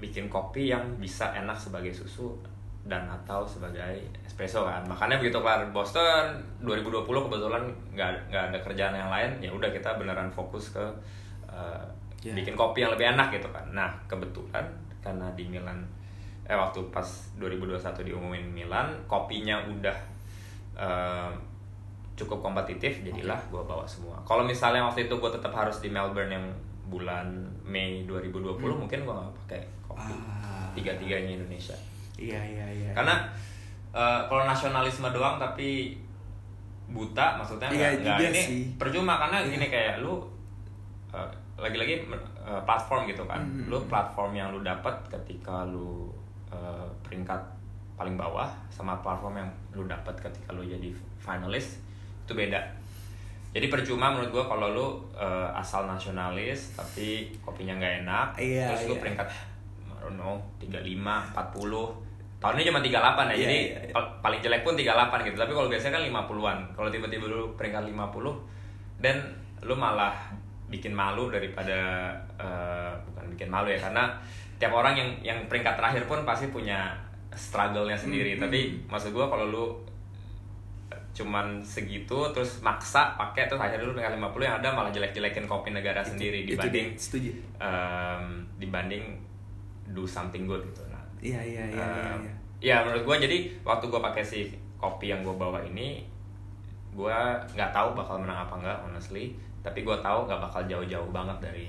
bikin 0.01 0.25
kopi 0.27 0.73
yang 0.73 0.81
bisa 0.97 1.29
enak 1.37 1.53
sebagai 1.53 1.93
susu 1.93 2.33
dan 2.81 3.05
atau 3.05 3.45
sebagai 3.45 4.01
espresso 4.25 4.65
kan. 4.65 4.81
Makanya 4.89 5.21
begitu 5.21 5.37
kelar 5.37 5.61
Boston 5.69 6.41
2020 6.65 7.05
kebetulan 7.05 7.63
nggak 7.93 8.33
nggak 8.33 8.43
ada 8.49 8.59
kerjaan 8.65 8.97
yang 8.97 9.13
lain, 9.13 9.29
ya 9.37 9.53
udah 9.53 9.69
kita 9.69 10.01
beneran 10.01 10.33
fokus 10.33 10.73
ke 10.73 10.85
uh, 11.45 11.85
Ya. 12.21 12.37
bikin 12.37 12.53
kopi 12.53 12.85
yang 12.85 12.93
lebih 12.93 13.17
enak 13.17 13.33
gitu 13.33 13.49
kan. 13.49 13.65
Nah, 13.73 13.89
kebetulan 14.05 14.61
karena 15.01 15.25
di 15.33 15.49
Milan 15.49 15.81
eh 16.45 16.53
waktu 16.53 16.77
pas 16.93 17.05
2021 17.41 17.81
diumumin 18.05 18.45
Milan, 18.45 18.93
kopinya 19.09 19.57
udah 19.65 19.97
uh, 20.77 21.33
cukup 22.13 22.39
kompetitif 22.41 23.01
jadilah 23.01 23.39
gue 23.47 23.61
bawa 23.61 23.83
semua 23.83 24.17
kalau 24.21 24.43
misalnya 24.43 24.83
waktu 24.83 25.05
itu 25.05 25.13
gue 25.13 25.31
tetap 25.31 25.51
harus 25.51 25.77
di 25.77 25.87
Melbourne 25.87 26.29
yang 26.29 26.45
bulan 26.85 27.25
Mei 27.63 28.03
2020 28.03 28.59
mungkin 28.59 28.99
gue 28.99 29.13
gak 29.13 29.33
pakai 29.45 29.61
kopi 29.81 30.13
Ah. 30.13 30.67
tiga 30.71 30.91
tiganya 30.93 31.35
Indonesia 31.35 31.75
Iya 32.15 32.37
iya 32.37 32.65
iya. 32.69 32.91
karena 32.91 33.15
eh, 33.89 34.21
kalau 34.25 34.43
nasionalisme 34.43 35.07
doang 35.09 35.35
tapi 35.35 35.95
buta 36.87 37.35
maksudnya 37.35 37.67
Iya 37.67 37.87
nggak- 37.89 37.97
nggak 37.97 38.17
juga 38.17 38.27
ini 38.29 38.41
sih. 38.41 38.61
percuma 38.75 39.15
karena 39.17 39.37
gini 39.43 39.67
kayak 39.67 39.99
lu 39.99 40.19
eh, 41.09 41.29
lagi-lagi 41.57 42.03
eh, 42.37 42.61
platform 42.61 43.05
gitu 43.05 43.23
kan 43.23 43.39
Mhm. 43.41 43.67
lu 43.67 43.79
platform 43.85 44.31
yang 44.33 44.51
lu 44.51 44.59
dapat 44.61 44.93
ketika 45.09 45.63
lu 45.65 46.11
eh, 46.47 46.87
peringkat 47.01 47.39
paling 47.95 48.15
bawah 48.15 48.49
sama 48.67 48.97
platform 48.97 49.37
yang 49.37 49.49
lu 49.71 49.85
dapat 49.85 50.11
ketika 50.17 50.51
lu 50.51 50.61
jadi 50.61 50.91
finalis 51.17 51.79
itu 52.31 52.35
beda 52.37 52.59
jadi 53.51 53.67
percuma 53.67 54.07
menurut 54.07 54.31
gua 54.31 54.45
kalau 54.47 54.71
lu 54.71 54.87
eh, 55.13 55.49
asal 55.53 55.83
nasionalis 55.83 56.71
tapi 56.73 57.27
kopinya 57.37 57.75
nggak 57.75 57.93
enak 58.01 58.27
Iya, 58.39 58.71
terus 58.71 58.87
lu 58.87 58.95
iya. 58.95 59.01
peringkat 59.01 59.27
I 59.27 59.99
don't 59.99 60.15
know 60.15 60.39
35 60.57 60.79
40 60.87 61.35
tahun 62.39 62.53
ini 62.55 62.63
cuma 62.65 62.79
38 62.79 62.87
ya 62.87 62.95
Iya, 62.95 63.35
jadi 63.37 63.57
iya. 63.59 63.91
pal- 63.91 64.13
paling 64.19 64.39
jelek 64.39 64.63
pun 64.63 64.73
38 64.73 64.87
gitu 65.21 65.37
tapi 65.37 65.51
kalau 65.51 65.67
biasanya 65.67 65.93
kan 65.93 66.03
50-an 66.07 66.57
kalau 66.71 66.89
tiba-tiba 66.89 67.25
lu 67.27 67.51
peringkat 67.53 67.83
50 67.85 69.03
dan 69.03 69.15
lu 69.61 69.75
malah 69.75 70.15
bikin 70.67 70.89
malu 70.89 71.27
daripada 71.27 72.09
eh, 72.39 72.91
bukan 73.05 73.25
bikin 73.29 73.45
malu 73.45 73.67
ya 73.67 73.77
karena 73.77 74.07
tiap 74.55 74.71
orang 74.71 74.95
yang 74.95 75.09
yang 75.21 75.37
peringkat 75.45 75.75
terakhir 75.75 76.07
pun 76.07 76.23
pasti 76.23 76.47
punya 76.47 76.95
struggle-nya 77.29 77.95
sendiri 77.95 78.35
Hmm, 78.35 78.43
tapi 78.43 78.59
maksud 78.87 79.11
gua 79.11 79.27
kalau 79.27 79.45
lu 79.45 79.65
cuman 81.11 81.59
segitu 81.59 82.15
terus 82.31 82.63
maksa 82.63 83.19
pakai 83.19 83.43
terus 83.45 83.59
akhirnya 83.59 83.83
lu 83.83 83.91
peringkat 83.91 84.15
50 84.15 84.47
yang 84.47 84.55
ada 84.63 84.69
malah 84.71 84.91
jelek-jelekin 84.91 85.43
kopi 85.43 85.75
negara 85.75 85.99
sendiri 85.99 86.47
Itu 86.47 86.55
dibanding 86.55 86.87
dia, 86.87 86.99
setuju. 86.99 87.29
em, 87.59 88.23
dibanding 88.55 89.03
do 89.91 90.07
something 90.07 90.47
good 90.47 90.63
gitu 90.63 90.81
nah 90.87 91.03
Iya 91.19 91.37
iya 91.43 91.63
iya 91.67 91.83
iya. 91.83 92.13
iya. 92.17 92.33
ya 92.63 92.75
menurut 92.81 93.03
gua 93.03 93.15
jadi 93.19 93.51
waktu 93.61 93.85
gua 93.91 94.01
pakai 94.01 94.23
si 94.23 94.47
kopi 94.79 95.11
yang 95.11 95.21
gua 95.21 95.35
bawa 95.35 95.59
ini 95.61 96.01
gua 96.91 97.35
nggak 97.51 97.71
tahu 97.75 97.91
bakal 97.93 98.15
menang 98.17 98.47
apa 98.47 98.55
enggak 98.57 98.77
honestly 98.81 99.35
tapi 99.59 99.83
gua 99.83 99.99
tahu 99.99 100.25
nggak 100.25 100.41
bakal 100.41 100.61
jauh-jauh 100.65 101.11
banget 101.11 101.37
dari 101.43 101.67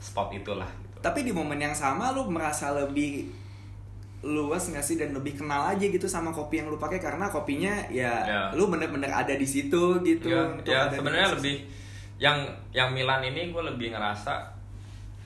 spot 0.00 0.32
itulah 0.32 0.66
gitu. 0.80 0.96
Tapi 1.04 1.22
di 1.22 1.30
momen 1.30 1.60
yang 1.60 1.76
sama 1.76 2.16
lu 2.16 2.24
merasa 2.26 2.72
lebih 2.72 3.28
luas 4.22 4.60
nggak 4.66 4.82
sih 4.82 4.94
dan 4.94 5.10
lebih 5.10 5.32
kenal 5.34 5.64
aja 5.66 5.80
gitu 5.80 6.04
sama 6.04 6.28
kopi 6.28 6.60
yang 6.60 6.68
lu 6.68 6.76
pakai 6.76 6.98
karena 6.98 7.24
kopinya 7.26 7.72
ya, 7.88 8.12
Ya. 8.20 8.40
lu 8.52 8.68
bener-bener 8.68 9.08
ada 9.08 9.32
di 9.32 9.44
situ 9.44 9.96
gitu. 10.00 10.28
untuk 10.28 10.68
ada 10.70 10.88
di 10.88 10.96
sebenarnya 10.96 11.28
lebih 11.32 11.56
yang 12.16 12.36
yang 12.70 12.92
Milan 12.92 13.24
ini 13.24 13.48
gue 13.48 13.62
lebih 13.64 13.90
ngerasa 13.90 14.44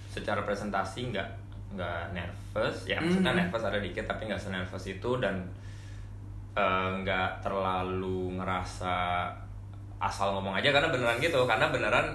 secara 0.09 0.43
presentasi 0.43 1.11
nggak 1.11 1.29
nggak 1.75 2.15
nervous 2.15 2.87
ya 2.87 2.97
maksudnya 2.97 3.35
Mhm. 3.35 3.39
nervous 3.43 3.65
ada 3.65 3.79
dikit 3.79 4.07
tapi 4.07 4.31
nggak 4.31 4.39
senervous 4.39 4.87
itu 4.87 5.11
dan 5.19 5.43
eh, 6.55 6.91
nggak 6.97 7.43
terlalu 7.43 8.39
ngerasa 8.39 9.27
asal 9.99 10.31
ngomong 10.33 10.55
aja 10.55 10.71
karena 10.71 10.87
beneran 10.89 11.19
gitu 11.19 11.43
karena 11.45 11.67
beneran 11.67 12.07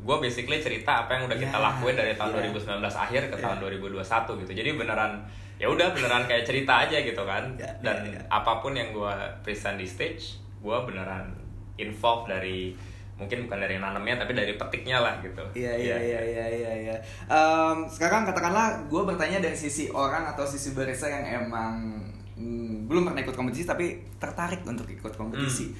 gue 0.00 0.16
basically 0.18 0.56
cerita 0.56 1.04
apa 1.04 1.14
yang 1.14 1.24
udah 1.24 1.36
kita 1.36 1.52
Ya, 1.52 1.60
lakuin 1.62 1.92
dari 1.94 2.12
tahun 2.14 2.32
ya. 2.34 2.48
2019 2.48 2.80
akhir 2.80 3.22
ke 3.28 3.36
Ya. 3.36 3.42
tahun 3.42 3.56
2021 3.60 4.00
gitu 4.38 4.52
jadi 4.54 4.70
beneran 4.72 5.20
ya 5.54 5.66
udah 5.66 5.94
beneran 5.94 6.26
kayak 6.26 6.42
cerita 6.42 6.82
aja 6.82 6.98
gitu 6.98 7.22
kan 7.22 7.54
Ya, 7.54 7.70
dan 7.80 8.02
ya, 8.04 8.18
ya. 8.18 8.20
apa 8.28 8.58
pun 8.58 8.74
yang 8.74 8.90
gue 8.90 9.14
present 9.40 9.78
di 9.78 9.86
stage 9.86 10.38
gue 10.58 10.76
beneran 10.82 11.30
involved 11.76 12.26
dari 12.26 12.74
mungkin 13.14 13.46
bukan 13.46 13.62
dari 13.62 13.78
nanamnya 13.78 14.18
tapi 14.18 14.34
dari 14.34 14.58
petiknya 14.58 14.98
lah 14.98 15.14
gitu 15.22 15.38
Iya 15.54 15.70
iya 15.78 15.96
iya 15.96 16.20
iya 16.20 16.46
iya. 16.50 16.72
iya. 16.82 16.96
Em, 17.30 17.86
sekarang 17.86 18.26
katakanlah 18.26 18.90
gue 18.90 19.02
bertanya 19.06 19.38
dari 19.38 19.54
sisi 19.54 19.86
orang 19.88 20.26
atau 20.34 20.42
sisi 20.42 20.74
barista 20.74 21.06
yang 21.06 21.46
emang 21.46 22.02
mm, 22.34 22.90
belum 22.90 23.06
pernah 23.06 23.22
ikut 23.22 23.32
kompetisi 23.32 23.62
tapi 23.64 24.02
tertarik 24.18 24.66
untuk 24.66 24.90
ikut 24.90 25.14
kompetisi. 25.14 25.70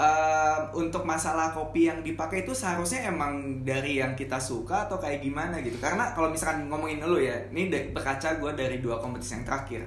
Em, 0.00 0.60
untuk 0.72 1.04
masalah 1.04 1.52
kopi 1.52 1.84
yang 1.84 2.00
dipakai 2.00 2.48
itu 2.48 2.56
seharusnya 2.56 3.12
emang 3.12 3.60
dari 3.60 4.00
yang 4.00 4.16
kita 4.16 4.40
suka 4.40 4.88
atau 4.88 4.96
kayak 4.96 5.20
gimana 5.20 5.60
gitu? 5.60 5.76
Karena 5.76 6.16
kalau 6.16 6.32
misalkan 6.32 6.72
ngomongin 6.72 7.04
lu 7.04 7.20
ya, 7.20 7.36
ini 7.52 7.68
berkaca 7.92 8.40
gue 8.40 8.52
dari 8.56 8.80
dua 8.80 8.96
kompetisi 8.96 9.36
yang 9.36 9.44
terakhir. 9.44 9.84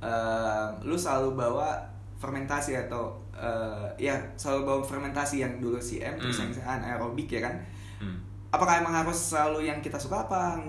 Em, 0.00 0.68
lu 0.82 0.96
selalu 0.96 1.36
bawa 1.36 1.76
fermentasi 2.16 2.78
atau 2.78 3.12
eh, 3.34 3.88
ya 3.98 4.14
selalu 4.38 4.60
bawa 4.62 4.80
fermentasi 4.80 5.42
yang 5.42 5.58
dulu 5.58 5.76
CM 5.76 6.14
terus 6.16 6.38
Hmm. 6.38 6.52
yang 6.54 6.78
anaerobik 6.78 7.26
ya 7.26 7.42
kan? 7.44 7.54
Hmm. 7.98 8.18
apakah 8.52 8.84
emang 8.84 8.92
harus 8.92 9.16
selalu 9.32 9.64
yang 9.64 9.80
kita 9.80 9.96
suka 9.96 10.28
apa 10.28 10.60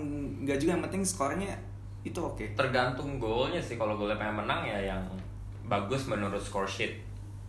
nggak 0.42 0.56
juga 0.56 0.80
yang 0.80 0.84
penting 0.88 1.04
skornya 1.04 1.52
itu 2.02 2.16
oke 2.16 2.56
tergantung 2.56 3.20
goalnya 3.20 3.60
sih 3.60 3.76
kalau 3.76 4.00
goalnya 4.00 4.16
pengen 4.16 4.40
menang 4.40 4.64
ya 4.64 4.96
yang 4.96 5.04
bagus 5.68 6.08
menurut 6.08 6.40
score 6.40 6.64
sheet 6.64 6.96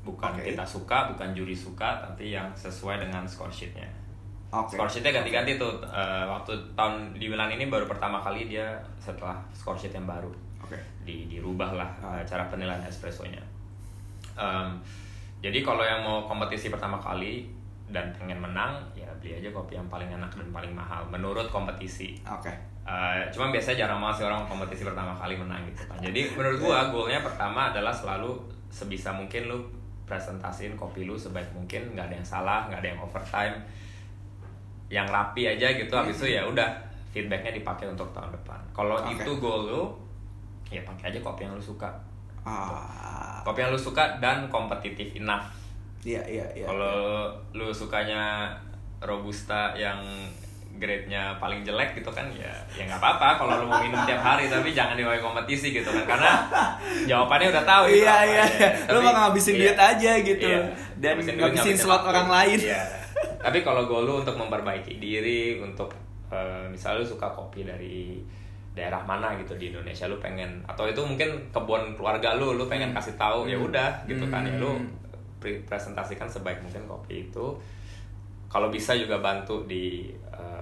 bukan 0.04 0.36
Oke. 0.36 0.52
kita 0.52 0.62
suka 0.62 1.08
bukan 1.10 1.32
juri 1.32 1.56
suka 1.56 1.98
tapi 1.98 2.30
yang 2.30 2.46
sesuai 2.52 3.00
dengan 3.00 3.24
score 3.24 3.48
sheetnya 3.48 3.88
oke 4.48 4.76
score 4.76 4.86
sheetnya 4.86 5.10
ganti-ganti 5.10 5.56
tuh 5.56 5.80
Eh, 5.82 6.24
waktu 6.24 6.52
tahun 6.76 7.10
di 7.12 7.26
Milan 7.26 7.48
ini 7.48 7.66
baru 7.66 7.84
pertama 7.84 8.20
kali 8.20 8.46
dia 8.46 8.76
setelah 8.96 9.34
score 9.50 9.74
sheet 9.74 9.90
yang 9.90 10.04
baru 10.04 10.28
oke 10.60 10.76
di 11.02 11.24
dirubah 11.26 11.72
lah 11.72 11.90
Ah. 11.98 12.16
eh, 12.16 12.24
cara 12.24 12.44
penilaian 12.46 12.80
espressonya. 12.80 13.40
Em, 14.34 14.68
jadi 15.38 15.60
kalau 15.60 15.80
yang 15.80 16.00
mau 16.00 16.24
kompetisi 16.24 16.68
pertama 16.68 16.96
kali 16.96 17.46
dan 17.86 18.08
pengen 18.10 18.40
menang, 18.40 18.80
ya 18.92 19.06
beli 19.20 19.36
aja 19.36 19.48
kopi 19.48 19.76
yang 19.76 19.86
paling 19.86 20.08
enak 20.08 20.32
dan 20.32 20.48
paling 20.50 20.72
mahal 20.72 21.04
menurut 21.06 21.46
kompetisi. 21.48 22.16
oke 22.22 22.50
Eh, 22.84 23.24
cuma 23.32 23.48
biasanya 23.48 23.88
jarang 23.88 23.96
banget 23.96 24.20
sih 24.20 24.24
orang 24.26 24.44
kompetisi 24.44 24.84
pertama 24.84 25.16
kali 25.16 25.32
menang 25.34 25.64
gitu 25.64 25.88
kan. 25.88 25.96
Jadi 25.98 26.20
menurut 26.32 26.60
gua 26.60 26.84
goalnya 26.86 27.20
pertama 27.20 27.72
adalah 27.72 27.88
selalu 27.88 28.36
sebisa 28.68 29.08
mungkin 29.08 29.48
lu 29.48 29.56
presentasiin 30.04 30.76
kopi 30.76 31.08
lu 31.08 31.16
sebaik 31.16 31.48
mungkin, 31.56 31.96
nggak 31.96 32.06
ada 32.12 32.14
yang 32.16 32.28
salah, 32.28 32.60
nggak 32.68 32.80
ada 32.84 32.88
yang 32.92 33.00
overtime, 33.00 33.56
yang 34.92 35.08
rapi 35.08 35.48
aja 35.48 35.72
gitu. 35.72 35.92
Habis 35.92 36.20
itu 36.20 36.36
ya 36.36 36.44
udah 36.44 36.68
feedbacknya 37.10 37.54
dipakai 37.56 37.88
untuk 37.88 38.08
tahun 38.12 38.30
depan. 38.32 38.60
Kalau 38.76 39.00
Oke. 39.00 39.16
itu 39.16 39.30
goal 39.40 39.70
lu, 39.70 39.82
ya 40.68 40.82
pakai 40.84 41.14
aja 41.14 41.18
kopi 41.22 41.46
yang 41.48 41.54
lu 41.56 41.62
suka. 41.62 41.88
ah 42.44 43.40
Kopi 43.40 43.64
yang 43.64 43.72
lu 43.72 43.80
suka 43.80 44.20
dan 44.20 44.48
kompetitif 44.52 45.16
enough. 45.16 45.48
iya 46.04 46.20
iya 46.28 46.44
iya 46.52 46.68
Kalau 46.68 47.32
lu 47.56 47.72
sukanya 47.72 48.52
robusta 49.00 49.72
yang 49.72 49.96
grade-nya 50.74 51.37
paling 51.37 51.62
jelek 51.62 51.94
gitu 51.94 52.08
kan 52.08 52.26
ya 52.30 52.50
ya 52.70 52.82
nggak 52.84 52.98
apa-apa 52.98 53.28
kalau 53.37 53.52
lu 53.58 53.66
mau 53.66 53.78
minum 53.78 53.98
tiap 54.02 54.18
hari 54.18 54.46
tapi 54.46 54.70
jangan 54.70 54.94
diwai 54.94 55.16
kompetisi 55.16 55.70
gitu 55.70 55.87
kan 55.87 56.04
karena 56.04 56.30
jawabannya 57.04 57.48
udah 57.48 57.64
tahu 57.64 57.84
gitu 57.88 58.02
iya 58.02 58.12
apa 58.12 58.24
iya 58.24 58.42
aja. 58.42 58.66
lu 58.84 58.98
Tapi- 58.98 59.04
mau 59.04 59.14
ngabisin 59.20 59.52
iya. 59.52 59.60
duit 59.62 59.78
aja 59.78 60.12
gitu 60.20 60.46
Iya. 60.46 60.60
dan 60.96 61.12
Ngabisin 61.14 61.32
duit, 61.32 61.42
ngabisin 61.48 61.76
slot 61.76 61.94
waktu. 61.96 62.10
orang 62.10 62.28
lain 62.28 62.58
Iya. 62.60 62.80
tapi 63.38 63.58
kalau 63.60 63.82
goal 63.84 64.02
lu 64.02 64.14
untuk 64.18 64.34
memperbaiki 64.34 64.96
diri 64.96 65.40
untuk 65.58 65.94
uh, 66.28 66.66
misalnya 66.66 67.00
lu 67.00 67.06
suka 67.08 67.28
kopi 67.28 67.62
dari 67.62 68.18
daerah 68.70 68.98
mana 69.00 69.34
gitu 69.37 69.54
di 69.54 69.70
Indonesia 69.70 70.04
lu 70.04 70.18
pengen 70.18 70.58
atau 70.64 70.84
itu 70.84 70.98
mungkin 70.98 71.30
kebun 71.48 71.94
keluarga 71.94 72.34
lu 72.34 72.52
lu 72.52 72.66
pengen 72.66 72.90
kasih 72.90 73.14
tahu 73.14 73.46
ya 73.46 73.54
udah 73.54 74.02
gitu 74.04 74.26
kan 74.26 74.42
ya 74.42 74.58
lu 74.58 74.74
pre- 75.38 75.62
presentasikan 75.62 76.26
sebaik 76.26 76.58
mungkin 76.58 76.82
kopi 76.84 77.24
itu 77.24 77.46
kalau 78.44 78.70
bisa 78.70 78.94
juga 78.94 79.18
bantu 79.18 79.62
di 79.64 80.06
uh, 80.28 80.53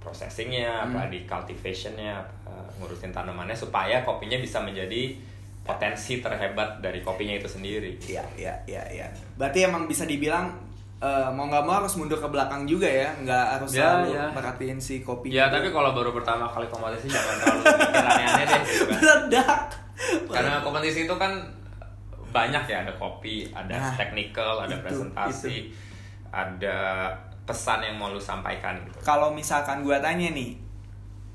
processingnya 0.00 0.82
apa 0.82 1.06
di 1.06 1.22
cultivationnya 1.22 2.16
apa, 2.16 2.52
ngurusin 2.74 3.10
tanamannya 3.10 3.52
supaya 3.52 4.00
kopinya 4.00 4.36
bisa 4.36 4.58
menjadi 4.58 5.12
potensi 5.60 6.18
terhebat 6.18 6.80
dari 6.80 6.98
kopinya 6.98 7.32
itu 7.32 7.46
sendiri 7.46 8.00
Iya, 8.02 8.24
iya, 8.34 8.54
iya, 8.66 8.82
iya. 8.90 9.06
Berarti 9.36 9.62
emang 9.62 9.84
bisa 9.84 10.02
dibilang 10.02 10.48
eh, 10.98 11.28
mau 11.30 11.46
nggak 11.46 11.62
mau 11.62 11.78
harus 11.78 11.94
mundur 11.94 12.16
ke 12.16 12.26
belakang 12.26 12.64
juga 12.64 12.84
ya, 12.84 13.12
nggak 13.14 13.46
harus 13.54 13.70
Ya, 13.70 13.88
selalu 13.92 14.08
ya. 14.10 14.24
merhatiin 14.30 14.78
si 14.78 15.00
kopi. 15.00 15.28
ya 15.30 15.46
tapi 15.46 15.68
kalau 15.68 15.92
baru 15.92 16.10
pertama 16.10 16.44
kali 16.44 16.64
kompetisi 16.66 17.06
jangan 17.06 17.36
terlalu 17.38 17.60
mikir 17.62 18.04
aneh-aneh 18.06 18.44
deh 18.46 18.60
gitu 18.62 18.84
kan 18.84 18.96
meledak. 18.96 19.60
karena 20.26 20.60
kompetisi 20.60 21.00
itu 21.02 21.14
kan 21.14 21.32
banyak 22.26 22.64
ya 22.64 22.76
ada 22.80 22.92
kopi 22.94 23.48
ada 23.50 23.74
Nah, 23.74 23.92
technical 23.94 24.60
ada 24.60 24.70
itu, 24.70 24.82
presentasi 24.82 25.56
ada 26.30 26.78
pesan 27.50 27.82
yang 27.82 27.96
mau 27.96 28.08
lu 28.08 28.18
sampaikan 28.18 28.78
gitu 28.80 28.96
Kalau 29.00 29.30
misalkan 29.30 29.80
gua 29.80 29.98
tanya 29.98 30.30
nih, 30.30 30.54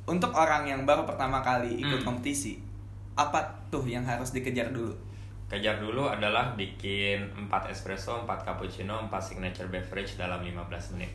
untuk 0.06 0.32
orang 0.32 0.63
yang 0.63 0.82
baru 0.82 1.04
pertama 1.04 1.39
kali 1.39 1.78
ikut 1.78 1.99
Hmm. 1.99 2.08
kompetisi, 2.08 2.62
apa 3.13 3.41
tuh 3.67 3.84
yang 3.84 4.01
harus 4.01 4.32
dikejar 4.32 4.69
dulu? 4.69 4.95
kejar 5.45 5.78
dulu 5.78 6.10
adalah 6.10 6.56
bikin 6.56 7.21
4 7.39 7.69
espresso 7.69 8.17
4 8.19 8.41
cappuccino 8.41 8.97
4 9.04 9.13
signature 9.21 9.67
beverage 9.67 10.15
dalam 10.15 10.41
15 10.41 10.58
menit 10.91 11.13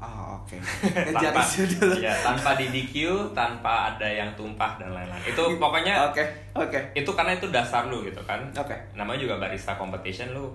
Oh, 0.00 0.34
oke. 0.34 0.56
Ngejar 1.06 1.30
tanpa 1.30 1.44
itu 1.46 1.62
dulu. 1.70 1.94
ya 1.96 2.10
tanpa 2.18 2.50
di 2.56 2.66
DQ 2.66 2.94
tanpa 3.30 3.92
ada 3.92 4.02
yang 4.04 4.32
tumpah 4.34 4.74
dan 4.74 4.90
lain-lain 4.90 5.22
itu 5.22 5.38
pokoknya 5.56 5.94
Oke, 6.08 6.24
oke. 6.52 6.80
itu 6.92 7.06
karena 7.08 7.32
itu 7.32 7.46
dasar 7.48 7.86
lu 7.86 8.02
gitu 8.02 8.18
kan 8.22 8.40
Oke. 8.50 8.74
namanya 8.94 9.20
juga 9.20 9.36
barista 9.36 9.76
competition 9.76 10.32
lu 10.32 10.48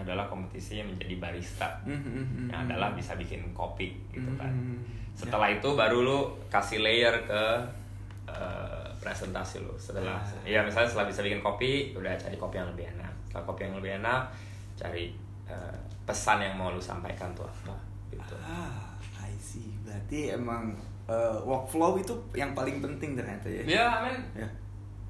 adalah 0.00 0.24
kompetisi 0.24 0.76
yang 0.76 0.88
menjadi 0.88 1.14
barista 1.18 1.68
Hmm, 1.82 1.96
hmm, 1.96 2.24
hmm, 2.26 2.48
yang 2.48 2.60
adalah 2.64 2.92
bisa 2.92 3.14
bikin 3.14 3.40
kopi 3.50 3.92
gitu 4.10 4.30
kan 4.34 4.48
Hmm. 4.48 4.80
setelah 5.12 5.48
itu 5.48 5.68
baru 5.70 5.98
lu 6.00 6.18
kasih 6.48 6.80
layer 6.80 7.12
ke 7.22 7.42
eh, 8.26 8.86
presentasi 8.96 9.58
lu 9.58 9.74
setelah 9.74 10.16
Ah. 10.16 10.44
ya 10.44 10.60
misalnya 10.60 10.86
setelah 10.86 11.06
bisa 11.06 11.20
bikin 11.20 11.40
kopi 11.40 11.70
udah 11.92 12.14
cari 12.14 12.36
kopi 12.36 12.56
yang 12.56 12.68
lebih 12.68 12.86
enak 12.90 13.10
setelah 13.24 13.44
kopi 13.44 13.60
yang 13.62 13.74
lebih 13.74 13.92
enak 13.96 14.22
cari 14.74 15.04
eh, 15.44 15.76
pesan 16.02 16.38
yang 16.40 16.54
mau 16.54 16.70
lu 16.70 16.78
sampaikan 16.78 17.30
tuh 17.32 17.44
apa 17.44 17.74
gitu 18.10 18.34
Ah, 18.36 18.94
I 19.20 19.34
see. 19.36 19.74
Berarti 19.80 20.30
emang 20.30 20.74
eh, 21.06 21.36
workflow 21.42 21.96
itu 21.96 22.14
yang 22.32 22.52
paling 22.52 22.78
penting 22.78 23.14
ternyata 23.14 23.46
ya. 23.46 23.62
ya 23.66 23.86
men 24.00 24.18
Ya. 24.36 24.48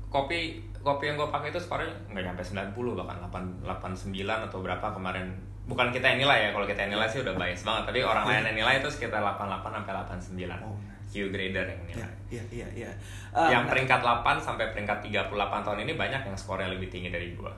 kopi 0.09 0.65
kopi 0.81 1.13
yang 1.13 1.17
gue 1.21 1.29
pakai 1.29 1.53
itu 1.53 1.61
skornya 1.61 1.93
nggak 2.09 2.25
nyampe 2.25 2.43
90 2.43 2.73
bahkan 2.97 3.17
8 3.29 3.69
89 3.69 4.17
atau 4.49 4.59
berapa 4.65 4.87
kemarin 4.91 5.29
bukan 5.69 5.93
kita 5.93 6.17
yang 6.17 6.27
nilai 6.27 6.49
ya 6.49 6.51
kalau 6.57 6.67
kita 6.67 6.81
yang 6.89 6.97
nilai 6.97 7.07
sih 7.07 7.21
udah 7.21 7.37
bias 7.37 7.63
banget 7.63 7.83
tapi 7.93 8.01
orang 8.01 8.25
lain 8.25 8.43
yang 8.49 8.57
nilai 8.65 8.75
itu 8.81 8.89
sekitar 8.89 9.21
88 9.21 9.61
sampai 9.71 9.93
89 9.93 10.65
Oh, 10.65 10.75
nice. 10.81 11.11
Q 11.11 11.29
grader 11.29 11.67
yang 11.67 11.83
nilai 11.85 12.11
iya, 12.31 12.43
iya, 12.55 12.67
iya. 12.73 12.91
Yang 13.35 13.65
nah, 13.67 13.71
peringkat 13.71 14.01
8 14.01 14.39
sampai 14.41 14.67
peringkat 14.73 14.99
38 15.05 15.37
tahun 15.67 15.79
ini 15.85 15.93
banyak 15.99 16.23
yang 16.25 16.37
skornya 16.39 16.71
lebih 16.73 16.89
tinggi 16.89 17.11
dari 17.13 17.35
gua 17.37 17.53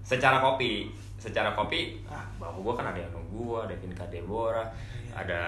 secara 0.00 0.40
kopi 0.40 0.88
secara 1.20 1.52
kopi 1.52 2.00
ah 2.08 2.24
bahwa 2.40 2.56
gua 2.64 2.72
kan 2.80 2.86
ada 2.90 2.98
yang 3.04 3.12
gua 3.28 3.68
ada 3.68 3.76
Vinka 3.76 4.04
Deborah 4.08 4.64
Iya. 5.10 5.26
ada 5.26 5.40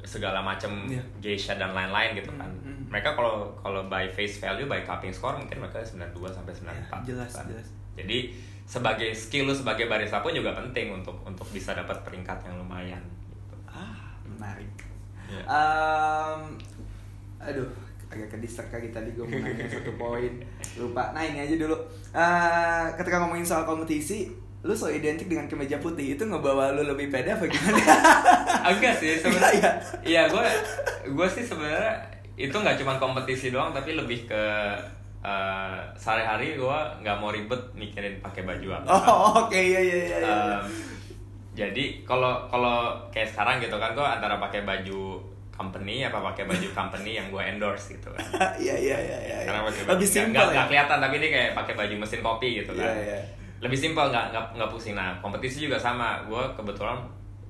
segala 0.00 0.38
macam 0.38 0.70
Iya. 0.84 1.02
geisha 1.18 1.54
dan 1.54 1.70
lain-lain 1.70 2.14
gitu 2.14 2.30
kan 2.32 2.46
Hmm, 2.46 2.64
hmm. 2.64 2.84
mereka 2.88 3.12
kalau 3.12 3.48
kalau 3.56 3.84
by 3.84 4.06
face 4.06 4.38
value 4.38 4.64
by 4.64 4.80
cupping 4.80 5.10
score 5.10 5.34
mungkin 5.34 5.58
mereka 5.58 5.80
92 5.80 6.10
sampai 6.28 6.52
94 6.52 7.02
Ya, 7.02 7.06
jelas, 7.06 7.30
kan. 7.32 7.44
jelas. 7.46 7.68
jadi 7.94 8.18
sebagai 8.64 9.10
skill 9.10 9.44
lu 9.44 9.54
sebagai 9.54 9.86
barista 9.86 10.18
pun 10.18 10.30
juga 10.30 10.52
penting 10.54 10.92
untuk 10.92 11.16
untuk 11.22 11.48
bisa 11.48 11.72
dapat 11.72 11.96
peringkat 12.02 12.36
yang 12.42 12.56
lumayan 12.56 13.00
gitu. 13.26 13.56
Ah, 13.66 13.96
menarik. 14.22 14.68
Iya. 15.26 15.40
Em, 15.42 16.40
aduh, 17.38 17.68
agak 18.06 18.28
ke 18.28 18.36
distract 18.38 18.68
lagi 18.70 18.88
tadi 18.88 19.08
gue 19.10 19.22
mau 19.22 19.38
nanya 19.38 19.64
satu 19.66 19.92
poin. 19.94 20.32
Lupa. 20.80 21.12
Nah, 21.12 21.22
ini 21.22 21.40
aja 21.40 21.56
dulu. 21.56 21.76
Eh, 22.10 22.86
ketika 22.94 23.16
ngomongin 23.18 23.40
soal 23.42 23.64
kompetisi, 23.64 24.28
lu 24.60 24.72
so 24.72 24.86
identik 24.88 25.24
dengan 25.24 25.44
kemeja 25.44 25.78
putih 25.78 26.12
itu 26.12 26.22
ngebawa 26.22 26.72
lu 26.72 26.82
lebih 26.84 27.08
pede 27.08 27.30
apa 27.30 27.44
gimana? 27.44 27.78
Enggak 28.68 28.94
sih 28.96 29.14
sebenarnya. 29.14 29.54
Iya, 29.54 29.70
Iya, 30.02 30.22
gue 30.26 30.44
gue 31.08 31.28
sih 31.28 31.42
sebenarnya 31.42 31.94
itu 32.34 32.52
nggak 32.52 32.74
cuma 32.76 32.94
kompetisi 32.96 33.48
doang 33.48 33.70
tapi 33.70 33.92
lebih 33.92 34.24
ke 34.24 34.42
eh, 35.20 35.78
sehari-hari 35.94 36.54
gue 36.54 36.78
nggak 36.96 37.16
mau 37.16 37.28
ribet 37.28 37.58
mikirin 37.72 38.18
pakai 38.18 38.42
baju 38.42 38.68
apa. 38.76 38.86
oh, 38.88 39.00
oke 39.40 39.54
iya 39.54 39.78
iya 39.80 39.96
iya. 40.04 40.18
iya. 40.18 40.34
Em, 40.56 40.66
jadi 41.52 41.84
kalau 42.02 42.46
kalau 42.46 42.94
kayak 43.08 43.26
sekarang 43.28 43.58
gitu 43.58 43.74
kan 43.74 43.90
gue 43.92 44.02
antara 44.04 44.38
pakai 44.38 44.62
baju 44.62 45.18
company 45.50 46.02
apa 46.02 46.22
pakai 46.24 46.46
baju 46.46 46.66
company 46.78 47.14
yang 47.14 47.26
gue 47.28 47.42
endorse 47.44 47.92
gitu 47.92 48.10
kan. 48.10 48.22
Iya 48.58 48.74
iya 48.76 48.96
iya 48.96 49.18
iya. 49.20 49.36
Karena 49.44 49.62
pakai 49.64 49.82
baju 49.84 49.92
Lebih 49.92 50.02
nggak- 50.04 50.14
simpel 50.26 50.44
ya. 50.44 50.52
nggak 50.52 50.66
kelihatan 50.68 50.98
tapi 51.00 51.14
ini 51.16 51.28
kayak 51.28 51.50
pakai 51.54 51.74
baju 51.74 51.94
mesin 51.96 52.20
kopi 52.20 52.48
gitu 52.56 52.72
kan. 52.72 52.86
Iya 52.86 52.94
iya. 53.04 53.20
Lebih 53.58 53.78
simpel 53.78 54.10
nggak 54.10 54.34
nggak 54.34 54.44
nggak 54.54 54.70
pusing. 54.70 54.94
Nah 54.94 55.18
kompetisi 55.18 55.66
juga 55.66 55.78
sama. 55.78 56.22
Gue 56.26 56.42
kebetulan 56.54 56.98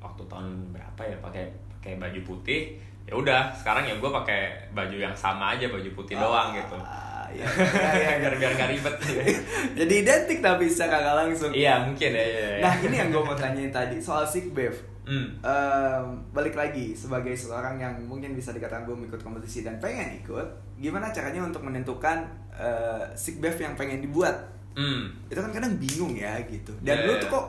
waktu 0.01 0.23
tahun 0.25 0.73
berapa 0.73 1.01
ya 1.05 1.17
pakai 1.21 1.45
pakai 1.79 1.93
baju 2.01 2.21
putih. 2.25 2.81
Ya 3.09 3.17
udah 3.17 3.53
sekarang 3.57 3.89
ya 3.89 3.97
gue 3.97 4.11
pakai 4.13 4.73
baju 4.77 4.97
yang 4.97 5.17
sama 5.17 5.57
aja 5.57 5.69
baju 5.69 5.91
putih 5.97 6.17
doang 6.17 6.53
gitu. 6.57 6.77
Iya 7.29 7.45
iya 7.45 7.93
iya. 7.93 8.13
biar 8.25 8.35
biar 8.41 8.53
nggak 8.57 8.71
ribet. 8.73 8.95
Jadi 9.85 9.95
identik 10.01 10.39
tapi 10.41 10.65
secara 10.65 10.97
nggak 11.05 11.17
langsung. 11.29 11.53
iya 11.53 11.77
mungkin 11.85 12.17
ya. 12.17 12.25
ya, 12.25 12.49
ya. 12.57 12.61
Nah 12.65 12.75
ini 12.81 12.97
yang 12.97 13.09
gue 13.13 13.21
mau 13.21 13.37
tanyain 13.37 13.69
tadi 13.69 14.01
soal 14.01 14.25
sick 14.25 14.49
bev. 14.57 14.73
Hmm. 15.09 15.41
Em, 15.41 16.05
balik 16.37 16.53
lagi 16.53 16.93
sebagai 16.93 17.33
seorang 17.33 17.81
yang 17.81 17.97
mungkin 18.05 18.37
bisa 18.37 18.53
dikatakan 18.53 18.85
belum 18.85 19.09
ikut 19.09 19.25
kompetisi 19.25 19.65
dan 19.65 19.81
pengen 19.81 20.21
ikut, 20.21 20.77
gimana 20.77 21.09
caranya 21.09 21.49
untuk 21.49 21.65
menentukan 21.65 22.29
eh, 22.53 23.09
sick 23.17 23.41
bev 23.41 23.57
yang 23.57 23.73
pengen 23.73 24.05
dibuat? 24.05 24.37
Hmm. 24.79 25.11
Itu 25.27 25.43
kan 25.43 25.51
kadang 25.51 25.75
bingung 25.75 26.15
ya 26.15 26.39
gitu. 26.47 26.71
Dan 26.87 27.03
Yeah, 27.03 27.07
lu 27.11 27.13
yeah. 27.19 27.23
tuh 27.27 27.29
kok 27.35 27.47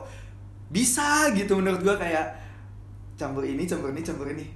bisa 0.74 1.30
gitu 1.30 1.54
menurut 1.54 1.78
gua 1.78 1.94
kayak 1.94 2.26
campur 3.14 3.46
ini, 3.46 3.62
campur 3.62 3.94
ini, 3.94 4.02
campur 4.02 4.26
ini. 4.26 4.46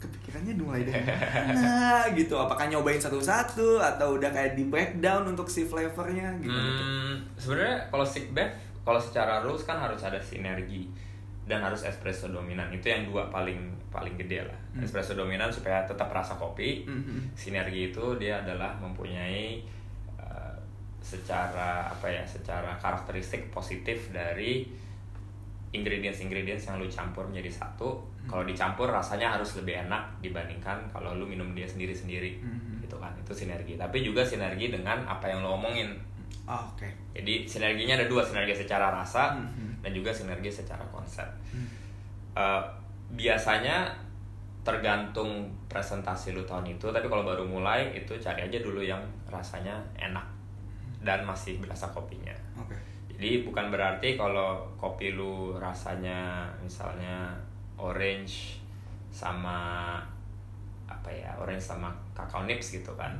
Kepikirannya 0.00 0.54
mulai 0.56 0.86
dari 0.86 1.02
mana 1.50 2.06
gitu. 2.14 2.38
Apakah 2.38 2.70
nyobain 2.70 3.02
satu-satu 3.02 3.82
atau 3.82 4.16
udah 4.16 4.30
kayak 4.30 4.54
di 4.54 4.70
breakdown 4.70 5.26
untuk 5.26 5.50
si 5.50 5.66
flavornya 5.66 6.38
gitu. 6.38 6.54
Hmm, 6.54 7.20
sebenarnya 7.34 7.90
kalau 7.90 8.06
sick 8.06 8.30
bev, 8.30 8.48
kalau 8.86 9.02
secara 9.02 9.42
rules 9.42 9.66
kan 9.66 9.76
harus 9.76 10.00
ada 10.00 10.16
sinergi 10.22 10.88
dan 11.50 11.60
harus 11.66 11.82
espresso 11.82 12.30
dominan. 12.30 12.70
Itu 12.70 12.88
yang 12.88 13.10
dua 13.10 13.26
paling 13.28 13.58
paling 13.90 14.14
gede 14.14 14.46
lah. 14.46 14.58
Hmm. 14.72 14.86
Espresso 14.86 15.18
dominan 15.18 15.50
supaya 15.50 15.82
tetap 15.82 16.08
rasa 16.14 16.38
kopi. 16.38 16.86
Mhm. 16.86 17.34
Sinergi 17.34 17.90
itu 17.90 18.04
dia 18.16 18.38
adalah 18.40 18.78
mempunyai 18.78 19.60
secara 21.10 21.90
apa 21.90 22.06
ya, 22.06 22.22
secara 22.22 22.78
karakteristik 22.78 23.50
positif 23.50 24.14
dari 24.14 24.62
ingredients-ingredients 25.70 26.66
yang 26.70 26.82
lu 26.82 26.86
campur 26.90 27.26
menjadi 27.26 27.50
satu. 27.62 27.98
Kalau 28.26 28.42
dicampur 28.46 28.90
rasanya 28.90 29.34
harus 29.38 29.58
lebih 29.58 29.86
enak 29.86 30.02
dibandingkan 30.22 30.86
kalau 30.90 31.14
lu 31.18 31.26
minum 31.26 31.50
dia 31.54 31.66
sendiri-sendiri. 31.66 32.38
Mhm. 32.42 32.86
Gitu 32.86 32.96
kan. 32.98 33.10
Itu 33.22 33.34
sinergi. 33.34 33.74
Tapi 33.78 34.02
juga 34.02 34.22
sinergi 34.22 34.70
dengan 34.70 35.02
apa 35.06 35.26
yang 35.30 35.42
lu 35.42 35.50
omongin. 35.54 35.94
Oh, 36.46 36.62
Oke. 36.74 36.90
Jadi 37.14 37.46
sinerginya 37.46 37.94
ada 37.94 38.06
dua, 38.10 38.22
sinergi 38.26 38.54
secara 38.54 38.90
rasa 38.90 39.34
Mhm. 39.34 39.82
dan 39.82 39.90
juga 39.94 40.10
sinergi 40.10 40.50
secara 40.50 40.82
konsep. 40.90 41.26
Hmm. 41.54 41.66
Eh, 42.34 42.62
biasanya 43.14 43.90
tergantung 44.66 45.46
presentasi 45.70 46.34
lu 46.34 46.42
tahun 46.42 46.66
itu, 46.74 46.90
tapi 46.90 47.06
kalau 47.06 47.22
baru 47.22 47.46
mulai 47.46 47.94
itu 47.94 48.12
cari 48.18 48.44
aja 48.50 48.58
dulu 48.60 48.82
yang 48.82 49.00
rasanya 49.30 49.78
enak 49.96 50.26
dan 51.00 51.24
masih 51.24 51.56
berasa 51.58 51.88
kopinya. 51.88 52.32
Oke. 52.56 52.76
Jadi 53.10 53.44
bukan 53.44 53.68
berarti 53.68 54.16
kalau 54.16 54.64
kopi 54.76 55.12
lu 55.12 55.56
rasanya 55.56 56.48
misalnya 56.58 57.28
orange 57.76 58.60
sama 59.10 59.96
apa 60.86 61.08
ya 61.08 61.32
orange 61.36 61.64
sama 61.64 61.88
kakao 62.12 62.44
nips 62.44 62.72
gitu 62.72 62.92
kan 62.94 63.12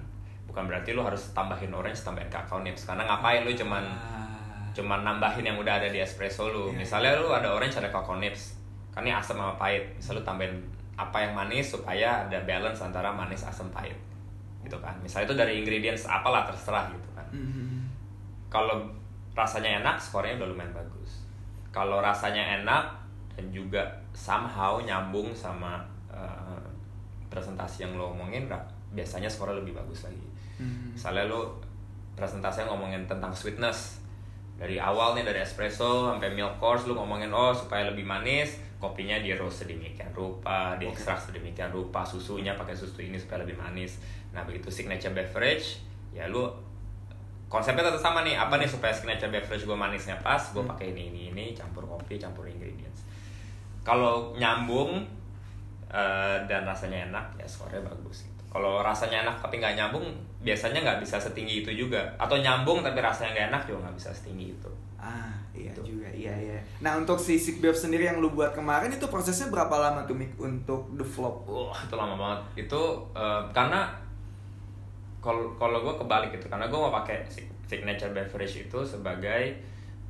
bukan 0.45 0.67
berarti 0.67 0.93
lu 0.93 1.01
harus 1.01 1.31
tambahin 1.33 1.71
orange 1.71 2.01
tambahin 2.01 2.29
kakao 2.29 2.61
nips 2.61 2.85
karena 2.85 3.07
ngapain 3.07 3.43
lu 3.43 3.53
cuman 3.53 3.83
Ah. 3.83 4.27
cuman 4.71 5.03
nambahin 5.03 5.43
yang 5.43 5.57
udah 5.57 5.79
ada 5.79 5.89
di 5.89 5.99
espresso 5.99 6.49
lu 6.49 6.71
Iya. 6.71 6.79
misalnya 6.79 7.13
lu 7.17 7.29
ada 7.29 7.51
orange 7.51 7.79
ada 7.79 7.89
kakao 7.89 8.17
nips 8.17 8.59
kan 8.91 9.03
ini 9.03 9.11
asam 9.11 9.37
sama 9.37 9.55
pahit 9.55 9.87
misal 9.95 10.19
lu 10.19 10.23
tambahin 10.23 10.55
apa 10.95 11.17
yang 11.21 11.33
manis 11.33 11.71
supaya 11.71 12.27
ada 12.27 12.39
balance 12.43 12.81
antara 12.81 13.11
manis 13.11 13.43
asam 13.43 13.71
pahit 13.71 13.97
gitu 14.63 14.77
kan 14.79 14.93
misalnya 15.01 15.31
itu 15.31 15.37
dari 15.39 15.53
ingredients 15.63 16.05
apalah 16.05 16.45
terserah 16.45 16.91
gitu 16.91 17.09
Mhm. 17.31 17.87
kalau 18.51 18.83
rasanya 19.35 19.81
enak 19.81 19.97
skornya 19.97 20.37
udah 20.43 20.49
lumayan 20.51 20.75
bagus. 20.75 21.23
Kalau 21.71 22.03
rasanya 22.03 22.61
enak 22.63 22.83
dan 23.39 23.47
juga 23.55 23.87
somehow 24.11 24.83
nyambung 24.83 25.31
sama 25.31 25.79
uh, 26.11 26.59
presentasi 27.31 27.87
yang 27.87 27.95
lo 27.95 28.11
omongin 28.11 28.51
biasanya 28.91 29.31
skornya 29.31 29.63
lebih 29.63 29.79
bagus 29.79 30.05
lagi. 30.05 30.29
Hmm. 30.61 30.93
misalnya 30.93 31.25
lo 31.25 31.57
presentasinya 32.19 32.69
ngomongin 32.69 33.09
tentang 33.09 33.33
sweetness. 33.33 34.03
Dari 34.61 34.77
awal 34.77 35.17
nih 35.17 35.25
dari 35.25 35.41
espresso 35.41 36.13
sampai 36.13 36.37
milk 36.37 36.61
course 36.61 36.85
lu 36.85 36.93
ngomongin 36.93 37.33
oh 37.33 37.55
supaya 37.55 37.89
lebih 37.89 38.05
manis. 38.05 38.61
Kopinya 38.77 39.17
di 39.21 39.33
roast 39.37 39.65
sedemikian 39.65 40.13
rupa 40.13 40.77
di 40.77 40.85
ekstrak 40.89 41.17
sedemikian 41.17 41.73
rupa 41.73 42.05
susunya 42.05 42.53
pakai 42.57 42.77
susu 42.77 43.01
ini 43.01 43.17
supaya 43.17 43.45
lebih 43.45 43.57
manis. 43.57 44.05
Nah 44.37 44.45
begitu 44.45 44.69
signature 44.69 45.17
beverage 45.17 45.81
ya 46.13 46.29
lu 46.29 46.49
konsepnya 47.51 47.83
tetap 47.83 47.99
sama 47.99 48.23
nih 48.23 48.39
apa 48.39 48.55
nih 48.57 48.71
supaya 48.71 48.95
signature 48.95 49.29
beverage 49.29 49.67
gue 49.67 49.75
manisnya 49.75 50.15
pas 50.23 50.39
gue 50.39 50.63
pakai 50.63 50.95
ini 50.95 51.11
ini 51.11 51.23
ini 51.35 51.45
campur 51.51 51.83
kopi 51.83 52.15
campur 52.15 52.47
ingredients 52.47 53.03
kalau 53.83 54.31
nyambung 54.39 55.03
eh, 55.91 56.37
dan 56.47 56.63
rasanya 56.63 57.11
enak 57.11 57.27
ya 57.35 57.47
skornya 57.49 57.83
bagus 57.83 58.23
gitu. 58.29 58.43
Kalau 58.51 58.83
rasanya 58.83 59.27
enak 59.27 59.37
tapi 59.43 59.59
nggak 59.59 59.75
nyambung 59.79 60.05
biasanya 60.43 60.83
nggak 60.83 60.99
bisa 61.03 61.17
setinggi 61.19 61.63
itu 61.67 61.71
juga. 61.87 62.03
Atau 62.19 62.39
nyambung 62.39 62.83
tapi 62.83 62.99
rasanya 63.03 63.35
nggak 63.35 63.47
enak 63.51 63.63
juga 63.67 63.79
nggak 63.89 63.97
bisa 63.99 64.11
setinggi 64.15 64.47
itu. 64.55 64.71
Ah, 65.01 65.33
iya 65.57 65.73
Gitu. 65.73 65.97
juga, 65.97 66.09
iya 66.13 66.35
iya. 66.37 66.59
Nah 66.85 67.01
untuk 67.01 67.17
si 67.17 67.41
Sick 67.41 67.65
Bev 67.65 67.73
sendiri 67.73 68.05
yang 68.05 68.21
lu 68.21 68.37
buat 68.37 68.53
kemarin 68.53 68.93
itu 68.93 69.09
prosesnya 69.09 69.49
berapa 69.49 69.73
lama 69.73 70.05
tuh 70.05 70.13
Mik 70.13 70.37
untuk 70.37 70.93
the 70.95 71.07
flop? 71.07 71.49
Wah 71.49 71.73
itu 71.81 71.95
lama 71.97 72.15
banget. 72.21 72.69
Itu 72.69 72.83
eh, 73.17 73.43
karena 73.57 73.89
kalau 75.21 75.53
kalau 75.55 75.79
gue 75.81 75.95
kebalik 75.97 76.33
gitu 76.33 76.49
karena 76.49 76.65
gue 76.65 76.77
mau 76.77 76.91
pakai 76.91 77.21
sig- 77.25 77.49
signature 77.65 78.11
beverage 78.11 78.65
itu 78.65 78.79
sebagai 78.81 79.53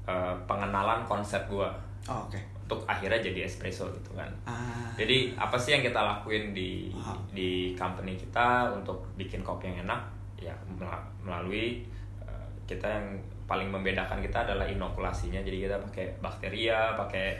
eh, 0.03 0.35
pengenalan 0.47 1.03
konsep 1.05 1.45
gue 1.47 1.71
Oh, 2.09 2.25
Oke. 2.25 2.41
untuk 2.65 2.81
akhirnya 2.89 3.21
jadi 3.21 3.45
espresso 3.45 3.85
gitu 3.93 4.17
kan. 4.17 4.27
Ah. 4.49 4.89
Jadi 4.97 5.37
apa 5.37 5.53
sih 5.55 5.77
yang 5.77 5.85
kita 5.85 6.01
lakuin 6.01 6.57
di 6.57 6.89
Wow. 6.91 7.13
di 7.29 7.77
company 7.77 8.17
kita 8.17 8.73
untuk 8.73 9.05
bikin 9.15 9.45
kopi 9.45 9.69
yang 9.69 9.85
enak? 9.85 10.01
Ya 10.41 10.57
mela- 10.65 11.05
melalui 11.21 11.85
uh, 12.25 12.49
kita 12.65 12.89
yang 12.89 13.07
paling 13.45 13.69
membedakan 13.69 14.25
kita 14.25 14.49
adalah 14.49 14.65
inokulasinya. 14.65 15.45
Jadi 15.45 15.69
kita 15.69 15.77
pakai 15.77 16.09
bakteria, 16.25 16.97
pakai 16.97 17.37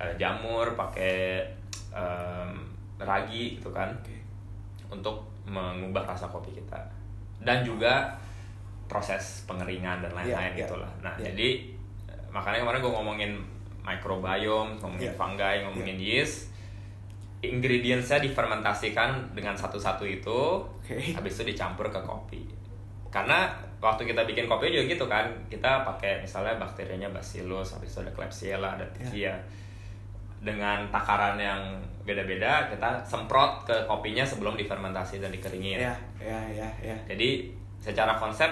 uh, 0.00 0.12
jamur, 0.16 0.72
pakai 0.72 1.44
um, 1.92 2.56
ragi 2.96 3.60
gitu 3.60 3.68
kan 3.70 3.92
Oke. 3.92 4.16
untuk 4.88 5.20
mengubah 5.44 6.08
rasa 6.08 6.24
kopi 6.26 6.56
kita. 6.56 6.80
Dan 7.38 7.62
juga 7.62 8.16
proses 8.88 9.44
pengeringan 9.44 10.00
dan 10.00 10.10
lain-lain 10.12 10.52
Iya, 10.52 10.56
iya. 10.56 10.64
gitulah. 10.64 10.90
Nah, 11.00 11.12
Iya. 11.20 11.30
jadi 11.30 11.48
uh, 12.08 12.28
makanya 12.32 12.64
kemarin 12.64 12.80
gue 12.80 12.92
ngomongin 12.92 13.32
microbiome, 13.84 14.72
ngomongin 14.80 15.12
Iya. 15.12 15.16
fungi, 15.16 15.54
ngomongin 15.64 15.96
yeast. 15.96 16.48
Ingredientsnya 17.38 18.18
difermentasikan 18.18 19.30
dengan 19.30 19.54
satu-satu 19.54 20.02
itu, 20.02 20.58
Oke. 20.58 20.98
habis 21.14 21.38
itu 21.38 21.54
dicampur 21.54 21.86
ke 21.86 22.00
kopi. 22.02 22.42
Karena 23.14 23.46
waktu 23.78 24.10
kita 24.10 24.26
bikin 24.26 24.50
kopi 24.50 24.74
juga 24.74 24.84
gitu 24.90 25.06
kan, 25.06 25.30
kita 25.46 25.86
pakai 25.86 26.18
misalnya 26.18 26.58
bakterianya 26.58 27.06
Bacillus, 27.14 27.78
habis 27.78 27.94
itu 27.94 28.02
ada 28.02 28.10
Klebsiella, 28.10 28.68
ada 28.74 28.84
Tivia. 28.90 29.38
Dengan 30.38 30.86
takaran 30.94 31.34
yang 31.36 31.60
beda-beda, 32.06 32.70
kita 32.72 33.04
semprot 33.04 33.68
ke 33.68 33.74
kopinya 33.84 34.24
sebelum 34.24 34.56
difermentasi 34.56 35.20
dan 35.20 35.28
dikeringin. 35.28 35.82
Iya, 35.82 35.94
iya, 36.22 36.40
iya, 36.54 36.68
iya. 36.80 36.96
Jadi 37.04 37.52
secara 37.78 38.16
konsep 38.16 38.48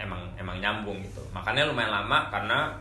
emang 0.00 0.20
emang 0.34 0.58
nyambung 0.58 0.98
gitu. 1.04 1.22
Makanya 1.30 1.68
lumayan 1.68 1.92
lama 1.92 2.26
karena 2.32 2.72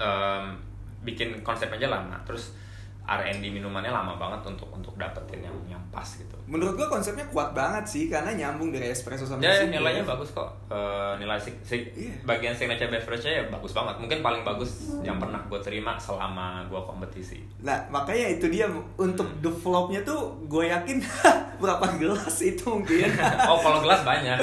em, 0.00 0.56
bikin 1.04 1.44
konsep 1.44 1.68
aja 1.70 1.92
lama. 1.92 2.16
Terus 2.24 2.56
R&D 3.02 3.44
minumannya 3.44 3.88
lama 3.88 4.14
banget 4.14 4.46
untuk 4.46 4.70
untuk 4.70 4.94
dapetin 4.94 5.42
yang 5.42 5.56
yang 5.68 5.82
pas 5.88 6.06
gitu. 6.06 6.32
Menurut 6.44 6.74
gua 6.74 6.88
konsepnya 6.88 7.26
kuat 7.26 7.50
banget 7.50 7.84
sih 7.84 8.06
karena 8.06 8.30
nyambung 8.32 8.70
dari 8.70 8.88
espresso 8.88 9.24
sama 9.24 9.40
Ya 9.40 9.52
Sick 9.56 9.68
nilainya 9.68 10.02
Bev. 10.02 10.14
bagus 10.14 10.30
kok. 10.30 10.48
Eh, 10.66 11.12
nilai 11.16 11.36
si, 11.36 11.50
si- 11.62 11.90
Iya. 11.92 12.14
bagian 12.22 12.52
signature 12.52 12.88
beverage-nya 12.88 13.32
ya 13.34 13.44
bagus 13.48 13.72
banget. 13.72 13.94
Mungkin 13.98 14.18
paling 14.20 14.42
bagus 14.42 14.70
yang 15.00 15.16
pernah 15.16 15.42
gue 15.42 15.58
terima 15.58 15.94
selama 15.96 16.62
gue 16.64 16.78
kompetisi. 16.78 17.42
Nah, 17.60 17.82
makanya 17.88 18.32
itu 18.32 18.46
dia 18.46 18.64
untuk 18.94 19.28
the 19.38 19.50
flopnya 19.50 20.00
tuh 20.00 20.18
gue 20.44 20.66
yakin 20.66 21.02
berapa 21.62 21.86
gelas 21.96 22.36
itu 22.40 22.64
mungkin. 22.64 23.10
oh 23.50 23.58
kalau 23.58 23.78
gelas 23.78 24.02
banyak 24.02 24.38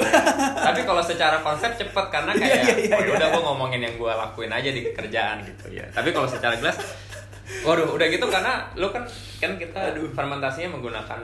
tapi 0.56 0.80
kalau 0.82 1.00
secara 1.00 1.40
konsep 1.40 1.72
cepet 1.74 2.06
karena 2.08 2.32
Iya, 2.32 2.40
kayak 2.40 2.60
iya, 2.60 2.74
iya, 2.78 2.94
"Oh, 2.94 3.00
ya 3.00 3.06
iya. 3.06 3.16
udah 3.16 3.28
gue 3.30 3.42
ngomongin 3.42 3.80
yang 3.80 3.94
gue 3.94 4.08
lakuin 4.10 4.48
aja 4.48 4.68
di 4.68 4.82
kerjaan 4.90 5.40
gitu 5.42 5.66
ya 5.70 5.84
tapi 5.90 6.10
kalau 6.10 6.24
secara 6.24 6.54
gelas 6.54 6.76
waduh 7.60 7.92
udah 7.92 8.06
gitu 8.06 8.26
karena 8.26 8.52
lo 8.74 8.88
kan 8.88 9.04
kan 9.36 9.54
kita 9.54 9.80
fermentasinya 10.10 10.74
menggunakan 10.74 11.20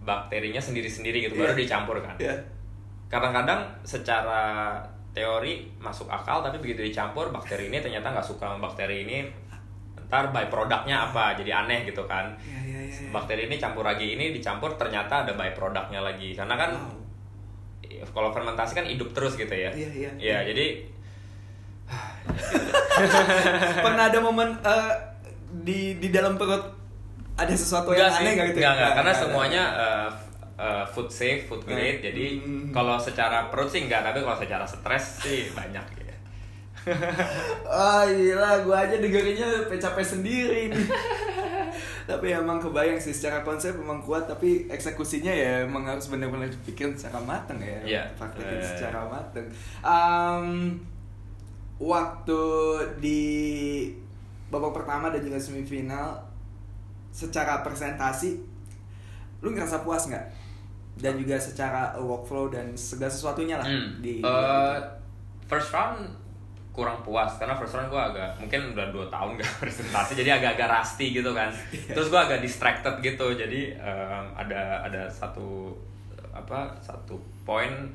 bakterinya 0.00 0.58
sendiri-sendiri 0.58 1.24
gitu 1.24 1.34
baru 1.34 1.52
Iya. 1.52 1.60
dicampur 1.60 1.96
kan 1.98 2.16
Iya. 2.16 2.34
kadang-kadang 3.06 3.60
secara 3.82 4.78
teori 5.10 5.66
masuk 5.76 6.06
akal 6.06 6.40
tapi 6.40 6.56
begitu 6.58 6.86
dicampur 6.86 7.28
bakteri 7.28 7.66
ini 7.66 7.78
ternyata 7.78 8.08
nggak 8.08 8.22
suka 8.24 8.46
sama 8.46 8.62
bakteri 8.62 9.02
ini 9.02 9.26
ntar 10.06 10.30
byproductnya 10.30 11.06
apa 11.06 11.34
jadi 11.34 11.62
aneh 11.62 11.82
gitu 11.84 12.02
kan 12.04 12.30
Iya, 12.38 12.60
iya, 12.64 12.80
iya. 12.82 12.98
iya. 12.98 13.10
bakteri 13.10 13.46
ini 13.46 13.56
campur 13.56 13.82
ragi 13.82 14.14
ini 14.14 14.30
dicampur 14.30 14.74
ternyata 14.74 15.22
ada 15.22 15.34
byproductnya 15.34 16.00
lagi 16.00 16.32
karena 16.32 16.54
kan 16.56 16.70
Wow. 16.72 18.08
kalau 18.10 18.30
fermentasi 18.30 18.72
kan 18.72 18.86
hidup 18.86 19.10
terus 19.10 19.34
gitu 19.34 19.50
ya 19.50 19.70
Iya, 19.70 19.88
iya. 19.90 20.10
Iya, 20.16 20.38
jadi 20.48 20.66
Pernah 23.82 24.04
ada 24.06 24.18
momen 24.20 24.54
eh, 24.56 24.92
di 25.52 25.96
di 25.96 26.08
dalam 26.08 26.34
perut 26.34 26.62
ada 27.34 27.50
sesuatu 27.50 27.90
yang 27.90 28.06
Enggak 28.06 28.20
aneh 28.20 28.30
sih, 28.30 28.36
gak 28.36 28.46
gitu 28.48 28.58
enggak, 28.58 28.74
enggak. 28.74 28.92
karena 28.92 29.10
Nggak, 29.10 29.22
semuanya 29.24 29.62
uh, 29.72 30.08
uh, 30.54 30.84
food 30.86 31.08
safe, 31.08 31.42
food 31.44 31.62
grade. 31.64 31.98
Hmm. 31.98 32.06
Jadi 32.06 32.24
Hmm. 32.38 32.68
kalau 32.70 32.96
secara 32.96 33.48
perut 33.48 33.66
sih 33.66 33.82
enggak, 33.82 34.02
tapi 34.02 34.20
kalau 34.20 34.36
secara 34.36 34.64
stres 34.64 35.04
sih 35.20 35.48
banyak 35.50 35.84
ya. 35.96 36.16
Ah 37.68 38.04
gila, 38.04 38.62
gue 38.62 38.72
aja 38.74 38.96
dengerinnya 38.96 39.48
capek 39.70 40.04
sendiri 40.06 40.68
nih. 40.68 40.86
tapi 42.10 42.34
emang 42.34 42.58
kebayang 42.58 42.98
sih 42.98 43.14
secara 43.14 43.40
konsep 43.40 43.70
emang 43.72 44.02
kuat 44.02 44.26
tapi 44.26 44.66
eksekusinya 44.66 45.30
ya 45.30 45.62
emang 45.62 45.86
harus 45.86 46.10
benar-benar 46.10 46.50
dipikirin 46.50 46.92
secara 46.92 47.20
mateng 47.20 47.60
ya. 47.60 47.80
Iya. 47.86 48.02
Praktekin 48.16 48.58
Eh. 48.58 48.64
secara 48.64 49.06
mateng. 49.06 49.46
Em, 49.80 50.46
waktu 51.78 52.42
di 52.98 53.22
babak 54.50 54.74
pertama 54.74 55.08
dan 55.08 55.20
juga 55.20 55.36
semifinal 55.36 56.18
secara 57.08 57.60
presentasi 57.60 58.38
lu 59.40 59.50
ngerasa 59.50 59.80
puas 59.80 60.04
nggak? 60.04 60.26
Dan 60.96 61.16
juga 61.16 61.34
secara 61.34 61.96
workflow 61.96 62.46
dan 62.46 62.74
segala 62.74 63.08
sesuatunya 63.08 63.56
lah 63.56 63.64
Hmm. 63.64 63.98
di 63.98 64.20
Uh, 64.20 64.76
first 65.46 65.70
round 65.70 66.04
kurang 66.70 67.00
puas 67.00 67.34
karena 67.34 67.50
first 67.52 67.72
round 67.72 67.88
gue 67.88 67.98
agak 67.98 68.30
mungkin 68.36 68.70
udah 68.70 68.86
dua 68.90 69.06
tahun 69.08 69.34
gak 69.34 69.50
presentasi 69.62 70.14
jadi 70.14 70.38
agak-agak 70.38 70.70
rusty 70.70 71.10
gitu 71.10 71.30
kan 71.30 71.50
Iya. 71.68 71.92
terus 71.92 72.08
gue 72.08 72.20
agak 72.20 72.38
distracted 72.38 72.94
gitu 73.00 73.26
jadi 73.34 73.74
um, 73.76 74.24
ada 74.32 74.78
ada 74.80 75.02
satu 75.06 75.74
apa 76.30 76.70
satu 76.78 77.18
poin 77.42 77.90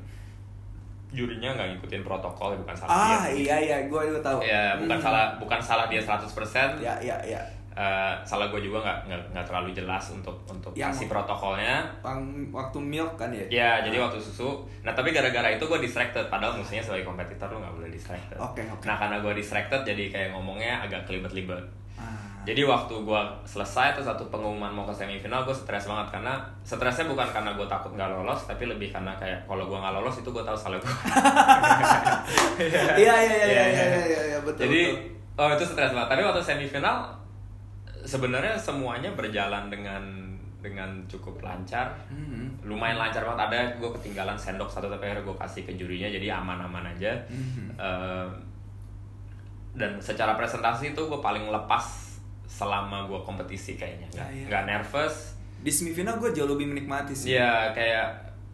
jurinya 1.08 1.50
nggak 1.50 1.68
ngikutin 1.72 2.02
protokol 2.02 2.54
bukan 2.56 2.74
salah 2.74 2.90
Ah 2.90 3.24
dia 3.26 3.32
iya 3.32 3.56
iya, 3.58 3.76
gue 3.84 4.00
juga 4.04 4.20
tahu. 4.20 4.38
ya 4.40 4.74
bukan 4.76 4.94
Hmm. 4.94 5.06
salah 5.06 5.24
bukan 5.36 5.60
salah 5.60 5.86
dia 5.86 5.98
100% 5.98 6.78
Ya 6.78 6.94
ya 6.98 7.14
ya. 7.20 7.40
Eh, 7.72 8.14
salah 8.22 8.48
gue 8.48 8.58
juga 8.58 8.80
nggak 8.80 8.98
nggak 9.30 9.44
terlalu 9.44 9.70
jelas 9.70 10.00
untuk 10.10 10.32
untuk 10.46 10.72
Yang- 10.72 10.96
kasih 10.96 11.06
protokolnya 11.08 11.84
waktu 12.50 12.78
milk 12.80 13.14
kan 13.14 13.28
ya? 13.28 13.44
ya 13.46 13.70
jadi 13.84 14.00
waktu 14.00 14.16
susu 14.16 14.48
nah 14.80 14.90
tapi 14.90 15.10
gara-gara 15.10 15.44
itu 15.46 15.60
gue 15.62 15.78
distracted 15.78 16.24
padahal 16.26 16.56
musuhnya 16.56 16.80
sebagai 16.80 17.04
kompetitor 17.04 17.46
lu 17.46 17.60
nggak 17.60 17.76
boleh 17.76 17.90
distracted 17.90 18.34
Oke, 18.34 18.64
oke. 18.64 18.80
nah 18.82 18.96
karena 18.96 19.20
gue 19.20 19.32
distracted 19.34 19.84
jadi 19.84 20.04
kayak 20.08 20.28
ngomongnya 20.32 20.80
agak 20.80 21.04
kelibet-libet 21.04 21.60
Ah. 21.94 22.25
Jadi 22.46 22.62
waktu 22.62 22.94
gue 22.96 23.20
selesai 23.44 23.92
terus 23.92 24.06
satu 24.06 24.22
pengumuman 24.26 24.70
mau 24.70 24.82
ke 24.82 24.94
semifinal 24.94 25.42
gue 25.42 25.50
stres 25.52 25.84
banget 25.84 26.06
karena 26.12 26.34
stresnya 26.62 27.04
bukan 27.04 27.26
karena 27.26 27.50
gue 27.52 27.66
takut 27.66 27.90
nggak 27.90 28.06
lolos 28.08 28.46
tapi 28.46 28.64
lebih 28.64 28.88
karena 28.88 29.10
kayak 29.12 29.42
kalau 29.44 29.64
gue 29.64 29.74
nggak 29.74 29.90
lolos 29.92 30.14
itu 30.16 30.28
gue 30.28 30.40
tahu 30.40 30.54
salah 30.54 30.78
gue 30.78 30.94
Iya 32.96 33.14
iya 33.16 33.34
iya 33.34 33.46
iya 33.46 33.64
Iya, 33.66 33.86
iya 34.00 34.22
iya. 34.28 34.38
betul. 34.40 34.62
jadi 34.62 34.80
betul. 34.88 35.36
oh 35.36 35.48
itu 35.52 35.64
stres 35.66 35.90
banget 35.90 36.08
tapi 36.08 36.22
waktu 36.22 36.40
semifinal 36.40 36.96
sebenarnya 38.00 38.54
semuanya 38.56 39.10
berjalan 39.10 39.66
dengan 39.66 40.02
dengan 40.56 40.88
cukup 41.06 41.38
lancar 41.40 41.90
Hmm. 42.06 42.50
lumayan 42.62 42.94
lancar 42.96 43.22
banget 43.24 43.42
ada 43.44 43.58
gue 43.76 43.90
ketinggalan 43.92 44.34
sendok 44.34 44.66
satu 44.68 44.86
tapi 44.86 45.02
akhirnya 45.04 45.22
gue 45.24 45.36
kasih 45.36 45.62
ke 45.62 45.72
jurinya 45.74 46.06
jadi 46.08 46.30
aman-aman 46.32 46.86
aja 46.88 47.10
Mhm. 47.26 47.74
Eh, 47.76 48.28
dan 49.76 49.98
secara 49.98 50.32
presentasi 50.32 50.90
itu 50.90 51.02
gue 51.02 51.20
paling 51.20 51.46
lepas 51.46 52.05
selama 52.56 53.04
gue 53.04 53.20
kompetisi 53.20 53.76
kayaknya. 53.76 54.08
Nggak 54.10 54.28
Ya, 54.28 54.32
ya. 54.32 54.46
nggak 54.48 54.62
nervous. 54.66 55.16
Di 55.58 55.68
semifinal 55.68 56.16
gue 56.16 56.32
jauh 56.32 56.48
lebih 56.48 56.64
menikmati 56.66 57.12
sih. 57.12 57.36
Iya 57.36 57.68
kayak 57.70 58.08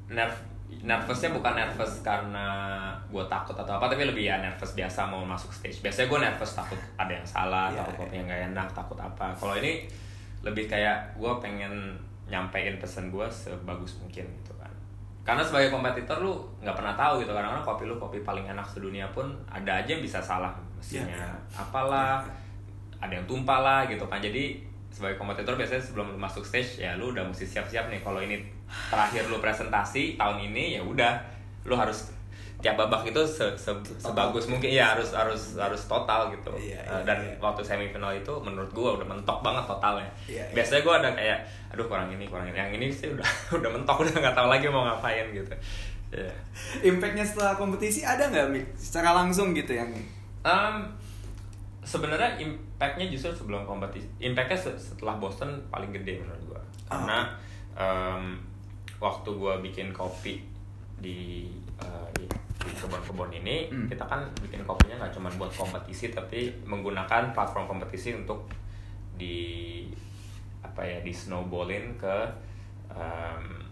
nerv 0.09 0.35
nervousnya 0.73 1.31
bukan 1.31 1.55
nervous 1.55 2.01
karena 2.03 2.47
gue 3.07 3.23
takut 3.29 3.55
atau 3.55 3.77
apa 3.77 3.87
tapi 3.87 4.03
lebih 4.03 4.25
ya 4.25 4.41
nervous 4.41 4.73
biasa 4.73 5.07
mau 5.07 5.23
masuk 5.23 5.53
stage. 5.53 5.79
Biasanya 5.79 6.09
gue 6.09 6.21
nervous 6.21 6.53
takut 6.53 6.81
ada 6.97 7.13
yang 7.13 7.23
salah 7.25 7.71
Iya, 7.71 7.79
takut 7.79 7.95
iya. 7.95 8.01
kopinya 8.03 8.23
nggak 8.27 8.43
enak 8.51 8.69
takut 8.73 8.99
apa. 8.99 9.27
Kalau 9.33 9.55
ini 9.55 9.87
lebih 10.43 10.67
kayak 10.67 11.15
gue 11.15 11.33
pengen 11.39 11.95
nyampein 12.27 12.75
pesan 12.77 13.07
gue 13.09 13.27
sebagus 13.29 14.01
mungkin 14.01 14.25
gitu 14.25 14.53
kan. 14.57 14.73
Karena 15.23 15.45
sebagai 15.45 15.71
kompetitor 15.71 16.19
lu 16.19 16.35
nggak 16.59 16.75
pernah 16.75 16.95
tahu 16.97 17.23
gitu. 17.23 17.31
Kadang-kadang 17.31 17.63
kopi 17.63 17.85
lu 17.85 17.95
kopi 17.97 18.19
paling 18.21 18.49
enak 18.49 18.65
sedunia 18.65 19.07
pun 19.13 19.29
ada 19.47 19.79
aja 19.79 19.93
yang 19.93 20.03
bisa 20.03 20.19
salah 20.19 20.51
mesinnya 20.75 21.15
Iya, 21.15 21.29
iya. 21.29 21.31
apalah 21.55 22.25
ada 23.03 23.13
yang 23.13 23.27
tumpah 23.27 23.59
lah 23.59 23.81
gitu 23.85 24.07
kan. 24.07 24.17
Jadi 24.17 24.63
sebagai 24.89 25.17
kompetitor 25.17 25.57
biasanya 25.57 25.83
sebelum 25.83 26.13
lu 26.13 26.19
masuk 26.19 26.41
stage 26.41 26.79
ya 26.79 26.95
lu 26.95 27.11
udah 27.11 27.25
mesti 27.25 27.43
siap-siap 27.43 27.91
nih. 27.91 27.99
Kalau 27.99 28.19
ini 28.19 28.39
terakhir 28.89 29.27
lu 29.27 29.37
presentasi 29.37 30.15
tahun 30.15 30.39
ini 30.47 30.77
ya 30.77 30.83
udah. 30.83 31.19
Lu 31.65 31.75
harus 31.75 32.15
tiap 32.59 32.79
babak 32.79 33.03
itu 33.05 33.19
se- 33.27 33.59
se- 33.59 33.75
sebagus 33.99 34.47
mungkin. 34.47 34.71
Ya 34.71 34.95
harus 34.95 35.11
harus 35.11 35.59
harus 35.59 35.83
total 35.85 36.31
gitu. 36.31 36.55
Iya, 36.55 36.79
Eh, 36.79 36.87
iya, 36.87 37.03
dan 37.03 37.19
iya. 37.19 37.35
waktu 37.37 37.59
semifinal 37.59 38.15
itu 38.15 38.31
menurut 38.39 38.71
gua 38.71 38.95
udah 38.95 39.07
mentok 39.09 39.43
banget 39.43 39.67
totalnya. 39.67 40.07
Iya, 40.31 40.47
iya. 40.47 40.55
biasanya 40.55 40.81
gua 40.81 40.95
ada 41.03 41.11
kayak 41.11 41.39
aduh 41.75 41.91
kurang 41.91 42.07
ini 42.09 42.23
kurang 42.25 42.47
ini. 42.47 42.55
Yang 42.55 42.71
ini 42.77 42.87
sih 42.89 43.09
udah 43.11 43.27
udah 43.59 43.71
mentok 43.73 43.97
udah 44.01 44.15
nggak 44.15 44.37
tahu 44.37 44.47
lagi 44.47 44.67
mau 44.69 44.87
ngapain 44.87 45.27
gitu. 45.35 45.51
Iya. 46.13 46.31
Impactnya 46.85 47.25
setelah 47.25 47.57
kompetisi 47.57 48.05
ada 48.05 48.29
nggak 48.29 48.47
Mik? 48.53 48.67
Secara 48.77 49.11
langsung 49.11 49.51
gitu 49.51 49.73
yang 49.73 49.89
Em, 50.43 50.75
sebenarnya 51.83 52.39
impactnya 52.83 53.07
justru 53.07 53.31
sebelum 53.33 53.63
kompetisi 53.63 54.11
impactnya 54.19 54.59
se- 54.59 54.75
setelah 54.75 55.15
Boston 55.17 55.55
paling 55.71 55.95
gede 55.95 56.19
menurut 56.19 56.59
Ah, 56.85 56.99
karena 56.99 57.19
em, 57.73 58.25
waktu 58.99 59.31
gua 59.33 59.57
bikin 59.57 59.95
kopi 59.95 60.43
di 60.99 61.47
eh, 61.79 62.09
di, 62.13 62.27
di 62.59 62.73
kebun-kebun 62.73 63.31
ini 63.33 63.71
Hmm. 63.71 63.87
kita 63.87 64.03
kan 64.03 64.19
bikin 64.37 64.61
kopinya 64.63 64.99
nggak 64.99 65.13
cuma 65.13 65.31
buat 65.33 65.49
kompetisi 65.49 66.11
tapi 66.11 66.51
menggunakan 66.63 67.31
platform 67.31 67.65
kompetisi 67.69 68.13
untuk 68.13 68.51
di 69.15 69.87
apa 70.61 70.83
ya 70.83 70.99
di 70.99 71.11
snowballin 71.11 71.95
ke 71.97 72.17
em, 72.89 73.63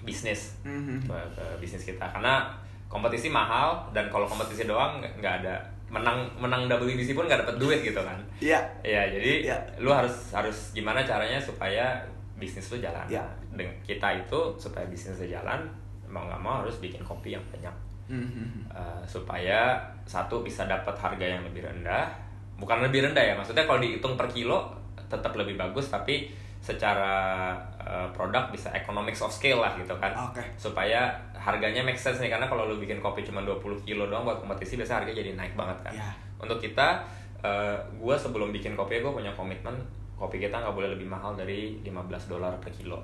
bisnis 0.00 0.54
Mhm. 0.62 1.04
ke, 1.04 1.16
ke 1.34 1.44
bisnis 1.58 1.82
kita 1.84 2.06
karena 2.08 2.48
kompetisi 2.86 3.28
mahal 3.28 3.82
dan 3.90 4.08
kalau 4.08 4.24
kompetisi 4.24 4.64
doang 4.64 5.02
nggak 5.02 5.34
ada 5.42 5.58
menang 5.88 6.28
menang 6.36 6.68
WBC 6.68 7.16
pun 7.16 7.24
nggak 7.24 7.48
dapet 7.48 7.56
duit 7.56 7.80
gitu 7.80 7.96
kan 7.98 8.20
Iya. 8.38 8.60
ya 8.84 9.02
jadi 9.08 9.48
Iya. 9.48 9.56
lu 9.80 9.88
harus 9.88 10.32
harus 10.32 10.72
gimana 10.72 11.00
caranya 11.00 11.40
supaya 11.40 11.96
bisnis 12.36 12.68
lu 12.68 12.78
jalan 12.78 13.08
Iya. 13.08 13.24
dengan 13.50 13.72
kita 13.80 14.08
itu 14.14 14.40
supaya 14.54 14.84
bisnisnya 14.86 15.40
jalan 15.40 15.64
mau 16.04 16.24
nggak 16.24 16.40
mau 16.40 16.60
harus 16.60 16.76
bikin 16.78 17.00
kopi 17.00 17.32
yang 17.32 17.44
banyak 17.48 17.72
Mhm. 18.08 18.72
Uh, 18.72 19.04
supaya 19.04 19.76
satu 20.04 20.40
bisa 20.40 20.64
dapat 20.64 20.96
harga 20.96 21.24
yang 21.28 21.44
lebih 21.44 21.60
rendah 21.60 22.08
bukan 22.56 22.80
lebih 22.80 23.04
rendah 23.04 23.20
ya 23.20 23.34
maksudnya 23.36 23.64
kalau 23.64 23.76
dihitung 23.78 24.16
per 24.16 24.24
kilo 24.26 24.72
tetap 25.08 25.36
lebih 25.36 25.56
bagus 25.56 25.88
tapi 25.88 26.32
secara 26.58 27.52
uh, 27.78 28.06
produk 28.10 28.50
bisa 28.50 28.68
economics 28.70 29.18
of 29.18 29.30
scale 29.30 29.58
lah 29.58 29.72
gitu 29.74 29.94
kan 29.96 30.10
Oke. 30.28 30.42
supaya 30.54 31.10
harganya 31.32 31.80
make 31.80 31.96
sense 31.96 32.18
nih 32.18 32.28
karena 32.28 32.44
kalau 32.44 32.66
lu 32.66 32.76
bikin 32.76 32.98
kopi 32.98 33.22
cuma 33.22 33.40
20 33.40 33.58
kilo 33.82 34.06
doang 34.06 34.22
buat 34.22 34.38
kompetisi 34.38 34.74
biasa 34.74 35.00
harganya 35.00 35.22
jadi 35.22 35.32
naik 35.34 35.54
banget 35.54 35.78
kan 35.86 35.94
Ya. 35.94 36.10
untuk 36.38 36.58
kita 36.58 37.00
uh, 37.40 37.78
gue 37.94 38.14
sebelum 38.14 38.50
bikin 38.50 38.74
kopi 38.74 38.98
gue 38.98 39.08
punya 39.08 39.30
komitmen 39.32 39.74
kopi 40.14 40.38
kita 40.38 40.58
nggak 40.58 40.74
boleh 40.74 40.90
lebih 40.90 41.06
mahal 41.06 41.32
dari 41.32 41.78
15 41.80 41.94
dolar 42.26 42.50
per 42.58 42.70
kilo 42.70 42.98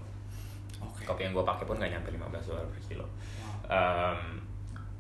Oke. 0.78 1.02
kopi 1.04 1.22
yang 1.22 1.32
gue 1.32 1.42
pakai 1.42 1.64
pun 1.64 1.78
nggak 1.78 1.94
nyampe 1.94 2.10
15 2.10 2.50
dolar 2.50 2.64
per 2.66 2.80
kilo 2.82 3.06
Wow. 3.64 3.72
Em, 3.72 4.20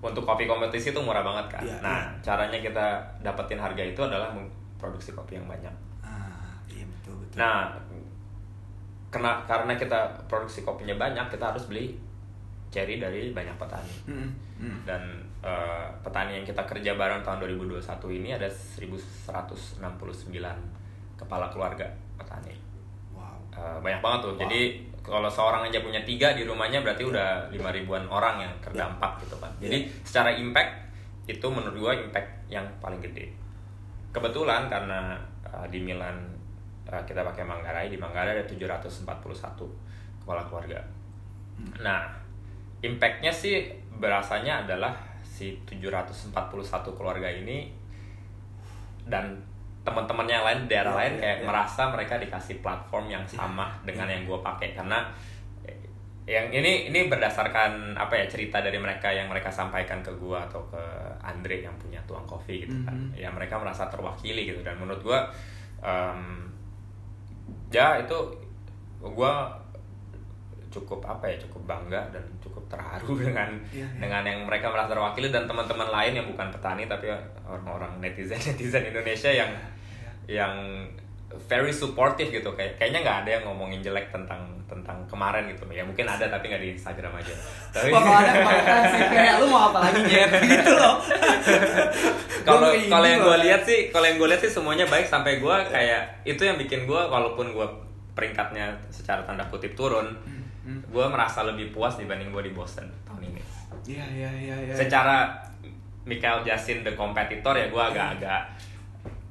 untuk 0.00 0.20
kopi 0.22 0.44
kompetisi 0.44 0.92
itu 0.92 1.00
murah 1.00 1.20
banget 1.20 1.48
kan. 1.48 1.64
Iya, 1.64 1.76
nah, 1.80 2.12
caranya 2.20 2.56
kita 2.56 3.00
dapetin 3.20 3.56
harga 3.56 3.80
itu 3.80 3.96
adalah 3.96 4.36
produksi 4.76 5.12
kopi 5.12 5.36
yang 5.36 5.48
banyak. 5.48 5.72
Ah, 6.00 6.60
iya 6.68 6.84
betul 6.84 7.16
betul. 7.16 7.40
Nah, 7.40 7.72
kena 9.14 9.46
karena 9.46 9.78
kita 9.78 10.10
produksi 10.26 10.66
kopinya 10.66 10.98
banyak, 10.98 11.30
kita 11.30 11.54
harus 11.54 11.70
beli 11.70 11.94
cherry 12.74 12.98
dari 12.98 13.30
banyak 13.30 13.54
petani. 13.54 13.94
Mhm. 14.10 14.28
Mhm. 14.58 14.78
Dan 14.82 15.02
eh, 15.46 15.86
petani 16.02 16.42
yang 16.42 16.46
kita 16.46 16.66
kerja 16.66 16.98
bareng 16.98 17.22
tahun 17.22 17.46
2021 17.46 18.10
ini 18.10 18.34
ada 18.34 18.50
1169 18.50 19.78
kepala 21.14 21.46
keluarga 21.54 21.86
petani. 22.18 22.58
Wow. 23.14 23.38
Eh, 23.54 23.78
banyak 23.78 24.02
banget 24.02 24.20
tuh. 24.26 24.34
Wow. 24.34 24.40
Jadi 24.42 24.60
kalau 25.04 25.28
seorang 25.28 25.68
aja 25.68 25.78
punya 25.84 26.00
tiga 26.02 26.32
di 26.32 26.42
rumahnya 26.48 26.80
berarti 26.80 27.04
udah 27.04 27.52
lima 27.52 27.70
ribuan 27.70 28.08
orang 28.08 28.40
yang 28.42 28.52
terdampak 28.58 29.20
gitu 29.22 29.36
kan. 29.38 29.52
Jadi 29.60 29.86
secara 30.02 30.32
impact 30.34 30.90
itu 31.28 31.46
menurut 31.46 31.76
gua 31.76 31.92
impact 31.94 32.48
yang 32.48 32.64
paling 32.80 32.98
gede. 33.04 33.28
Kebetulan 34.16 34.72
karena 34.72 35.14
uh, 35.44 35.68
di 35.68 35.76
Milan 35.84 36.16
uh, 36.16 36.33
kita 36.84 37.24
pakai 37.24 37.42
Manggarai, 37.42 37.88
di 37.88 37.96
Manggarai 37.96 38.36
ada 38.36 38.44
741 38.44 39.64
kepala 40.20 40.44
keluarga. 40.44 40.78
Nah, 41.80 42.04
impactnya 42.80 43.32
sih 43.32 43.64
berasanya 43.94 44.64
adalah 44.64 44.92
si 45.22 45.56
741 45.64 46.30
keluarga 46.92 47.26
ini 47.26 47.72
dan 49.04 49.36
teman-temannya 49.84 50.34
yang 50.34 50.46
lain 50.46 50.60
di 50.64 50.68
daerah 50.72 50.92
Ya, 50.92 51.00
lain 51.04 51.12
ya, 51.14 51.20
kayak 51.20 51.38
ya. 51.38 51.44
merasa 51.44 51.82
mereka 51.92 52.14
dikasih 52.16 52.56
platform 52.60 53.06
yang 53.12 53.24
sama 53.28 53.68
dengan 53.84 54.08
yang 54.08 54.24
gue 54.24 54.38
pakai 54.40 54.72
karena 54.72 55.04
eh, 55.62 55.76
yang 56.24 56.48
ini 56.48 56.88
ini 56.88 57.12
berdasarkan 57.12 57.92
apa 57.92 58.16
ya 58.16 58.24
cerita 58.24 58.64
dari 58.64 58.80
mereka 58.80 59.12
yang 59.12 59.28
mereka 59.28 59.52
sampaikan 59.52 60.00
ke 60.00 60.08
gue 60.16 60.38
atau 60.40 60.64
ke 60.72 60.80
Andre 61.20 61.60
yang 61.60 61.76
punya 61.76 62.00
tuang 62.08 62.24
kopi 62.24 62.64
gitu 62.64 62.80
kan 62.80 62.96
Mhm. 62.96 63.20
ya 63.20 63.28
mereka 63.28 63.60
merasa 63.60 63.84
terwakili 63.86 64.48
gitu 64.48 64.64
dan 64.64 64.80
menurut 64.80 65.04
gue 65.04 65.20
em, 65.84 66.48
ya 67.74 67.98
itu 67.98 68.18
gue 69.02 69.34
cukup 70.70 71.06
apa 71.06 71.30
ya 71.30 71.36
cukup 71.46 71.62
bangga 71.70 72.02
dan 72.10 72.22
cukup 72.42 72.66
terharu 72.66 73.14
dengan 73.30 73.50
Iya, 73.70 73.86
iya. 73.86 73.98
dengan 73.98 74.22
yang 74.26 74.38
mereka 74.46 74.70
merasa 74.70 74.94
terwakili 74.94 75.30
dan 75.30 75.46
teman-teman 75.46 75.86
lain 75.90 76.12
yang 76.18 76.26
bukan 76.30 76.50
petani 76.50 76.86
tapi 76.86 77.10
orang-orang 77.46 77.98
netizen 78.02 78.38
netizen 78.54 78.86
Indonesia 78.86 79.30
yang 79.30 79.50
yang 80.30 80.54
very 81.50 81.74
supportive 81.74 82.30
gitu 82.30 82.54
kayak 82.54 82.78
kayaknya 82.78 83.02
nggak 83.02 83.18
ada 83.26 83.30
yang 83.38 83.44
ngomongin 83.50 83.82
jelek 83.82 84.10
tentang 84.14 84.53
tentang 84.64 85.04
kemarin 85.04 85.44
gitu. 85.52 85.68
Ya 85.68 85.84
mungkin 85.84 86.08
ada 86.08 86.24
tapi 86.26 86.48
nggak 86.48 86.62
di 86.62 86.70
Instagram 86.72 87.12
aja. 87.20 87.34
Tapi 87.70 87.92
Wah, 87.92 88.00
kalau 88.00 88.18
ada 88.20 88.32
sih 88.88 89.00
kayak 89.12 89.34
lu 89.40 89.46
mau 89.48 89.68
apa 89.68 89.78
lagi 89.88 90.00
Jet 90.08 90.30
gitu 90.56 90.72
loh. 90.72 90.96
kalau 92.44 92.70
kalau 92.88 93.06
yang 93.06 93.20
gue 93.20 93.36
lihat 93.44 93.62
sih 93.64 93.88
kalau 93.88 94.06
yang 94.08 94.16
gue 94.16 94.28
lihat 94.28 94.42
sih 94.42 94.52
semuanya 94.52 94.84
baik 94.88 95.04
sampai 95.04 95.40
gue 95.40 95.56
kayak 95.68 96.24
itu 96.24 96.42
yang 96.44 96.56
bikin 96.56 96.84
gue 96.84 96.96
walaupun 96.96 97.52
gue 97.52 97.66
peringkatnya 98.14 98.72
secara 98.88 99.24
tanda 99.24 99.44
kutip 99.48 99.74
turun 99.74 100.12
Hmm. 100.64 100.80
gue 100.88 101.04
merasa 101.12 101.44
lebih 101.44 101.76
puas 101.76 101.92
dibanding 102.00 102.32
gue 102.32 102.48
di 102.48 102.52
Boston 102.56 102.88
tahun 103.04 103.20
ini. 103.28 103.42
Iya 103.84 104.04
iya 104.16 104.30
iya 104.32 104.56
iya. 104.64 104.72
secara 104.72 105.28
Michael 106.08 106.40
Jasin 106.40 106.80
the 106.80 106.96
competitor 106.96 107.52
ya 107.52 107.68
gue 107.68 107.82
agak-agak 107.84 108.48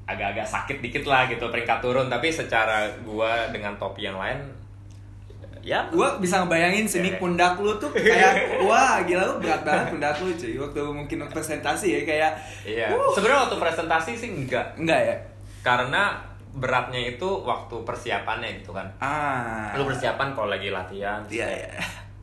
agak-agak 0.05 0.45
sakit 0.45 0.77
dikit 0.77 1.09
lah 1.09 1.25
gitu 1.25 1.49
peringkat 1.49 1.81
turun. 1.81 2.05
Tapi 2.05 2.29
secara 2.29 2.85
gue 3.01 3.31
dengan 3.49 3.73
topi 3.81 4.05
yang 4.05 4.21
lain 4.21 4.45
ya. 5.63 5.87
Gua 5.89 6.19
bisa 6.19 6.43
ngebayangin 6.43 6.85
sini 6.85 7.09
Iya, 7.09 7.13
iya. 7.15 7.21
pundak 7.23 7.55
lu 7.57 7.71
tuh 7.79 7.89
kayak 7.89 8.61
wah 8.67 8.99
gila 9.01 9.23
lu 9.31 9.35
berat 9.39 9.63
banget 9.63 9.95
pundak 9.95 10.15
lu 10.19 10.29
cuy. 10.35 10.53
Waktu 10.59 10.79
mungkin 10.83 11.17
presentasi 11.25 11.87
ya 11.89 12.01
kayak 12.03 12.31
iya. 12.67 12.87
uh, 12.91 13.09
sebenarnya 13.15 13.47
waktu 13.47 13.57
presentasi 13.57 14.11
sih 14.13 14.29
enggak. 14.29 14.75
Enggak 14.75 14.99
ya? 14.99 15.15
Karena 15.63 16.19
beratnya 16.53 17.01
itu 17.01 17.25
waktu 17.41 17.81
persiapannya 17.81 18.61
gitu 18.61 18.75
kan. 18.75 18.85
Ah. 18.99 19.73
Lu 19.73 19.87
persiapan 19.87 20.35
kalau 20.35 20.51
lagi 20.51 20.69
latihan 20.69 21.23
iya 21.25 21.49
iya. 21.49 21.71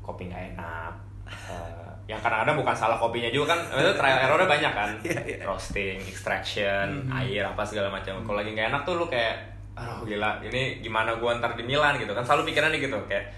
kopi 0.00 0.28
nggak 0.28 0.54
enak 0.54 0.92
Eh, 1.30 1.90
yang 2.10 2.18
kadang-kadang 2.18 2.58
bukan 2.58 2.74
salah 2.74 2.98
kopinya 2.98 3.30
juga 3.30 3.54
kan 3.54 3.60
itu 3.70 3.94
trial 3.94 4.18
errornya 4.18 4.50
banyak 4.50 4.72
kan. 4.74 4.90
Iya, 5.06 5.20
iya. 5.30 5.38
roasting 5.46 6.02
extraction 6.02 7.06
Mhm. 7.06 7.14
air 7.14 7.46
apa 7.46 7.62
segala 7.62 7.86
macam. 7.86 8.18
Kalau 8.22 8.38
lagi 8.42 8.50
nggak 8.50 8.66
enak 8.74 8.82
tuh 8.82 8.98
lu 8.98 9.06
kayak 9.06 9.38
aduh 9.76 10.06
gila. 10.06 10.42
Ini 10.44 10.82
gimana 10.84 11.16
gua 11.18 11.38
ntar 11.38 11.54
di 11.54 11.64
Milan 11.66 11.96
gitu 11.98 12.12
kan? 12.12 12.22
Selalu 12.22 12.52
pikirannya 12.52 12.78
gitu 12.78 12.98
kayak 13.06 13.30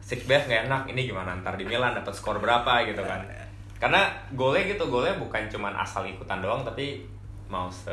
six 0.00 0.24
bath 0.26 0.46
nggak 0.46 0.70
enak. 0.70 0.82
Ini 0.90 1.00
gimana? 1.10 1.36
Ntar 1.40 1.54
di 1.58 1.64
Milan 1.66 1.94
dapat 1.94 2.12
skor 2.14 2.38
berapa? 2.38 2.86
gitu 2.86 3.02
kan. 3.02 3.20
Iya, 3.26 3.44
karena 3.80 4.12
golnya 4.36 4.68
gitu 4.68 4.84
golnya 4.92 5.16
bukan 5.16 5.48
cuman 5.48 5.72
asal 5.72 6.04
ikutan 6.04 6.44
doang 6.44 6.60
tapi 6.62 7.00
mau 7.48 7.66
se 7.72 7.90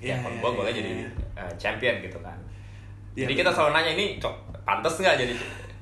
ya 0.00 0.16
Iya, 0.16 0.24
kalau 0.24 0.34
iya, 0.34 0.42
gua 0.42 0.50
golnya 0.56 0.72
iya, 0.74 0.80
jadi 0.80 0.92
iya. 0.92 1.10
eh, 1.44 1.52
champion 1.60 1.96
gitu 2.00 2.18
kan. 2.24 2.38
Iya, 3.14 3.26
jadi 3.26 3.32
kita 3.44 3.50
selalu 3.52 3.70
nanya 3.76 3.92
ini 3.94 4.06
cok 4.18 4.34
pantas 4.64 4.94
nggak 4.98 5.16
jadi 5.18 5.34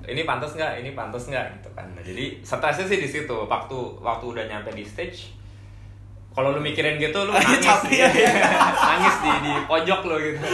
ini 0.09 0.25
pantas 0.25 0.57
nggak? 0.57 0.73
Ini 0.81 0.91
pantas 0.97 1.25
nggak? 1.29 1.47
gitu 1.61 1.71
kan. 1.77 1.87
Nah, 1.93 2.01
jadi 2.01 2.41
stresnya 2.41 2.87
sih 2.89 2.99
di 2.99 3.09
situ. 3.09 3.37
Waktu 3.45 3.79
waktu 4.01 4.25
udah 4.25 4.45
nyampe 4.49 4.73
di 4.73 4.81
stage 4.87 5.37
kalau 6.39 6.55
lu 6.55 6.61
mikirin 6.61 6.95
gitu 6.97 7.19
lu 7.19 7.35
nangis 7.35 7.59
Capek 7.61 7.99
ya. 7.99 8.31
nangis 8.89 9.17
di 9.19 9.33
di 9.43 9.53
pojok 9.65 10.01
lu 10.05 10.17
gitu 10.23 10.39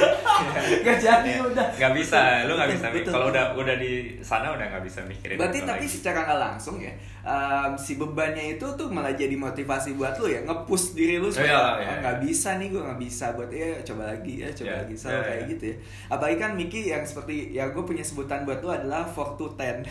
Gak 0.81 0.97
jadi 0.97 1.33
udah. 1.39 1.67
nggak 1.71 1.93
bisa 1.93 2.21
lu 2.45 2.57
nggak 2.57 2.71
bisa 2.73 2.87
kalau 3.07 3.29
udah 3.29 3.53
udah 3.53 3.77
di 3.77 3.93
sana 4.19 4.49
udah 4.49 4.65
nggak 4.67 4.81
bisa 4.83 5.05
mikirin 5.05 5.37
Berarti 5.37 5.61
tapi 5.61 5.85
lagi. 5.85 5.93
secara 5.93 6.25
nggak 6.25 6.41
langsung 6.41 6.77
ya, 6.79 6.89
em, 7.21 7.73
si 7.75 7.95
bebannya 7.95 8.57
itu 8.57 8.67
tuh 8.71 8.89
malah 8.89 9.13
jadi 9.13 9.35
motivasi 9.35 9.93
buat 9.95 10.17
lu 10.17 10.27
ya, 10.27 10.41
nge-push 10.43 10.95
diri 10.95 11.17
lu 11.17 11.29
supaya 11.29 11.53
"Oh, 11.53 11.77
iya, 11.77 12.01
nggak 12.01 12.17
iya. 12.17 12.23
bisa 12.23 12.49
nih 12.57 12.69
gue 12.71 12.81
nggak 12.81 12.99
bisa 12.99 13.27
buat 13.33 13.51
ya 13.51 13.69
coba 13.85 14.03
lagi 14.09 14.35
ya 14.39 14.49
coba 14.51 14.67
Iya, 14.67 14.77
lagi 14.81 14.95
selalu 14.95 15.13
iya, 15.15 15.23
kayak 15.23 15.37
iya. 15.39 15.51
gitu 15.51 15.65
ya. 15.65 15.77
Apalagi 16.09 16.37
kan 16.39 16.51
Miki 16.55 16.81
yang 16.87 17.05
seperti 17.05 17.35
ya 17.51 17.65
gue 17.69 17.83
punya 17.83 18.01
sebutan 18.01 18.41
buat 18.43 18.59
lu 18.59 18.71
adalah 18.71 19.05
4 19.05 19.37
to 19.37 19.47
10 19.51 19.85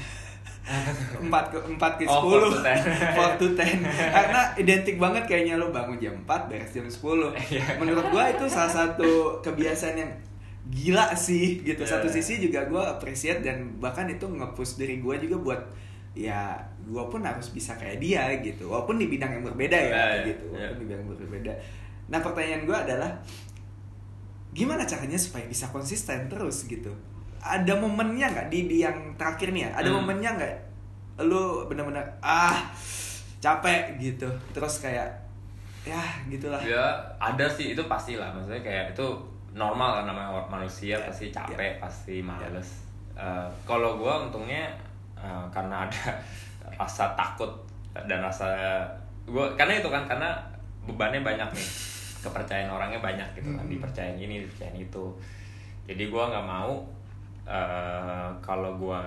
empat 1.20 1.52
ke 1.52 1.58
empat 1.66 1.92
ke 1.96 2.04
Oh, 2.04 2.24
sepuluh. 2.24 2.56
4 2.56 2.64
to 2.64 2.64
10. 2.64 3.16
Four 3.16 3.30
to 3.36 3.48
10 3.52 3.84
karena 4.16 4.42
identik 4.56 4.96
banget 4.96 5.24
kayaknya 5.26 5.56
lo 5.56 5.70
bangun 5.70 5.98
jam 5.98 6.16
4 6.18 6.48
beres 6.48 6.72
jam 6.72 6.88
10 6.88 7.36
Iya. 7.50 7.76
menurut 7.78 8.08
gua 8.10 8.30
itu 8.30 8.48
salah 8.48 8.72
satu 8.72 9.10
kebiasaan 9.40 9.96
yang 9.98 10.12
gila 10.66 11.12
sih 11.14 11.60
gitu. 11.62 11.84
Iya. 11.84 11.92
satu 11.94 12.08
sisi 12.08 12.40
juga 12.40 12.64
gua 12.66 12.96
appreciate 12.96 13.40
dan 13.40 13.76
bahkan 13.78 14.08
itu 14.08 14.24
nge-push 14.24 14.78
diri 14.78 14.98
gua 14.98 15.16
juga 15.16 15.36
buat 15.38 15.62
ya 16.14 16.56
gua 16.86 17.06
pun 17.06 17.20
harus 17.22 17.50
bisa 17.50 17.76
kayak 17.76 18.00
dia 18.00 18.24
gitu. 18.40 18.68
Walaupun 18.68 18.96
di 18.96 19.08
bidang 19.08 19.32
yang 19.32 19.44
berbeda 19.44 19.76
ya 19.76 19.92
Iya, 19.92 20.06
gitu. 20.26 20.48
Walaupun 20.48 20.72
di 20.72 20.84
bidang 20.86 21.00
yang 21.02 21.10
berbeda. 21.14 21.52
Nah 22.06 22.20
pertanyaan 22.20 22.64
gua 22.64 22.78
adalah 22.82 23.12
gimana 24.50 24.84
caranya 24.84 25.18
supaya 25.18 25.44
bisa 25.44 25.68
konsisten 25.68 26.30
terus 26.30 26.64
gitu 26.64 26.94
ada 27.44 27.74
momennya 27.76 28.32
nggak 28.32 28.48
di, 28.48 28.66
di 28.66 28.78
yang 28.80 28.96
terakhir 29.14 29.52
nih 29.52 29.68
ya? 29.68 29.72
Ada 29.76 29.90
Hmm. 29.90 29.98
momennya 30.00 30.30
nggak? 30.34 30.56
Lu 31.22 31.68
bener-bener 31.68 32.02
ah 32.20 32.56
capek 33.38 34.00
gitu. 34.00 34.26
Terus 34.52 34.80
kayak 34.80 35.10
ya 35.84 36.00
gitulah. 36.26 36.60
Ya 36.60 36.96
ada 37.20 37.44
sih 37.46 37.76
itu 37.76 37.84
pasti 37.86 38.16
lah 38.16 38.32
maksudnya 38.32 38.64
kayak 38.64 38.96
itu 38.96 39.04
normal 39.52 40.02
kan 40.02 40.06
namanya 40.08 40.42
manusia 40.48 40.96
Ya, 40.96 41.06
pasti 41.06 41.28
ya. 41.28 41.44
capek 41.44 41.78
pasti 41.78 42.16
males. 42.20 42.88
Eh, 43.14 43.48
kalau 43.64 44.00
gue 44.00 44.14
untungnya 44.24 44.72
eh, 45.14 45.46
karena 45.52 45.86
ada 45.86 46.04
rasa 46.80 47.12
takut 47.14 47.52
dan 47.94 48.24
rasa 48.24 48.48
gue 49.24 49.46
karena 49.54 49.78
itu 49.78 49.88
kan 49.88 50.08
karena 50.08 50.32
bebannya 50.84 51.20
banyak 51.22 51.50
nih. 51.52 51.70
Kepercayaan 52.24 52.72
orangnya 52.72 53.04
banyak 53.04 53.28
gitu 53.36 53.52
kan 53.52 53.62
Hmm. 53.62 53.70
dipercayain 53.70 54.16
ini 54.16 54.48
dipercayain 54.48 54.80
itu. 54.80 55.06
Jadi 55.84 56.04
gue 56.08 56.24
nggak 56.24 56.48
mau 56.48 56.80
eh, 57.46 58.28
kalau 58.40 58.76
gue 58.76 59.00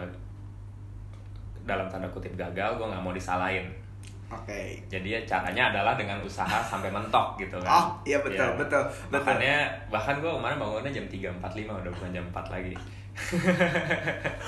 dalam 1.62 1.87
tanda 1.89 2.07
kutip 2.09 2.32
gagal 2.34 2.78
gue 2.78 2.87
nggak 2.87 3.03
mau 3.03 3.11
disalahin 3.11 3.66
oke 4.26 4.61
jadi 4.87 5.18
ya 5.18 5.20
caranya 5.24 5.70
adalah 5.70 5.95
dengan 5.95 6.18
usaha 6.18 6.59
sampai 6.59 6.91
mentok 6.91 7.39
gitu 7.39 7.55
kan. 7.62 7.70
Oh, 7.70 7.87
iya 8.03 8.18
betul, 8.18 8.43
Ya. 8.43 8.59
betul, 8.59 8.82
betul. 8.82 9.22
Makanya 9.22 9.57
bahkan 9.87 10.18
gue 10.18 10.26
kemarin 10.26 10.59
bangunnya 10.59 10.91
jam 10.91 11.07
3.45 11.07 11.39
udah 11.70 11.93
bukan 11.95 12.11
jam 12.11 12.24
4 12.34 12.55
lagi. 12.55 12.74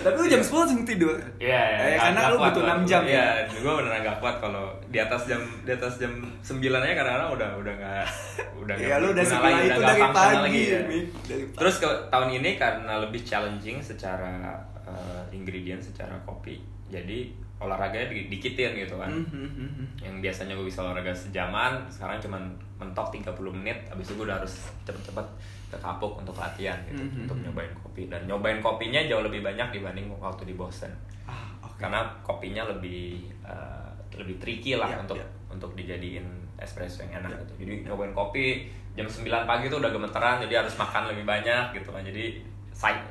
tapi 0.00 0.14
lu 0.16 0.26
jam 0.26 0.40
10 0.40 0.50
langsung 0.54 0.82
tidur 0.84 1.16
Iya, 1.36 1.62
Eh, 1.84 1.98
karena 2.00 2.30
lu 2.30 2.36
butuh 2.38 2.62
6 2.64 2.84
jam 2.84 3.02
Iya, 3.02 3.44
ya 3.44 3.60
gue 3.60 3.72
beneran 3.74 4.00
gak 4.02 4.18
kuat 4.18 4.36
kalau 4.38 4.64
di 4.88 4.98
atas 4.98 5.26
jam 5.26 5.42
di 5.62 5.70
atas 5.70 5.98
jam 5.98 6.12
9 6.38 6.54
aja 6.60 6.94
kadang-kadang 6.94 7.30
udah 7.32 7.50
udah 7.56 7.72
nggak 7.74 8.06
udah 8.62 8.74
nggak 8.74 8.88
ya 8.88 8.96
lu 8.98 9.08
udah 9.10 9.24
lagi, 9.24 9.62
itu 9.66 9.80
dari 9.80 10.02
pagi 10.06 10.62
ya. 10.64 10.80
Mik. 10.82 11.04
Dari 11.24 11.44
pagi. 11.44 11.56
Terus 11.56 11.74
ke 11.76 11.88
tahun 12.08 12.28
ini 12.32 12.50
karena 12.54 12.94
lebih 13.00 13.20
challenging 13.22 13.78
secara 13.80 14.54
eh, 14.82 15.22
ingredient 15.30 15.80
secara 15.80 16.14
kopi. 16.22 16.58
Jadi 16.86 17.32
olahraganya 17.56 18.06
di- 18.06 18.28
dikitin 18.28 18.76
gitu 18.76 18.94
kan. 18.94 19.08
Hmm, 19.08 19.24
hmm, 19.24 19.50
hmm, 19.50 19.86
yang 19.98 20.20
biasanya 20.20 20.52
gue 20.52 20.66
bisa 20.66 20.80
olahraga 20.80 21.10
sejaman 21.10 21.80
sekarang 21.88 22.18
cuman 22.18 22.42
mentok 22.76 23.08
30 23.10 23.24
menit 23.54 23.78
habis 23.88 24.04
itu 24.04 24.14
gue 24.14 24.26
udah 24.26 24.36
harus 24.36 24.52
cepet-cepet 24.84 25.26
ke 25.74 25.78
kapuk 25.78 26.14
untuk 26.16 26.34
latihan 26.34 26.78
gitu 26.86 27.02
Mhm. 27.02 27.26
untuk 27.26 27.38
nyobain 27.40 27.74
kopi 27.76 28.06
dan 28.06 28.22
nyobain 28.24 28.58
kopinya 28.58 29.02
jauh 29.02 29.20
lebih 29.20 29.42
banyak 29.42 29.68
dibanding 29.72 30.06
waktu 30.14 30.46
di 30.46 30.54
Boston 30.54 30.94
ah 31.24 31.50
oke 31.60 31.74
karena 31.76 32.00
kopinya 32.22 32.62
lebih 32.64 33.26
eh, 33.42 33.90
lebih 34.14 34.38
tricky 34.38 34.74
lah 34.74 34.86
Iya, 34.88 35.02
untuk 35.02 35.18
iya. 35.18 35.26
untuk 35.48 35.70
dijadiin 35.74 36.26
espresso 36.56 37.02
yang 37.02 37.18
enak 37.20 37.30
Iya. 37.30 37.40
gitu 37.40 37.52
jadi 37.60 37.74
nyobain 37.84 38.12
kopi 38.12 38.70
jam 38.94 39.04
9 39.04 39.26
pagi 39.44 39.66
tuh 39.66 39.78
udah 39.78 39.90
gemeteran 39.90 40.38
jadi 40.40 40.62
harus 40.62 40.74
makan 40.74 41.10
lebih 41.10 41.24
banyak 41.24 41.74
gitu 41.74 41.90
kan 41.90 42.00
jadi 42.00 42.38
side 42.70 43.02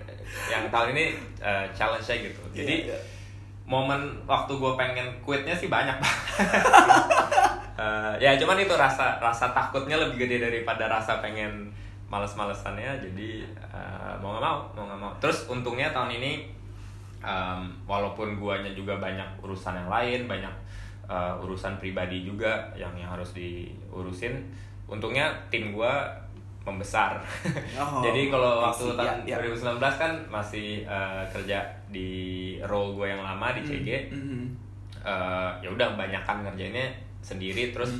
yang 0.47 0.63
tahun 0.69 0.95
ini 0.95 1.05
eh, 1.39 1.65
challenge-nya 1.71 2.15
gitu 2.23 2.41
jadi 2.53 2.75
Iya, 2.87 2.89
iya. 2.89 2.99
momen 3.65 3.99
waktu 4.23 4.51
gue 4.53 4.71
pengen 4.73 5.07
quitnya 5.19 5.51
sih 5.53 5.67
banyak 5.67 5.95
banget 5.95 6.23
Eh, 7.73 8.13
ya 8.21 8.37
cuman 8.37 8.53
itu 8.55 8.69
rasa 8.71 9.17
rasa 9.17 9.49
takutnya 9.49 9.97
lebih 9.97 10.21
gede 10.21 10.37
daripada 10.39 10.85
rasa 10.85 11.17
pengen 11.17 11.73
males-malesannya 12.13 13.01
jadi 13.01 13.29
eh, 13.73 14.13
mau 14.21 14.37
nggak 14.37 14.43
mau 14.45 14.57
mau 14.77 14.83
nggak 14.85 14.99
mau. 15.01 15.11
Terus 15.17 15.49
untungnya 15.49 15.89
tahun 15.89 16.13
ini 16.21 16.45
em, 17.25 17.61
walaupun 17.89 18.37
guanya 18.37 18.69
juga 18.71 19.01
banyak 19.01 19.25
urusan 19.41 19.73
yang 19.73 19.89
lain 19.89 20.29
banyak 20.29 20.53
eh, 21.09 21.33
urusan 21.41 21.81
pribadi 21.81 22.21
juga 22.21 22.69
yang 22.77 22.93
yang 22.93 23.09
harus 23.09 23.33
diurusin 23.33 24.37
untungnya 24.85 25.25
tim 25.49 25.73
gua 25.73 26.05
membesar. 26.63 27.17
Oh, 27.75 27.99
jadi 27.99 28.31
kalau 28.31 28.63
waktu 28.63 28.95
tahun 28.95 29.27
Ya, 29.27 29.35
ya. 29.35 29.43
2019 29.43 29.81
kan 29.99 30.11
masih 30.31 30.85
eh, 30.85 31.23
kerja 31.27 31.59
di 31.91 32.09
role 32.63 32.95
gue 32.95 33.07
yang 33.11 33.19
lama 33.19 33.51
di 33.51 33.61
CG 33.65 34.07
Hmm, 34.13 34.23
hmm, 34.23 34.45
eh, 35.03 35.49
ya 35.59 35.67
udah 35.67 35.97
kebanyakan 35.97 36.47
ngerjainnya 36.47 36.87
sendiri 37.19 37.73
terus 37.75 37.91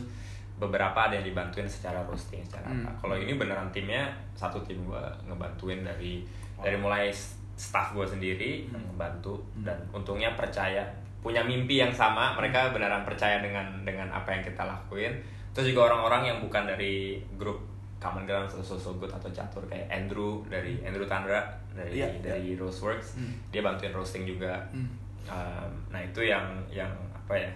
beberapa 0.55 1.09
ada 1.09 1.17
yang 1.17 1.25
dibantuin 1.25 1.65
secara 1.65 2.01
roasting 2.03 2.39
secara 2.41 2.67
Hmm. 2.67 2.85
apa 2.85 2.91
kalau 3.01 3.15
ini 3.15 3.33
beneran 3.33 3.67
timnya 3.69 4.05
satu 4.33 4.61
tim 4.61 4.79
gua 4.83 5.09
ngebantuin 5.23 5.81
dari 5.81 6.21
dari 6.57 6.77
mulai 6.77 7.09
staff 7.53 7.91
gue 7.91 8.05
sendiri 8.05 8.65
Hmm. 8.67 8.81
ngebantu 8.89 9.37
dan 9.59 9.75
untungnya 9.89 10.33
percaya 10.33 10.81
punya 11.19 11.39
mimpi 11.39 11.77
yang 11.77 11.91
sama 11.91 12.33
mereka 12.33 12.67
Hmm. 12.67 12.75
beneran 12.75 13.03
percaya 13.03 13.39
dengan 13.39 13.65
dengan 13.81 14.07
apa 14.09 14.29
yang 14.29 14.41
kita 14.41 14.63
lakuin 14.63 15.13
terus 15.53 15.69
juga 15.69 15.87
orang-orang 15.87 16.33
yang 16.33 16.37
bukan 16.39 16.65
dari 16.65 17.17
grup 17.35 17.61
Common 17.97 18.27
Ground 18.27 18.45
atau 18.45 18.59
So 18.59 18.75
So 18.75 18.91
Good 18.95 19.07
atau 19.09 19.31
catur 19.31 19.63
kayak 19.63 19.87
Andrew 19.87 20.43
dari 20.45 20.75
Andrew 20.81 21.07
Tandra 21.07 21.39
dari 21.71 21.97
Iya, 21.97 22.09
dari 22.19 22.53
Roseworks 22.53 23.15
Hmm. 23.15 23.31
dia 23.49 23.61
bantuin 23.61 23.91
roasting 23.91 24.23
juga 24.23 24.59
Hmm. 24.69 24.89
Um, 25.23 25.71
nah 25.87 26.03
itu 26.03 26.19
yang 26.19 26.43
yang 26.67 26.91
apa 27.15 27.31
ya 27.33 27.47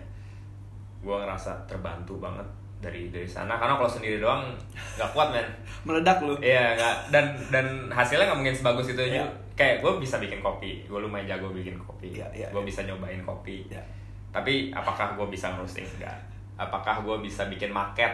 gue 0.98 1.12
ngerasa 1.14 1.68
terbantu 1.68 2.16
banget 2.18 2.48
dari 2.78 3.10
dari 3.10 3.26
sana. 3.26 3.56
Karena 3.56 3.76
kalau 3.76 3.90
sendiri 3.90 4.18
doang 4.18 4.48
nggak 4.96 5.10
kuat 5.12 5.30
men. 5.32 5.48
Meledak 5.88 6.22
lu. 6.22 6.38
Iya 6.38 6.74
nggak. 6.74 6.96
Dan 7.10 7.26
dan 7.50 7.66
hasilnya 7.88 8.28
nggak 8.28 8.40
mungkin 8.40 8.56
sebagus 8.56 8.88
itu. 8.88 9.02
Aja 9.02 9.18
Iya. 9.18 9.28
kayak 9.54 9.82
gue 9.82 9.92
bisa 9.98 10.18
bikin 10.18 10.40
kopi. 10.40 10.86
Gue 10.86 11.00
lumayan 11.00 11.26
jago 11.28 11.50
bikin 11.50 11.74
kopi. 11.78 12.14
Iya, 12.14 12.28
iya, 12.32 12.48
gue 12.50 12.62
iya. 12.62 12.68
bisa 12.68 12.82
nyobain 12.84 13.22
kopi. 13.22 13.66
Ya 13.68 13.82
tapi 14.28 14.70
apakah 14.70 15.18
gue 15.18 15.28
bisa 15.28 15.50
ngerosting 15.50 15.88
enggak 15.98 16.14
apakah 16.56 17.02
gue 17.02 17.26
bisa 17.26 17.48
bikin 17.48 17.70
market? 17.70 18.12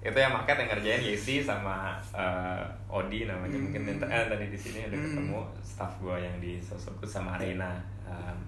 Itu 0.00 0.14
yang 0.14 0.32
market 0.32 0.56
yang 0.56 0.68
ngerjain 0.70 1.02
Yesi 1.02 1.40
sama 1.40 1.92
eh, 2.10 2.62
Odi 2.88 3.24
namanya. 3.24 3.52
Hmm. 3.52 3.64
mungkin 3.68 3.82
yang- 3.86 4.00
eh, 4.02 4.24
tadi 4.26 4.46
di 4.48 4.56
sini 4.56 4.86
udah 4.86 4.96
Hmm. 4.96 5.06
ketemu 5.08 5.38
staff 5.60 5.92
gue 5.98 6.16
yang 6.16 6.36
di 6.38 6.56
Sosokut 6.56 7.04
sama 7.04 7.36
Arena. 7.36 7.76
Em, 8.02 8.38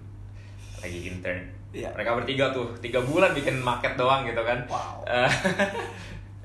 lagi 0.81 0.99
intern 1.07 1.41
Iya. 1.75 1.91
mereka 1.91 2.15
bertiga 2.15 2.55
tuh 2.55 2.71
tiga 2.79 3.03
bulan 3.03 3.35
bikin 3.35 3.59
market 3.59 3.99
doang 3.99 4.23
gitu 4.23 4.39
kan 4.39 4.63
Wow. 4.71 5.03
Eh, 5.03 5.27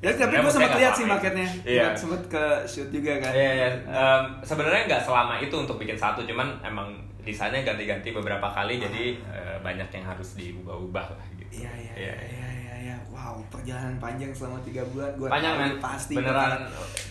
Ya, 0.01 0.17
tapi 0.17 0.33
gue 0.33 0.49
sempat 0.49 0.81
lihat 0.81 0.97
sih 0.97 1.05
marketnya. 1.05 1.45
Iya. 1.61 1.93
Sempat 1.93 2.25
ke 2.33 2.45
shoot 2.65 2.89
juga 2.89 3.21
kan. 3.21 3.37
Iya, 3.37 3.53
iya. 3.53 3.69
Em, 3.85 4.23
sebenarnya 4.41 4.89
nggak 4.89 5.03
selama 5.05 5.37
itu 5.37 5.53
untuk 5.53 5.77
bikin 5.77 5.93
satu, 5.93 6.25
cuman 6.25 6.57
emang 6.65 6.89
desainnya 7.21 7.61
ganti-ganti 7.61 8.09
beberapa 8.17 8.49
kali, 8.49 8.81
jadi 8.81 9.21
eh, 9.29 9.57
banyak 9.61 9.93
yang 9.93 10.05
harus 10.09 10.41
diubah-ubah 10.41 11.07
lah 11.21 11.27
gitu. 11.37 11.69
Iya, 11.69 11.73
iya, 11.77 11.93
iya, 12.01 12.15
iya. 12.81 12.97
Wow, 13.07 13.37
perjalanan 13.47 13.95
panjang 13.97 14.33
selama 14.33 14.57
tiga 14.61 14.81
bulan. 14.87 15.13
Gua 15.15 15.29
Panjang 15.29 15.55
men, 15.55 15.73
Pasti. 15.77 16.17
beneran. 16.17 16.65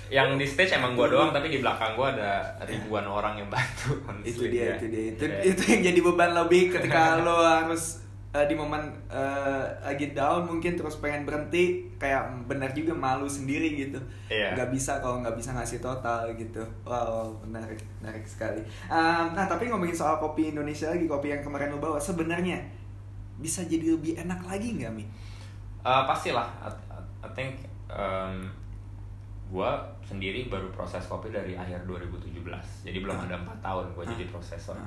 Yang 0.09 0.27
di 0.35 0.45
stage 0.45 0.73
emang 0.73 0.97
gua 0.97 1.05
doang, 1.07 1.29
tapi 1.29 1.47
di 1.47 1.59
belakang 1.59 1.93
gua 1.93 2.09
ada 2.09 2.31
ribuan 2.63 3.05
orang 3.05 3.37
yang 3.37 3.47
bantu. 3.47 3.93
Itu 4.25 4.41
honestly, 4.41 4.47
dia, 4.49 4.65
ya. 4.65 4.75
itu 4.75 4.85
dia. 4.87 5.03
Itu, 5.07 5.23
Iya. 5.23 5.41
itu 5.47 5.61
yang 5.63 5.81
jadi 5.85 5.99
beban 6.01 6.31
lebih 6.35 6.63
ketika 6.71 7.01
lo 7.21 7.37
harus 7.39 8.01
eh, 8.29 8.45
di 8.45 8.53
momen 8.53 8.81
eh, 9.07 9.63
lagi 9.83 10.11
down 10.11 10.45
mungkin 10.45 10.73
terus 10.73 10.97
pengen 10.97 11.23
berhenti 11.23 11.89
kayak 11.95 12.25
benar 12.45 12.69
juga 12.71 12.93
malu 12.93 13.25
sendiri 13.25 13.73
gitu 13.75 13.97
Iya. 14.27 14.53
nggak 14.53 14.69
bisa 14.69 14.97
kalau 14.97 15.17
nggak 15.19 15.33
bisa 15.33 15.49
ngasih 15.51 15.77
total 15.79 16.29
gitu 16.33 16.61
wow 16.83 17.33
menarik 17.41 17.81
menarik 17.97 18.21
sekali 18.23 18.61
Em, 18.85 19.25
nah 19.33 19.45
tapi 19.45 19.65
ngomongin 19.65 19.93
soal 19.93 20.17
kopi 20.17 20.53
Indonesia 20.53 20.85
lagi 20.87 21.05
kopi 21.05 21.33
yang 21.33 21.41
kemarin 21.41 21.69
lo 21.69 21.81
bawa 21.81 21.97
sebenarnya 21.97 22.61
bisa 23.35 23.65
jadi 23.65 23.97
lebih 23.97 24.13
enak 24.15 24.45
lagi 24.45 24.77
nggak 24.77 24.93
mi 24.93 25.09
Eh, 25.89 26.03
pastilah, 26.05 26.45
I, 26.61 26.69
I- 26.69 27.33
think 27.33 27.57
em, 27.87 28.45
gua 29.47 29.73
sendiri 30.01 30.45
baru 30.45 30.69
proses 30.69 31.01
kopi 31.03 31.29
dari 31.29 31.53
akhir 31.53 31.81
2017, 31.83 32.45
jadi 32.83 32.97
belum 32.99 33.15
Ah. 33.15 33.25
ada 33.25 33.35
empat 33.37 33.57
tahun 33.59 33.85
gua 33.91 34.05
Ah. 34.05 34.11
jadi 34.11 34.25
prosesor. 34.27 34.77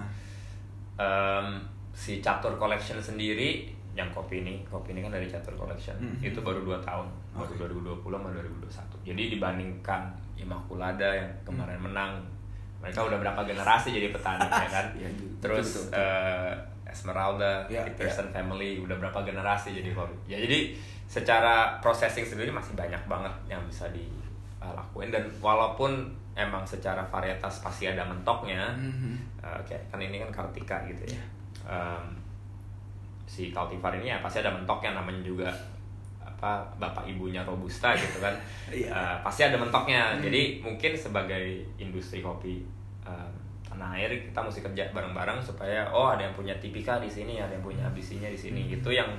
Em, 0.94 1.46
si 1.90 2.20
Catur 2.20 2.55
Collection 2.55 2.96
sendiri 2.96 3.66
yang 3.92 4.09
kopi 4.09 4.40
ini 4.40 4.64
kopi 4.64 4.92
ini 4.92 5.03
kan 5.03 5.11
dari 5.11 5.28
Catur 5.28 5.53
Collection 5.53 5.92
Mhm. 5.94 6.24
itu 6.24 6.40
baru 6.40 6.62
dua 6.62 6.80
tahun 6.80 7.05
baru 7.30 7.44
Oke. 7.44 7.61
2020 7.61 8.16
sama 8.16 8.28
2021 8.30 8.96
jadi 9.05 9.22
dibandingkan 9.28 10.03
Immaculada 10.32 11.12
yang 11.12 11.28
kemarin 11.44 11.76
menang 11.76 12.16
mereka 12.80 13.05
udah 13.05 13.20
berapa 13.20 13.44
generasi 13.44 13.92
jadi 13.92 14.09
petani 14.09 14.42
ya 14.42 14.64
kan 14.66 14.86
Iya, 14.96 15.09
terus 15.38 15.68
betul, 15.68 15.84
betul. 15.92 16.00
eh, 16.00 16.53
Esmeralda 16.93 17.64
the 17.66 17.90
Pearson 17.97 18.28
family 18.28 18.78
udah 18.78 18.95
berapa 19.01 19.24
generasi 19.24 19.72
jadi 19.72 19.97
kopi 19.97 20.36
ya 20.36 20.38
jadi 20.38 20.76
secara 21.09 21.80
processing 21.80 22.24
sendiri 22.24 22.49
masih 22.49 22.72
banyak 22.72 23.01
banget 23.05 23.32
yang 23.49 23.61
bisa 23.68 23.84
dilakuin 23.93 25.12
dan 25.12 25.24
walaupun 25.40 26.09
emang 26.32 26.64
secara 26.64 27.05
varietas 27.05 27.61
pasti 27.61 27.84
ada 27.84 28.05
mentoknya 28.05 28.72
Mhm. 28.72 29.34
Uh, 29.43 29.59
kayak 29.66 29.82
kan 29.90 29.99
ini 29.99 30.22
kan 30.22 30.30
Kartika 30.30 30.86
gitu 30.86 31.03
ya. 31.12 31.22
Um, 31.66 32.14
si 33.26 33.51
cultivar 33.51 33.90
ini 33.99 34.07
ya 34.14 34.22
pasti 34.22 34.38
ada 34.38 34.55
mentoknya 34.55 34.95
namanya 34.95 35.18
juga 35.18 35.51
apa 36.22 36.62
bapak 36.78 37.05
ibunya 37.11 37.43
robusta 37.43 37.90
gitu 37.99 38.22
kan. 38.22 38.32
Iya. 38.72 38.88
Uh, 38.88 39.16
pasti 39.20 39.43
ada 39.45 39.59
mentoknya. 39.59 40.14
Jadi 40.22 40.62
mungkin 40.62 40.95
sebagai 40.95 41.66
industri 41.76 42.22
kopi 42.22 42.62
um, 43.03 43.34
tanah 43.83 43.99
air 43.99 44.14
kita 44.14 44.39
mesti 44.39 44.62
kerja 44.62 44.95
bareng-bareng 44.95 45.43
supaya 45.43 45.83
oh 45.91 46.14
ada 46.14 46.22
yang 46.22 46.35
punya 46.39 46.55
tipika 46.62 47.03
di 47.03 47.11
sini, 47.11 47.43
ada 47.43 47.51
yang 47.51 47.66
punya 47.66 47.83
abisinya 47.83 48.30
di 48.30 48.39
sini. 48.39 48.70
Itu 48.70 48.95
yang 48.95 49.11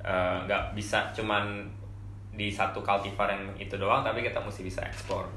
uh, 0.00 0.40
nggak 0.48 0.72
bisa 0.72 1.12
cuman 1.12 1.68
di 2.32 2.48
satu 2.48 2.80
cultivar 2.80 3.28
yang 3.28 3.44
itu 3.60 3.76
doang 3.76 4.00
tapi 4.00 4.24
kita 4.24 4.40
mesti 4.40 4.64
bisa 4.64 4.80
eksplor 4.88 5.28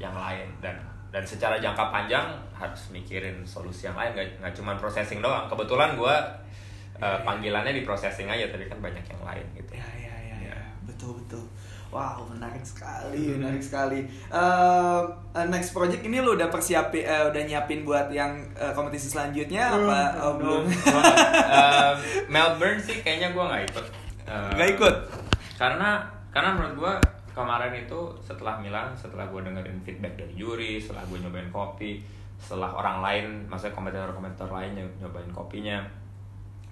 yang 0.00 0.16
lain 0.16 0.48
dan 0.64 0.72
dan 1.12 1.20
secara 1.20 1.60
jangka 1.60 1.92
panjang 1.92 2.24
harus 2.56 2.88
mikirin 2.88 3.44
solusi 3.44 3.84
yang 3.84 3.96
lain 3.98 4.16
nggak 4.16 4.40
nggak 4.40 4.54
cuma 4.56 4.72
processing 4.80 5.20
doang 5.20 5.44
kebetulan 5.52 5.92
gue 5.98 6.16
panggilannya 6.96 7.76
di 7.76 7.84
processing 7.84 8.30
aja 8.30 8.48
tapi 8.48 8.64
kan 8.72 8.80
banyak 8.80 9.04
yang 9.04 9.20
lain 9.20 9.44
gitu 9.52 9.76
Ya, 9.76 9.84
ya, 10.00 10.14
ya, 10.16 10.36
Ya. 10.48 10.54
ya. 10.54 10.58
betul 10.88 11.12
betul. 11.20 11.44
Wow, 11.96 12.28
menarik 12.28 12.60
sekali, 12.60 13.32
menarik 13.32 13.58
sekali. 13.58 14.04
Eh, 14.04 15.00
next 15.46 15.72
project 15.72 16.04
ini 16.04 16.20
lo 16.20 16.36
udah 16.36 16.52
persiapin, 16.52 17.00
eh, 17.00 17.24
udah 17.24 17.40
nyiapin 17.40 17.80
buat 17.82 18.12
yang 18.12 18.36
eh, 18.52 18.68
kompetisi 18.70 19.08
selanjutnya 19.08 19.72
apa? 19.72 20.00
Oh, 20.20 20.32
belum. 20.36 20.68
Eh, 21.56 21.92
Melbourne 22.28 22.76
sih 22.76 23.00
kayaknya 23.00 23.32
gue 23.32 23.40
nggak 23.40 23.62
ikut 23.66 23.86
Eh, 24.26 24.50
Nggak 24.52 24.68
ikut? 24.74 24.96
karena 25.56 26.04
karena 26.28 26.52
menurut 26.52 26.74
gue 26.76 26.92
kemarin 27.32 27.72
itu 27.72 28.00
setelah 28.20 28.60
Milan 28.60 28.92
setelah 28.92 29.24
gue 29.24 29.40
dengerin 29.40 29.80
feedback 29.80 30.18
dari 30.18 30.34
juri 30.34 30.76
setelah 30.76 31.00
gue 31.06 31.16
nyobain 31.16 31.48
kopi 31.48 32.02
setelah 32.36 32.74
orang 32.74 33.00
lain 33.00 33.24
maksudnya 33.46 33.72
komentar-komentar 33.72 34.44
lain 34.50 34.76
yang 34.76 34.88
nyobain 34.98 35.30
kopinya 35.30 35.80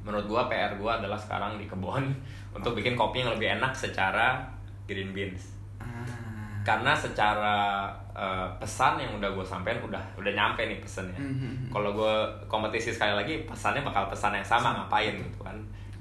menurut 0.03 0.27
gue 0.27 0.43
PR 0.51 0.77
gue 0.77 0.91
adalah 0.91 1.17
sekarang 1.17 1.57
di 1.57 1.65
kebun 1.65 2.13
untuk 2.59 2.75
bikin 2.75 2.93
kopi 2.93 3.25
yang 3.25 3.33
lebih 3.33 3.57
enak 3.57 3.73
secara 3.73 4.45
green 4.85 5.11
beans. 5.11 5.53
Ah. 5.81 5.87
karena 6.65 6.97
secara 6.97 7.85
eh, 8.11 8.49
pesan 8.57 8.97
yang 8.97 9.13
udah 9.19 9.29
gue 9.29 9.45
sampein 9.45 9.77
udah 9.79 10.01
udah 10.17 10.33
nyampe 10.33 10.65
nih 10.65 10.81
pesannya 10.81 11.19
Mhm. 11.19 11.69
kalau 11.69 11.93
gue 11.93 12.15
kompetisi 12.47 12.89
sekali 12.89 13.13
lagi 13.13 13.45
pesannya 13.45 13.83
bakal 13.83 14.09
pesan 14.09 14.33
yang 14.33 14.47
sama 14.47 14.73
ngapain 14.73 15.13
gitu 15.13 15.43
kan. 15.43 15.53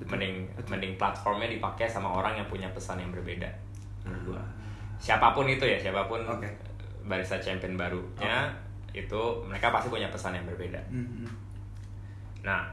Mending 0.03 0.43
mending 0.65 0.95
platformnya 0.95 1.47
dipakai 1.47 1.87
sama 1.87 2.07
orang 2.07 2.35
yang 2.35 2.47
punya 2.47 2.67
pesan 2.71 2.99
yang 2.99 3.09
berbeda 3.09 3.47
menurut 4.03 4.35
gue 4.35 4.41
siapa 4.99 5.31
pun 5.31 5.47
itu 5.47 5.63
ya 5.63 5.75
siapa 5.75 6.07
pun 6.07 6.19
Oke. 6.23 6.47
barista 7.03 7.35
champion 7.37 7.75
barunya 7.75 8.47
itu 8.91 9.21
mereka 9.43 9.67
pasti 9.67 9.87
punya 9.87 10.07
pesan 10.07 10.31
yang 10.33 10.45
berbeda. 10.45 10.79
Mhm. 10.87 11.27
Nah, 12.41 12.67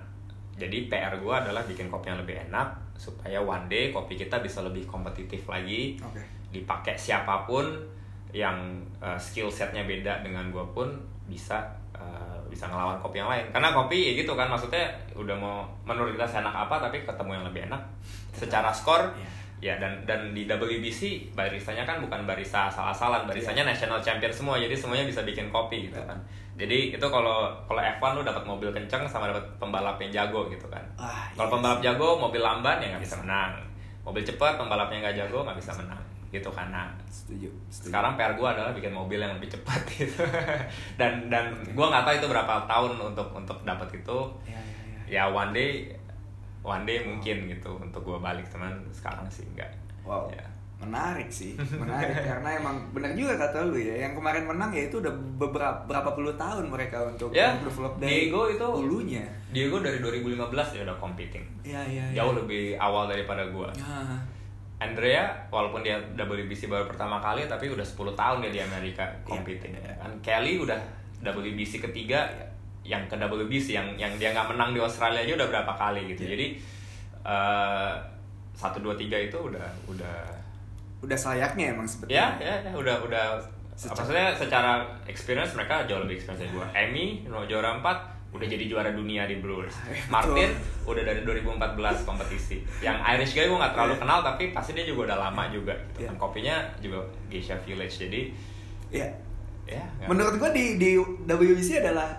jadi 0.55 0.87
PR 0.87 1.15
gue 1.17 1.31
adalah 1.33 1.63
bikin 1.65 1.87
kopi 1.87 2.11
yang 2.11 2.19
lebih 2.19 2.39
enak 2.45 2.67
supaya 3.01 3.41
one 3.41 3.65
day 3.73 3.89
kopi 3.89 4.13
kita 4.13 4.45
bisa 4.45 4.61
lebih 4.61 4.85
kompetitif 4.85 5.49
lagi, 5.49 5.97
Oke. 6.05 6.21
dipakai 6.53 6.93
siapa 6.93 7.49
pun 7.49 7.65
yang 8.37 8.77
uh, 9.01 9.17
skill 9.17 9.49
setnya 9.49 9.89
beda 9.89 10.21
dengan 10.21 10.53
gue 10.53 10.63
pun 10.77 10.93
bisa 11.25 11.65
uh, 11.97 12.37
bisa 12.53 12.69
ngelawan 12.69 13.01
kopi 13.01 13.25
yang 13.25 13.33
lain. 13.33 13.49
Karena 13.49 13.73
kopi 13.73 14.13
ya 14.13 14.13
gitu 14.21 14.37
kan, 14.37 14.53
maksudnya 14.53 14.85
udah 15.17 15.33
mau 15.33 15.65
menurut 15.89 16.13
kita 16.13 16.29
seenak 16.29 16.53
apa 16.53 16.77
tapi 16.77 17.01
ketemu 17.09 17.41
yang 17.41 17.45
lebih 17.49 17.61
enak. 17.73 17.81
Secara 18.37 18.69
skor 18.69 19.09
Iya. 19.17 19.31
ya 19.61 19.75
dan 19.77 19.93
dan 20.09 20.33
di 20.33 20.49
WBC 20.49 21.33
baristanya 21.37 21.85
kan 21.85 22.01
bukan 22.01 22.25
barista 22.29 22.69
asal-asalan, 22.69 23.25
baristanya 23.29 23.65
national 23.65 24.01
champion 24.01 24.33
semua, 24.33 24.57
jadi 24.61 24.73
semuanya 24.77 25.05
bisa 25.09 25.25
bikin 25.25 25.49
kopi 25.49 25.89
gitu 25.89 26.01
kan. 26.05 26.17
Jadi 26.61 26.93
itu 26.93 27.07
kalau 27.09 27.49
kalau 27.65 27.81
F1 27.81 28.21
lu 28.21 28.23
dapat 28.23 28.45
mobil 28.45 28.69
kenceng 28.69 29.09
sama 29.09 29.33
dapat 29.33 29.41
pembalap 29.57 29.97
yang 29.97 30.13
jago 30.13 30.45
gitu 30.47 30.69
kan. 30.69 30.85
Wah, 31.01 31.33
Kalau 31.33 31.49
iya 31.49 31.53
pembalap 31.57 31.81
jago, 31.81 32.09
mobil 32.21 32.45
lamban 32.45 32.77
ya 32.77 32.93
nggak 32.93 33.01
bisa 33.01 33.17
menang. 33.25 33.57
Mobil 34.05 34.21
cepat, 34.21 34.61
pembalapnya 34.61 35.09
nggak 35.09 35.17
jago 35.25 35.41
nggak 35.41 35.57
bisa 35.57 35.73
menang. 35.81 36.03
Gitu 36.29 36.47
kan. 36.53 36.69
Nah, 36.69 36.93
Setuju. 37.09 37.49
setuju. 37.73 37.89
sekarang 37.89 38.13
PR 38.15 38.37
gue 38.37 38.45
adalah 38.47 38.71
bikin 38.71 38.93
mobil 38.93 39.17
yang 39.17 39.33
lebih 39.33 39.49
cepat 39.49 39.81
gitu. 39.97 40.21
dan 41.01 41.33
dan 41.33 41.49
gue 41.65 41.87
nggak 41.89 42.05
tahu 42.05 42.15
itu 42.21 42.27
berapa 42.29 42.55
tahun 42.69 42.93
untuk 43.01 43.29
untuk 43.33 43.57
dapat 43.65 43.89
itu. 43.97 44.19
Ya, 44.45 44.61
ya, 44.61 44.79
ya. 45.09 45.25
Ya 45.25 45.25
one 45.27 45.57
day, 45.57 45.89
one 46.61 46.85
day 46.85 47.01
mungkin 47.01 47.49
gitu 47.49 47.73
untuk 47.81 48.05
gue 48.05 48.19
balik 48.21 48.45
teman. 48.53 48.77
Sekarang 48.93 49.25
sih 49.27 49.49
enggak. 49.49 49.73
Wow. 50.05 50.29
Ya. 50.29 50.45
Menarik 50.81 51.29
sih, 51.29 51.53
menarik 51.83 52.25
karena 52.25 52.57
emang 52.57 52.81
benar 52.91 53.13
juga 53.13 53.37
kata 53.37 53.69
lu 53.69 53.77
ya. 53.77 54.09
Yang 54.09 54.17
kemarin 54.17 54.49
menang 54.49 54.73
ya 54.73 54.89
itu 54.89 54.97
udah 54.99 55.13
beberapa 55.37 55.77
berapa 55.85 56.11
puluh 56.11 56.33
tahun 56.35 56.67
mereka 56.67 57.05
untuk 57.05 57.29
Ya, 57.31 57.53
develop 57.61 58.01
dari 58.01 58.27
Diego 58.27 58.49
itu 58.49 58.65
hulunya. 58.65 59.25
Diego 59.53 59.77
dari 59.79 60.01
2015 60.01 60.41
dia 60.73 60.83
udah 60.89 60.97
competing. 60.97 61.45
Ya, 61.61 61.85
ya, 61.85 62.01
ya. 62.11 62.25
Jauh 62.25 62.33
lebih 62.33 62.81
awal 62.81 63.07
daripada 63.07 63.45
gue. 63.45 63.69
Ya. 63.77 64.17
Andrea 64.81 65.29
walaupun 65.53 65.85
dia 65.85 66.01
WBC 66.17 66.65
baru 66.65 66.89
pertama 66.89 67.21
kali 67.21 67.45
tapi 67.45 67.69
udah 67.69 67.85
10 67.85 68.17
tahun 68.17 68.41
dia 68.41 68.51
di 68.51 68.61
Amerika 68.65 69.05
competing 69.23 69.77
Iya, 69.77 69.93
iya. 69.93 69.95
kan 70.01 70.13
Kelly 70.25 70.57
udah 70.57 70.81
WBC 71.21 71.85
ketiga 71.85 72.25
yang 72.81 73.05
ke 73.05 73.13
WBC 73.13 73.77
yang 73.77 73.93
yang 74.01 74.09
dia 74.17 74.33
nggak 74.33 74.57
menang 74.57 74.73
di 74.73 74.81
Australia 74.81 75.21
aja 75.21 75.37
udah 75.37 75.49
berapa 75.53 75.73
kali 75.77 76.09
gitu 76.09 76.25
Iya. 76.25 76.31
jadi 76.33 76.47
eh, 77.21 77.93
satu 78.57 78.81
dua 78.81 78.97
tiga 78.97 79.21
itu 79.21 79.37
udah 79.37 79.69
udah 79.85 80.17
Udah 81.01 81.15
selayaknya 81.15 81.73
emang 81.73 81.85
sebetulnya. 81.85 82.37
ya 82.39 82.53
ya, 82.53 82.55
ya 82.63 82.71
udah 82.73 82.97
udah 83.01 83.25
Secara- 83.73 83.97
maksudnya 83.97 84.27
secara 84.35 84.73
experience 85.07 85.53
mereka 85.53 85.85
jauh 85.85 86.01
lebih 86.01 86.15
experience 86.15 86.43
dari 86.43 86.53
gua 86.53 86.67
Emmy 86.71 87.25
no 87.25 87.45
juara 87.45 87.73
4 87.75 87.83
udah 88.31 88.47
jadi 88.47 88.65
juara 88.65 88.91
dunia 88.91 89.25
di 89.25 89.37
Brewers. 89.37 89.75
Martin 90.07 90.53
udah 90.85 91.03
dari 91.03 91.25
2014 91.25 91.75
kompetisi 92.05 92.61
yang 92.79 93.01
Irish 93.09 93.33
guy 93.33 93.45
gua 93.45 93.59
nggak 93.59 93.73
terlalu 93.75 93.95
Iya. 93.95 94.01
kenal 94.01 94.19
tapi 94.23 94.45
pasti 94.51 94.71
dia 94.71 94.85
juga 94.85 95.01
udah 95.09 95.19
lama 95.23 95.43
juga 95.49 95.73
gitu 95.91 95.99
Iya. 95.99 96.09
kan 96.09 96.17
kopinya 96.17 96.55
juga 96.79 96.99
Geisha 97.27 97.57
Village 97.59 97.97
jadi 97.99 98.21
Ya. 98.93 99.09
ya 99.67 99.81
nggak- 99.97 100.09
Menurut 100.09 100.35
gua 100.37 100.51
di 100.51 100.77
di 100.77 100.95
WBC 101.27 101.81
adalah 101.81 102.11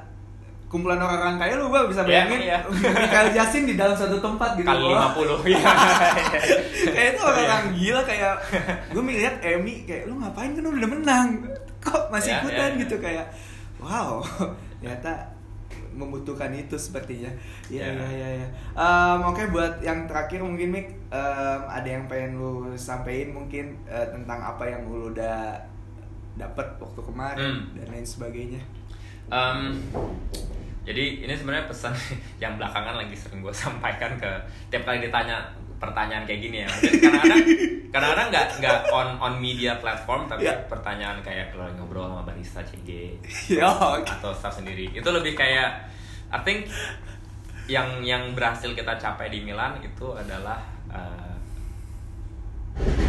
kumpulan 0.71 0.95
orang-orang 0.95 1.35
kaya 1.35 1.53
lu 1.53 1.67
gua 1.67 1.83
bisa 1.83 1.99
Iya, 2.01 2.07
bayangin 2.25 2.39
iya. 2.41 2.57
Michael 2.65 3.27
Jasin 3.31 3.63
di 3.67 3.75
dalam 3.75 3.91
satu 3.91 4.17
tempat 4.17 4.55
gitu 4.55 4.63
kali 4.63 4.87
Wah. 4.87 5.11
50 5.11 5.43
ya 5.51 5.59
kayak 6.87 7.09
itu 7.11 7.21
orang 7.21 7.63
gila 7.75 8.01
kayak 8.01 8.33
gue 8.87 9.03
melihat 9.03 9.35
Emmy 9.41 9.83
kayak 9.83 10.07
lu 10.07 10.15
ngapain 10.15 10.49
kan 10.49 10.61
lu 10.61 10.71
udah 10.71 10.89
menang 10.89 11.27
kok 11.77 12.07
masih 12.07 12.31
Ya, 12.31 12.39
ikutan 12.39 12.69
ya. 12.71 12.79
gitu 12.79 12.95
kayak 12.97 13.25
wow 13.77 14.23
ternyata 14.77 15.27
membutuhkan 15.91 16.49
itu 16.51 16.73
sepertinya 16.73 17.27
ya 17.67 17.83
Ya. 17.83 17.91
ya 17.91 18.07
ya 18.09 18.29
ya 18.37 18.47
Em, 18.71 19.19
oke 19.21 19.43
buat 19.49 19.81
yang 19.81 20.07
terakhir 20.07 20.39
mungkin 20.39 20.71
Mik 20.71 20.87
em, 21.09 21.61
ada 21.67 21.89
yang 21.89 22.07
pengen 22.07 22.39
lu 22.39 22.53
sampein 22.75 23.27
mungkin 23.29 23.75
eh, 23.85 24.07
tentang 24.07 24.39
apa 24.39 24.63
yang 24.65 24.87
lu 24.87 25.11
udah 25.11 25.59
dapat 26.33 26.79
waktu 26.79 27.01
kemarin 27.01 27.43
Hmm. 27.59 27.75
dan 27.75 27.87
lain 27.89 28.07
sebagainya 28.07 28.61
Em, 29.27 29.75
jadi 30.81 31.21
ini 31.21 31.33
sebenarnya 31.33 31.69
pesan 31.69 31.93
yang 32.43 32.57
belakangan 32.57 32.97
lagi 32.97 33.13
sering 33.13 33.41
gue 33.41 33.53
sampaikan 33.65 34.17
ke 34.17 34.31
tiap 34.69 34.83
kali 34.83 35.01
ditanya 35.03 35.37
pertanyaan 35.81 36.29
kayak 36.29 36.41
gini 36.45 36.57
ya. 36.61 36.69
Kadang-kadang 36.69 37.41
kadang-kadang 37.93 38.27
nggak 38.29 38.45
nggak 38.61 38.77
on 38.93 39.09
on 39.17 39.33
media 39.41 39.73
platform 39.81 40.29
tapi 40.29 40.45
Ya. 40.45 40.53
pertanyaan 40.69 41.17
kayak 41.25 41.51
kalau 41.51 41.65
ngobrol 41.73 42.05
sama 42.05 42.21
barista 42.21 42.61
CG 42.61 43.17
ya 43.49 43.65
oke 43.67 44.05
atau 44.05 44.29
staff 44.31 44.61
sendiri 44.61 44.87
itu 44.93 45.09
lebih 45.09 45.33
kayak 45.33 45.89
I 46.31 46.39
think 46.45 46.69
yang 47.65 47.99
yang 48.05 48.31
berhasil 48.37 48.71
kita 48.71 48.95
capai 48.95 49.33
di 49.33 49.41
Milan 49.41 49.81
itu 49.81 50.07
adalah 50.13 50.61
eh, 50.93 51.33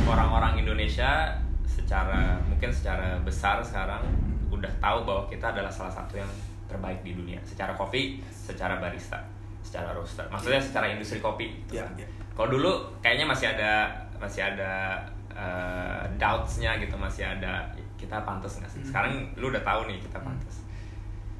orang-orang 0.08 0.64
Indonesia 0.64 1.30
secara 1.68 2.40
mungkin 2.48 2.72
secara 2.72 3.20
besar 3.22 3.60
sekarang 3.62 4.02
udah 4.48 4.72
tahu 4.80 5.04
bahwa 5.04 5.22
kita 5.28 5.52
adalah 5.52 5.70
salah 5.70 5.92
satu 5.92 6.18
yang 6.18 6.28
terbaik 6.72 7.04
di 7.04 7.12
dunia 7.12 7.36
secara 7.44 7.76
kopi, 7.76 8.24
secara 8.32 8.80
barista, 8.80 9.20
secara 9.60 9.92
roaster. 9.92 10.24
Maksudnya 10.26 10.56
secara 10.58 10.88
industri 10.88 11.20
kopi. 11.20 11.52
gitu 11.68 11.76
Ya, 11.76 11.84
kan. 11.84 12.00
ya. 12.00 12.08
Kalau 12.32 12.48
dulu 12.50 12.72
kayaknya 12.98 13.28
masih 13.28 13.52
ada 13.52 13.92
masih 14.16 14.40
ada 14.40 14.96
eh, 15.28 16.02
doubts-nya 16.16 16.80
gitu, 16.80 16.96
masih 16.96 17.28
ada 17.28 17.68
kita 18.00 18.24
pantas 18.24 18.56
nggak 18.56 18.72
sih? 18.72 18.80
Sekarang 18.82 19.12
lu 19.36 19.52
udah 19.52 19.60
tahu 19.60 19.84
nih 19.86 20.00
kita 20.00 20.16
pantas. 20.18 20.64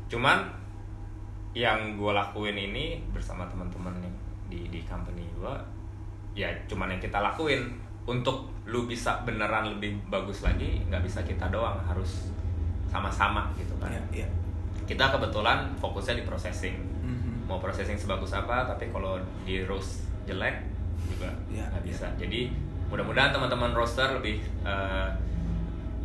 Cuman 0.07 0.45
yang 1.53 1.97
gue 1.97 2.13
lakuin 2.13 2.57
ini 2.57 3.01
bersama 3.13 3.45
teman-teman 3.45 3.93
nih 4.01 4.13
di 4.49 4.61
di 4.69 4.81
company 4.85 5.25
gue 5.37 5.55
ya 6.33 6.49
cuman 6.65 6.89
yang 6.89 7.01
kita 7.01 7.21
lakuin 7.21 7.77
untuk 8.09 8.49
lu 8.65 8.89
bisa 8.89 9.21
beneran 9.23 9.77
lebih 9.77 10.01
bagus 10.09 10.41
lagi 10.41 10.81
nggak 10.89 11.05
bisa 11.05 11.21
kita 11.21 11.53
doang 11.53 11.77
harus 11.85 12.33
sama-sama 12.89 13.53
gitu 13.55 13.77
kan 13.77 13.93
Iya, 13.93 14.25
iya. 14.25 14.29
Kita 14.93 15.09
kebetulan 15.11 15.73
fokusnya 15.75 16.21
di 16.21 16.25
processing 16.25 16.77
Mhm. 17.01 17.47
mau 17.47 17.57
processing 17.57 17.97
sebagus 17.97 18.31
apa 18.31 18.65
tapi 18.67 18.87
kalau 18.87 19.17
di 19.43 19.65
roast 19.65 20.05
jelek 20.23 20.63
juga 21.09 21.33
Iya, 21.49 21.65
nggak 21.67 21.81
iya. 21.81 21.89
bisa 21.89 22.07
jadi 22.15 22.41
mudah-mudahan 22.87 23.33
teman-teman 23.33 23.73
roaster 23.73 24.05
lebih 24.13 24.37
eh, 24.63 25.09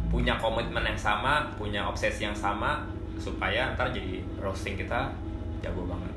punya 0.07 0.35
komitmen 0.35 0.81
yang 0.81 0.95
sama 0.97 1.51
punya 1.53 1.83
obsesi 1.83 2.23
yang 2.23 2.33
sama 2.33 2.87
supaya 3.17 3.73
ntar 3.73 3.91
jadi 3.91 4.23
roasting 4.37 4.73
kita 4.73 5.11
jago 5.59 5.83
banget 5.83 6.13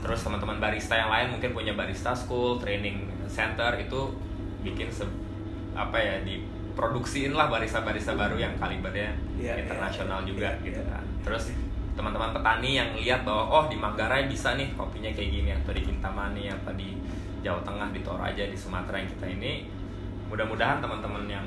terus 0.00 0.18
teman-teman 0.18 0.58
barista 0.58 0.96
yang 0.96 1.06
lain 1.08 1.28
mungkin 1.30 1.52
punya 1.52 1.72
barista 1.72 2.10
school 2.10 2.56
training 2.56 2.98
center 3.26 3.76
itu 3.76 4.10
bikin 4.60 4.90
se- 4.90 5.06
apa 5.70 5.94
ya 5.94 6.18
diproduksiin 6.20 7.30
lah 7.30 7.46
barista-barista 7.46 8.12
baru 8.14 8.36
yang 8.36 8.56
kalibernya 8.56 9.12
Iya, 9.36 9.60
internasional 9.60 10.20
iya, 10.20 10.26
juga 10.26 10.48
iya, 10.50 10.64
gitu 10.66 10.80
iya. 10.80 10.90
kan 10.90 11.04
terus 11.20 11.52
teman-teman 11.98 12.32
petani 12.32 12.80
yang 12.80 12.90
lihat 12.96 13.26
bahwa 13.28 13.44
oh 13.50 13.64
di 13.68 13.76
Manggarai 13.76 14.24
bisa 14.30 14.56
nih 14.56 14.72
kopinya 14.72 15.12
kayak 15.12 15.30
gini 15.30 15.50
atau 15.52 15.72
di 15.76 15.82
Kintamani 15.84 16.48
apa 16.48 16.72
di 16.72 16.96
Jawa 17.44 17.60
Tengah 17.60 17.92
di 17.92 18.00
Toraja 18.00 18.44
di 18.48 18.56
Sumatera 18.56 19.00
yang 19.00 19.10
kita 19.16 19.26
ini. 19.28 19.68
Mudah-mudahan 20.32 20.78
teman-teman 20.78 21.26
yang 21.26 21.46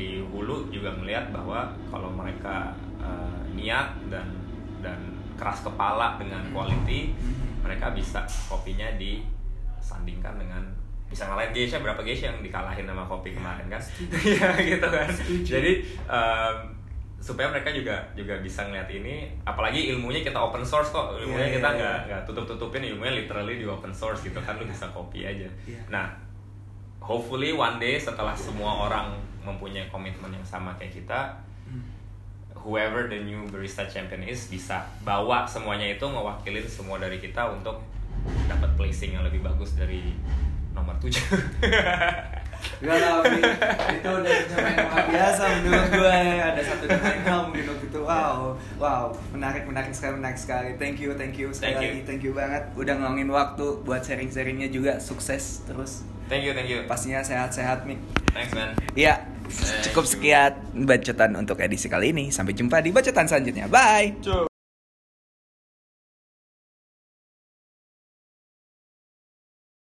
di 0.00 0.24
hulu 0.24 0.72
juga 0.72 0.94
melihat 0.96 1.28
bahwa 1.28 1.68
kalau 1.92 2.08
mereka 2.08 2.72
eh, 3.02 3.38
niat 3.52 3.92
dan 4.08 4.32
dan 4.80 4.96
keras 5.36 5.60
kepala 5.60 6.16
dengan 6.16 6.40
quality 6.52 7.12
mereka 7.60 7.92
bisa 7.92 8.24
kopinya 8.48 8.88
disandingkan 8.96 10.40
dengan 10.40 10.64
bisa 11.10 11.26
ngalahin 11.26 11.52
Geisha 11.52 11.82
berapa 11.82 12.00
Geisha 12.00 12.30
yang 12.30 12.40
dikalahin 12.40 12.86
sama 12.86 13.02
kopi 13.04 13.34
kemarin 13.34 13.66
kan? 13.66 13.82
Iya 14.30 14.48
gitu 14.62 14.88
kan. 14.88 15.10
Jadi 15.42 15.72
em, 16.06 16.56
supaya 17.20 17.46
mereka 17.46 17.68
juga 17.68 18.00
juga 18.12 18.40
bisa 18.40 18.64
ngeliat 18.64 18.88
ini 18.88 19.28
apalagi 19.44 19.92
ilmunya 19.92 20.20
kita 20.20 20.40
open 20.40 20.64
source 20.64 20.88
kok 20.88 21.14
ilmunya 21.14 21.46
Iya, 21.46 21.56
kita 21.60 21.68
iya, 21.68 21.76
nggak 21.76 21.96
iya. 21.96 22.06
nggak 22.08 22.22
tutup 22.24 22.44
tutupin 22.46 22.80
ilmunya 22.82 23.12
literally 23.14 23.54
di 23.54 23.64
open 23.64 23.92
source 23.92 24.20
gitu 24.20 24.40
kan 24.40 24.56
lu 24.56 24.64
bisa 24.64 24.88
copy 24.88 25.22
aja 25.22 25.44
Iya. 25.62 25.80
nah 25.86 26.08
hopefully 26.98 27.52
one 27.52 27.76
day 27.76 27.94
setelah 27.94 28.32
semua 28.32 28.88
orang 28.88 29.12
mempunyai 29.40 29.84
komitmen 29.86 30.32
yang 30.32 30.42
sama 30.42 30.72
kayak 30.74 30.96
kita 30.96 31.20
Hmm. 31.62 31.84
whoever 32.56 33.06
the 33.06 33.20
new 33.20 33.44
barista 33.46 33.84
champion 33.84 34.24
is 34.24 34.48
bisa 34.48 34.80
bawa 35.00 35.44
semuanya 35.44 35.86
itu 35.86 36.02
mewakilin 36.02 36.64
semua 36.64 36.96
dari 36.96 37.16
kita 37.16 37.46
untuk 37.46 37.78
dapat 38.48 38.74
placing 38.74 39.14
yang 39.14 39.22
lebih 39.22 39.38
bagus 39.38 39.76
dari 39.76 40.10
nomor 40.72 40.96
7 40.98 41.14
Gak 42.80 42.96
Wi. 43.28 43.40
itu 44.00 44.08
udah 44.08 44.32
yang 44.32 44.76
luar 44.88 45.04
biasa 45.08 45.42
menurut 45.60 45.88
gue 45.92 46.18
ada 46.40 46.62
satu 46.64 46.84
hal 46.88 47.38
mungkin 47.48 47.64
waktu 47.68 47.86
itu 47.92 48.00
wow 48.00 48.56
wow. 48.80 49.04
Menarik 49.36 49.64
menarik 49.68 49.92
sekali 49.92 50.16
menarik 50.16 50.38
sekali. 50.40 50.74
Thank 50.80 51.00
you 51.00 51.12
thank 51.14 51.36
you 51.36 51.52
sekali 51.52 51.76
Thank 51.76 51.84
you. 51.84 51.90
lagi. 51.92 52.00
Thank 52.08 52.22
you 52.24 52.32
banget. 52.32 52.62
Udah 52.74 52.94
ngeluangin 52.96 53.28
waktu 53.30 53.66
buat 53.84 54.02
sharing 54.02 54.32
sharingnya 54.32 54.68
juga. 54.72 54.96
Sukses 54.98 55.64
terus. 55.68 56.02
Thank 56.30 56.46
you 56.46 56.52
thank 56.56 56.70
you. 56.70 56.86
Pastinya 56.86 57.20
sehat-sehat 57.20 57.84
Mik 57.84 58.00
thanks 58.30 58.54
man. 58.54 58.72
Iya, 58.94 59.26
cukup 59.90 60.06
you. 60.06 60.12
sekian 60.14 60.52
bacotan 60.86 61.34
untuk 61.34 61.58
edisi 61.58 61.90
kali 61.90 62.14
ini. 62.14 62.30
Sampai 62.30 62.54
jumpa 62.54 62.78
di 62.80 62.94
bacotan 62.94 63.26
selanjutnya. 63.26 63.66
Bye. 63.66 64.49